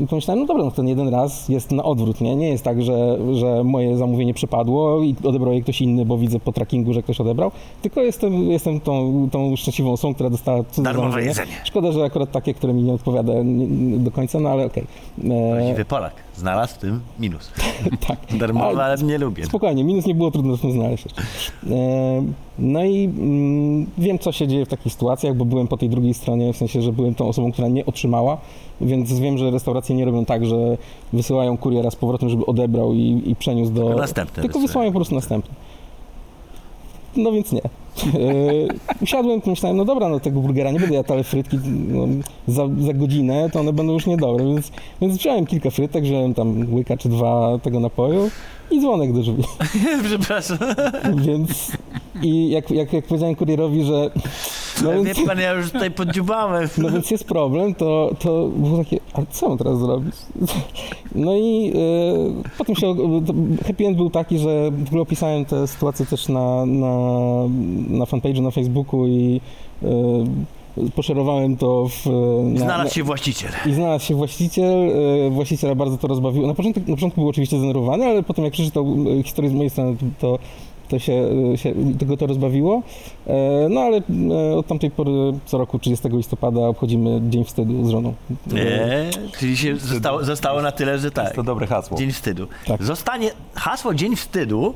I 0.00 0.06
pomyślałem, 0.06 0.40
no 0.40 0.46
dobra, 0.46 0.64
no 0.64 0.70
ten 0.70 0.88
jeden 0.88 1.08
raz 1.08 1.48
jest 1.48 1.70
na 1.72 1.84
odwrót, 1.84 2.20
nie? 2.20 2.36
Nie 2.36 2.48
jest 2.48 2.64
tak, 2.64 2.82
że, 2.82 3.18
że 3.32 3.64
moje 3.64 3.96
zamówienie 3.96 4.34
przypadło 4.34 5.02
i 5.02 5.14
odebrał 5.24 5.52
je 5.52 5.62
ktoś 5.62 5.80
inny, 5.80 6.04
bo 6.04 6.18
widzę 6.18 6.40
po 6.40 6.52
trackingu, 6.52 6.92
że 6.92 7.02
ktoś 7.02 7.20
odebrał, 7.20 7.50
tylko 7.82 8.00
jestem, 8.00 8.50
jestem 8.50 8.80
tą, 8.80 9.28
tą 9.32 9.56
szczęśliwą 9.56 9.92
osobą, 9.92 10.14
która 10.14 10.30
dostała 10.30 10.64
cudze 10.64 10.82
Darmowe 10.82 11.06
zamówienie. 11.08 11.28
jedzenie. 11.28 11.52
Szkoda, 11.64 11.92
że 11.92 12.04
akurat 12.04 12.30
takie, 12.30 12.54
które 12.54 12.72
mi 12.72 12.82
nie 12.82 12.92
odpowiada 12.92 13.32
do 13.96 14.10
końca, 14.10 14.40
no 14.40 14.48
ale 14.48 14.66
okej. 14.66 14.84
E, 15.24 15.52
Prawdziwy 15.54 15.84
Polak. 15.84 16.12
Znalazł 16.40 16.74
w 16.74 16.78
tym 16.78 17.00
minus. 17.18 17.50
tak. 18.08 18.18
Darmowe, 18.38 18.84
ale 18.84 18.96
nie 19.02 19.18
lubię. 19.18 19.46
Spokojnie, 19.46 19.84
minus 19.84 20.06
nie 20.06 20.14
było 20.14 20.30
trudno 20.30 20.56
znaleźć. 20.56 21.04
E, 21.06 22.24
no 22.58 22.84
i 22.84 23.04
mm, 23.04 23.86
wiem, 23.98 24.18
co 24.18 24.32
się 24.32 24.48
dzieje 24.48 24.66
w 24.66 24.68
takich 24.68 24.92
sytuacjach, 24.92 25.36
bo 25.36 25.44
byłem 25.44 25.68
po 25.68 25.76
tej 25.76 25.88
drugiej 25.88 26.14
stronie, 26.14 26.52
w 26.52 26.56
sensie, 26.56 26.82
że 26.82 26.92
byłem 26.92 27.14
tą 27.14 27.28
osobą, 27.28 27.52
która 27.52 27.68
nie 27.68 27.86
otrzymała, 27.86 28.38
więc 28.80 29.12
wiem, 29.20 29.38
że 29.38 29.50
restauracje 29.50 29.96
nie 29.96 30.04
robią 30.04 30.24
tak, 30.24 30.46
że 30.46 30.76
wysyłają 31.12 31.58
kuriera 31.58 31.90
z 31.90 31.96
powrotem, 31.96 32.28
żeby 32.28 32.46
odebrał 32.46 32.94
i, 32.94 33.22
i 33.26 33.36
przeniósł 33.36 33.72
do... 33.72 33.94
Następny 33.94 34.42
Tylko 34.42 34.58
wysyłają 34.58 34.92
po 34.92 34.98
prostu 34.98 35.14
następny. 35.14 35.54
No 37.16 37.32
więc 37.32 37.52
nie. 37.52 37.62
E, 38.04 39.02
usiadłem, 39.02 39.40
pomyślałem, 39.40 39.76
no 39.76 39.84
dobra, 39.84 40.08
no 40.08 40.20
tego 40.20 40.40
burgera 40.40 40.70
nie 40.70 40.80
będę 40.80 40.94
jadł, 40.94 41.12
ale 41.12 41.24
frytki 41.24 41.58
no, 41.88 42.06
za, 42.46 42.68
za 42.78 42.94
godzinę 42.94 43.50
to 43.52 43.60
one 43.60 43.72
będą 43.72 43.92
już 43.92 44.06
niedobre, 44.06 44.46
więc, 44.46 44.72
więc 45.00 45.16
wziąłem 45.16 45.46
kilka 45.46 45.70
frytek, 45.70 46.04
wziąłem 46.04 46.34
tam 46.34 46.74
łyka 46.74 46.96
czy 46.96 47.08
dwa 47.08 47.58
tego 47.62 47.80
napoju 47.80 48.30
i 48.70 48.80
dzwonek 48.80 49.12
do 49.12 49.20
drzwi. 49.20 49.42
Przepraszam. 50.08 50.58
Więc 51.14 51.72
i 52.22 52.50
jak, 52.50 52.70
jak, 52.70 52.92
jak 52.92 53.06
powiedziałem 53.06 53.34
kurierowi, 53.34 53.84
że 53.84 54.10
no 54.84 54.90
Wie 54.92 55.04
więc, 55.04 55.26
pan, 55.26 55.38
ja 55.38 55.52
już 55.52 55.70
tutaj 55.70 55.90
podziubałem. 55.90 56.68
no 56.78 56.90
więc 56.90 57.10
jest 57.10 57.24
problem, 57.24 57.74
to, 57.74 58.10
to 58.18 58.48
było 58.48 58.78
takie, 58.78 59.00
ale 59.12 59.26
co 59.30 59.48
mam 59.48 59.58
teraz 59.58 59.78
zrobić? 59.78 60.14
No 61.14 61.36
i 61.36 61.72
e, 61.74 62.52
potem 62.58 62.76
się, 62.76 62.94
happy 63.66 63.86
end 63.86 63.96
był 63.96 64.10
taki, 64.10 64.38
że 64.38 64.70
w 64.70 64.86
ogóle 64.86 65.02
opisałem 65.02 65.44
tę 65.44 65.66
sytuację 65.66 66.06
też 66.06 66.28
na, 66.28 66.66
na, 66.66 66.94
na 67.88 68.04
fanpage'u 68.04 68.42
na 68.42 68.50
Facebooku 68.50 69.06
i 69.06 69.40
e, 69.82 69.88
poszerowałem 70.94 71.56
to 71.56 71.88
w... 71.88 72.06
Na, 72.54 72.60
Znalazł 72.60 72.94
się 72.94 73.02
właściciel. 73.02 73.50
i 73.66 73.72
znalazł 73.72 74.04
się 74.04 74.14
właściciel, 74.14 74.90
e, 75.26 75.30
właściciela 75.30 75.74
bardzo 75.74 75.96
to 75.96 76.08
rozbawiło. 76.08 76.46
Na 76.46 76.54
początku, 76.54 76.80
na 76.86 76.94
początku 76.94 77.20
był 77.20 77.28
oczywiście 77.28 77.58
zdenerwowany, 77.58 78.06
ale 78.06 78.22
potem 78.22 78.44
jak 78.44 78.52
przeczytał 78.52 78.96
e, 79.20 79.22
historię 79.22 79.50
z 79.50 79.54
mojej 79.54 79.70
strony, 79.70 79.96
to, 80.18 80.38
to 80.90 80.98
się, 80.98 81.28
się 81.56 81.74
tego 81.98 82.16
to 82.16 82.26
rozbawiło. 82.26 82.82
E, 83.26 83.68
No 83.70 83.80
ale 83.80 83.96
e, 83.96 84.56
od 84.56 84.66
tamtej 84.66 84.90
pory 84.90 85.10
co 85.46 85.58
roku 85.58 85.78
30 85.78 86.08
listopada 86.08 86.60
obchodzimy 86.60 87.20
Dzień 87.28 87.44
Wstydu 87.44 87.86
z 87.86 87.90
żoną. 87.90 88.14
E, 88.52 88.54
Nie, 88.54 89.10
czyli 89.38 89.56
się 89.56 89.76
zostało, 89.76 90.24
zostało 90.24 90.62
na 90.62 90.72
tyle, 90.72 90.98
że 90.98 91.10
tak. 91.10 91.24
Jest 91.24 91.36
to 91.36 91.42
dobre 91.42 91.66
hasło. 91.66 91.98
Dzień 91.98 92.12
wstydu. 92.12 92.46
Tak. 92.66 92.82
Zostanie 92.82 93.30
hasło 93.54 93.94
Dzień 93.94 94.16
wstydu. 94.16 94.74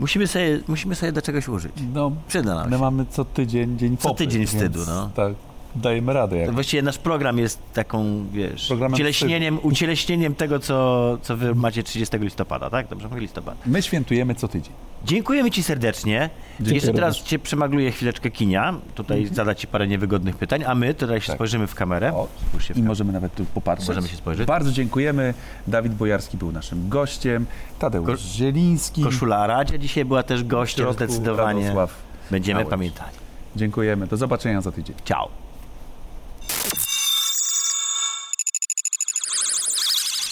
Musimy 0.00 0.26
sobie, 0.26 0.60
musimy 0.68 0.94
sobie 0.94 1.12
do 1.12 1.22
czegoś 1.22 1.48
użyć. 1.48 1.72
No, 1.94 2.12
Przyda 2.28 2.54
nam 2.54 2.70
my 2.70 2.76
się. 2.76 2.82
mamy 2.82 3.06
co 3.10 3.24
tydzień 3.24 3.78
dzień 3.78 3.96
Co 3.96 4.08
popy, 4.08 4.18
tydzień 4.18 4.38
więc 4.40 4.50
wstydu, 4.50 4.80
no. 4.86 5.10
Tak, 5.14 5.32
dajemy 5.76 6.12
radę. 6.12 6.36
Jak. 6.36 6.52
Właściwie 6.52 6.82
nasz 6.82 6.98
program 6.98 7.38
jest 7.38 7.58
taką, 7.72 8.26
wiesz, 8.32 8.68
Programem 8.68 8.94
ucieleśnieniem, 8.94 9.58
ucieleśnieniem 9.62 10.34
tego, 10.34 10.58
co, 10.58 11.18
co 11.22 11.36
wy 11.36 11.54
macie 11.54 11.82
30 11.82 12.18
listopada, 12.18 12.70
tak? 12.70 12.88
Dobrze 12.88 13.08
mówię 13.08 13.20
listopad. 13.20 13.54
My 13.66 13.82
świętujemy 13.82 14.34
co 14.34 14.48
tydzień. 14.48 14.72
Dziękujemy 15.04 15.50
Ci 15.50 15.62
serdecznie. 15.62 16.30
Dziękuję 16.60 16.74
Jeszcze 16.74 16.92
teraz 16.92 17.14
również. 17.14 17.30
Cię 17.30 17.38
przemagluję 17.38 17.90
chwileczkę 17.90 18.30
kinia. 18.30 18.74
Tutaj 18.94 19.26
zada 19.32 19.54
Ci 19.54 19.66
parę 19.66 19.86
niewygodnych 19.86 20.36
pytań, 20.36 20.64
a 20.66 20.74
my 20.74 20.94
tutaj 20.94 21.20
się 21.20 21.26
Tak. 21.26 21.36
spojrzymy 21.36 21.66
w 21.66 21.74
kamerę. 21.74 22.12
O, 22.14 22.28
w 22.52 22.64
I 22.64 22.68
kamerę. 22.68 22.86
możemy 22.88 23.12
nawet 23.12 23.34
tu 23.34 23.44
popatrzeć. 23.44 23.88
Możemy 23.88 24.08
się 24.08 24.16
spojrzeć. 24.16 24.46
Bardzo 24.46 24.72
dziękujemy. 24.72 25.34
Dawid 25.66 25.94
Bojarski 25.94 26.36
był 26.36 26.52
naszym 26.52 26.88
gościem. 26.88 27.46
Tadeusz 27.78 28.06
Ko- 28.06 28.16
Zieliński. 28.16 29.02
Koszula 29.02 29.46
Radzia 29.46 29.78
dzisiaj 29.78 30.04
była 30.04 30.22
też 30.22 30.44
gościem 30.44 30.92
zdecydowanie. 30.92 31.60
Radosław. 31.62 31.94
Będziemy 32.30 32.58
Miałeś. 32.58 32.70
pamiętali. 32.70 33.16
Dziękujemy. 33.56 34.06
Do 34.06 34.16
zobaczenia 34.16 34.60
za 34.60 34.72
tydzień. 34.72 34.96
Ciao. 35.04 35.28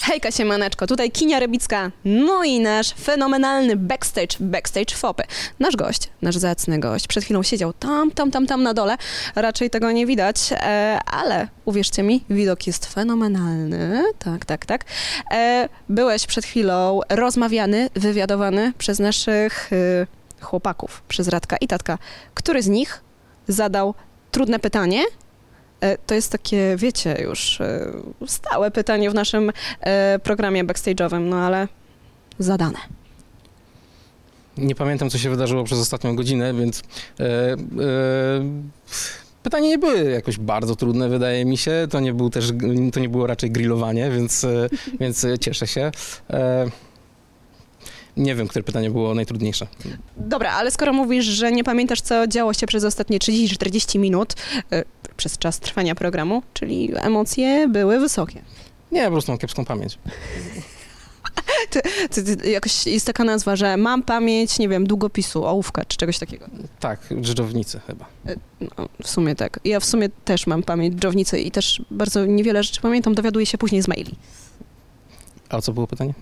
Hejka 0.03 0.31
siemaneczko, 0.31 0.87
tutaj 0.87 1.11
Kinia 1.11 1.39
Rybicka, 1.39 1.91
no 2.05 2.43
i 2.43 2.59
nasz 2.59 2.93
fenomenalny 2.93 3.75
backstage, 3.75 4.37
backstage 4.39 4.95
Fopy. 4.95 5.23
Nasz 5.59 5.75
gość, 5.75 6.09
nasz 6.21 6.37
zacny 6.37 6.79
gość, 6.79 7.07
przed 7.07 7.23
chwilą 7.23 7.43
siedział 7.43 7.73
tam, 7.73 8.11
tam, 8.11 8.31
tam, 8.31 8.47
tam 8.47 8.63
na 8.63 8.73
dole, 8.73 8.97
raczej 9.35 9.69
tego 9.69 9.91
nie 9.91 10.05
widać, 10.05 10.37
e, 10.51 10.99
ale 11.05 11.47
uwierzcie 11.65 12.03
mi, 12.03 12.23
widok 12.29 12.67
jest 12.67 12.93
fenomenalny, 12.93 14.03
tak, 14.19 14.45
tak, 14.45 14.65
tak. 14.65 14.85
E, 15.31 15.69
byłeś 15.89 16.25
przed 16.25 16.45
chwilą 16.45 16.99
rozmawiany, 17.09 17.89
wywiadowany 17.95 18.73
przez 18.77 18.99
naszych 18.99 19.69
e, 19.73 20.45
chłopaków, 20.45 21.03
przez 21.07 21.27
Radka 21.27 21.57
i 21.57 21.67
Tatka. 21.67 21.97
Który 22.33 22.61
z 22.61 22.67
nich 22.67 23.01
zadał 23.47 23.93
trudne 24.31 24.59
pytanie, 24.59 25.03
To 26.05 26.15
jest 26.15 26.31
takie, 26.31 26.75
wiecie, 26.77 27.21
już 27.21 27.61
e, 27.61 27.91
stałe 28.27 28.71
pytanie 28.71 29.09
w 29.09 29.13
naszym 29.13 29.51
e, 29.81 30.19
programie 30.19 30.63
backstage'owym, 30.63 31.21
no 31.21 31.37
ale 31.37 31.67
zadane. 32.39 32.79
Nie 34.57 34.75
pamiętam, 34.75 35.09
co 35.09 35.17
się 35.17 35.29
wydarzyło 35.29 35.63
przez 35.63 35.79
ostatnią 35.79 36.15
godzinę, 36.15 36.53
więc 36.53 36.83
e, 37.19 37.23
e, 37.23 37.57
pytania 39.43 39.67
nie 39.67 39.77
były 39.77 40.11
jakoś 40.11 40.37
bardzo 40.37 40.75
trudne, 40.75 41.09
wydaje 41.09 41.45
mi 41.45 41.57
się. 41.57 41.87
To 41.89 41.99
nie, 41.99 42.13
był 42.13 42.29
też, 42.29 42.51
to 42.93 42.99
nie 42.99 43.09
było 43.09 43.27
raczej 43.27 43.51
grillowanie, 43.51 44.11
więc, 44.11 44.43
e, 44.43 44.69
więc 44.99 45.23
e, 45.23 45.39
cieszę 45.39 45.67
się. 45.67 45.91
E, 46.29 46.65
nie 48.17 48.35
wiem, 48.35 48.47
które 48.47 48.63
pytanie 48.63 48.89
było 48.89 49.13
najtrudniejsze. 49.15 49.67
Dobra, 50.17 50.51
ale 50.51 50.71
skoro 50.71 50.93
mówisz, 50.93 51.25
że 51.25 51.51
nie 51.51 51.63
pamiętasz, 51.63 52.01
co 52.01 52.27
działo 52.27 52.53
się 52.53 52.67
przez 52.67 52.83
ostatnie 52.83 53.19
30-40 53.19 53.99
minut, 53.99 54.33
e, 54.71 54.83
przez 55.17 55.37
czas 55.37 55.59
trwania 55.59 55.95
programu, 55.95 56.43
czyli 56.53 56.91
emocje 56.95 57.67
były 57.67 57.99
wysokie. 57.99 58.41
Nie, 58.91 59.05
po 59.05 59.11
prostu 59.11 59.31
mam 59.31 59.39
kiepską 59.39 59.65
pamięć. 59.65 59.97
Ty, 62.09 62.23
ty, 62.23 62.51
jakoś 62.51 62.85
jest 62.87 63.05
taka 63.05 63.23
nazwa, 63.23 63.55
że 63.55 63.77
mam 63.77 64.03
pamięć, 64.03 64.59
nie 64.59 64.69
wiem, 64.69 64.87
długopisu, 64.87 65.45
ołówka 65.45 65.85
czy 65.85 65.97
czegoś 65.97 66.19
takiego. 66.19 66.45
Tak, 66.79 66.99
dżdżownicy 67.21 67.79
chyba. 67.87 68.05
No, 68.61 68.89
w 69.03 69.09
sumie 69.09 69.35
tak. 69.35 69.59
Ja 69.65 69.79
w 69.79 69.85
sumie 69.85 70.09
też 70.25 70.47
mam 70.47 70.63
pamięć 70.63 70.95
dżownicy 70.95 71.39
i 71.39 71.51
też 71.51 71.81
bardzo 71.91 72.25
niewiele 72.25 72.63
rzeczy 72.63 72.81
pamiętam, 72.81 73.15
dowiaduję 73.15 73.45
się 73.45 73.57
później 73.57 73.81
z 73.81 73.87
maili. 73.87 74.15
A 75.49 75.57
o 75.57 75.61
co 75.61 75.73
było 75.73 75.87
pytanie? 75.87 76.13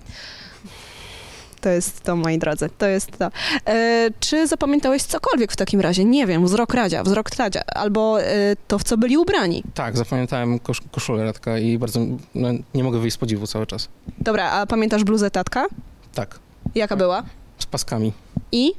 To 1.62 1.70
jest 1.70 2.01
to, 2.01 2.16
moi 2.16 2.38
drodzy, 2.38 2.70
to 2.78 2.86
jest 2.88 3.18
to. 3.18 3.30
E, 3.68 4.09
czy 4.20 4.47
zapamiętałeś 4.47 5.03
cokolwiek 5.03 5.51
w 5.51 5.55
takim 5.55 5.82
razie? 5.82 6.05
Nie 6.05 6.28
wiem, 6.28 6.45
wzrok 6.45 6.74
Radzia, 6.74 7.03
wzrok 7.03 7.32
Tadzia, 7.32 7.62
albo 7.76 8.22
e, 8.22 8.55
to, 8.68 8.80
w 8.80 8.84
co 8.84 8.97
byli 8.97 9.18
ubrani. 9.18 9.64
Tak, 9.74 9.97
zapamiętałem 9.97 10.59
kosz, 10.59 10.82
koszulę 10.91 11.24
Radka 11.24 11.57
i 11.57 11.78
bardzo 11.78 11.99
no, 12.36 12.49
nie 12.74 12.84
mogę 12.84 12.99
wyjść 12.99 13.16
z 13.16 13.18
podziwu 13.18 13.47
cały 13.47 13.68
czas. 13.68 13.88
Dobra, 14.20 14.51
a 14.51 14.66
pamiętasz 14.66 15.03
bluzę 15.03 15.32
Tatka? 15.32 15.66
Tak, 16.14 16.39
Jaka 16.76 16.95
była? 16.95 17.24
z 17.59 17.66
paskami 17.66 18.14
I? 18.51 18.72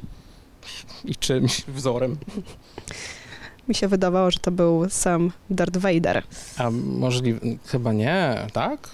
i 1.04 1.16
czymś 1.16 1.62
wzorem. 1.68 2.16
Mi 3.68 3.74
się 3.74 3.88
wydawało, 3.88 4.30
że 4.30 4.38
to 4.38 4.50
był 4.50 4.86
sam 4.90 5.32
Darth 5.50 5.76
Vader. 5.76 6.22
A 6.58 6.70
możliwe, 6.70 7.40
chyba 7.66 7.92
nie, 7.92 8.46
tak? 8.52 8.88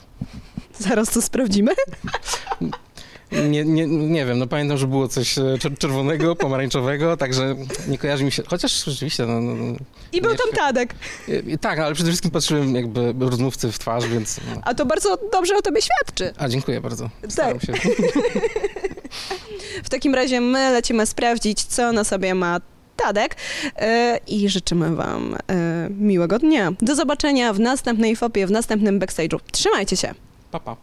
Zaraz 0.78 1.10
to 1.10 1.22
sprawdzimy. 1.22 1.72
Nie, 3.32 3.64
nie, 3.64 3.86
nie 3.86 4.26
wiem, 4.26 4.38
no 4.38 4.46
pamiętam, 4.46 4.78
że 4.78 4.86
było 4.86 5.08
coś 5.08 5.38
e, 5.38 5.42
czer- 5.42 5.78
czerwonego, 5.78 6.36
pomarańczowego, 6.36 7.16
także 7.16 7.56
nie 7.88 7.98
kojarzy 7.98 8.24
mi 8.24 8.32
się, 8.32 8.42
chociaż 8.46 8.84
rzeczywiście, 8.84 9.26
no, 9.26 9.40
no, 9.40 9.54
no, 9.54 9.76
I 10.12 10.20
był 10.20 10.30
Nie, 10.30 10.36
tam 10.38 10.46
Tadek. 10.56 10.94
e, 11.28 11.58
tak, 11.58 11.78
ale 11.78 11.94
przede 11.94 12.08
wszystkim 12.10 12.30
patrzyłem 12.30 12.74
jakby 12.74 13.14
rozmówcy 13.18 13.72
w 13.72 13.78
twarz, 13.78 14.06
więc, 14.06 14.40
no. 14.54 14.60
A 14.64 14.74
to 14.74 14.86
bardzo 14.86 15.18
dobrze 15.32 15.56
o 15.56 15.62
tobie 15.62 15.80
świadczy. 15.82 16.32
a 16.38 16.48
dziękuję 16.48 16.80
bardzo, 16.80 17.10
staram 17.28 17.60
się. 17.60 17.72
W 19.84 19.88
takim 19.90 20.14
razie 20.14 20.40
my 20.40 20.70
lecimy 20.72 21.06
sprawdzić, 21.06 21.64
co 21.64 21.92
na 21.92 22.04
sobie 22.04 22.34
ma 22.34 22.60
Tadek 22.96 23.36
e, 23.76 24.20
i 24.26 24.48
życzymy 24.48 24.96
wam 24.96 25.34
e, 25.34 25.88
miłego 25.90 26.38
dnia. 26.38 26.72
Do 26.82 26.94
zobaczenia 26.94 27.52
w 27.52 27.60
następnej 27.60 28.16
fopie, 28.16 28.46
w 28.46 28.50
następnym 28.50 29.00
backstage'u. 29.00 29.38
Trzymajcie 29.52 29.96
się. 29.96 30.14
Pa, 30.50 30.60
pa. 30.60 30.76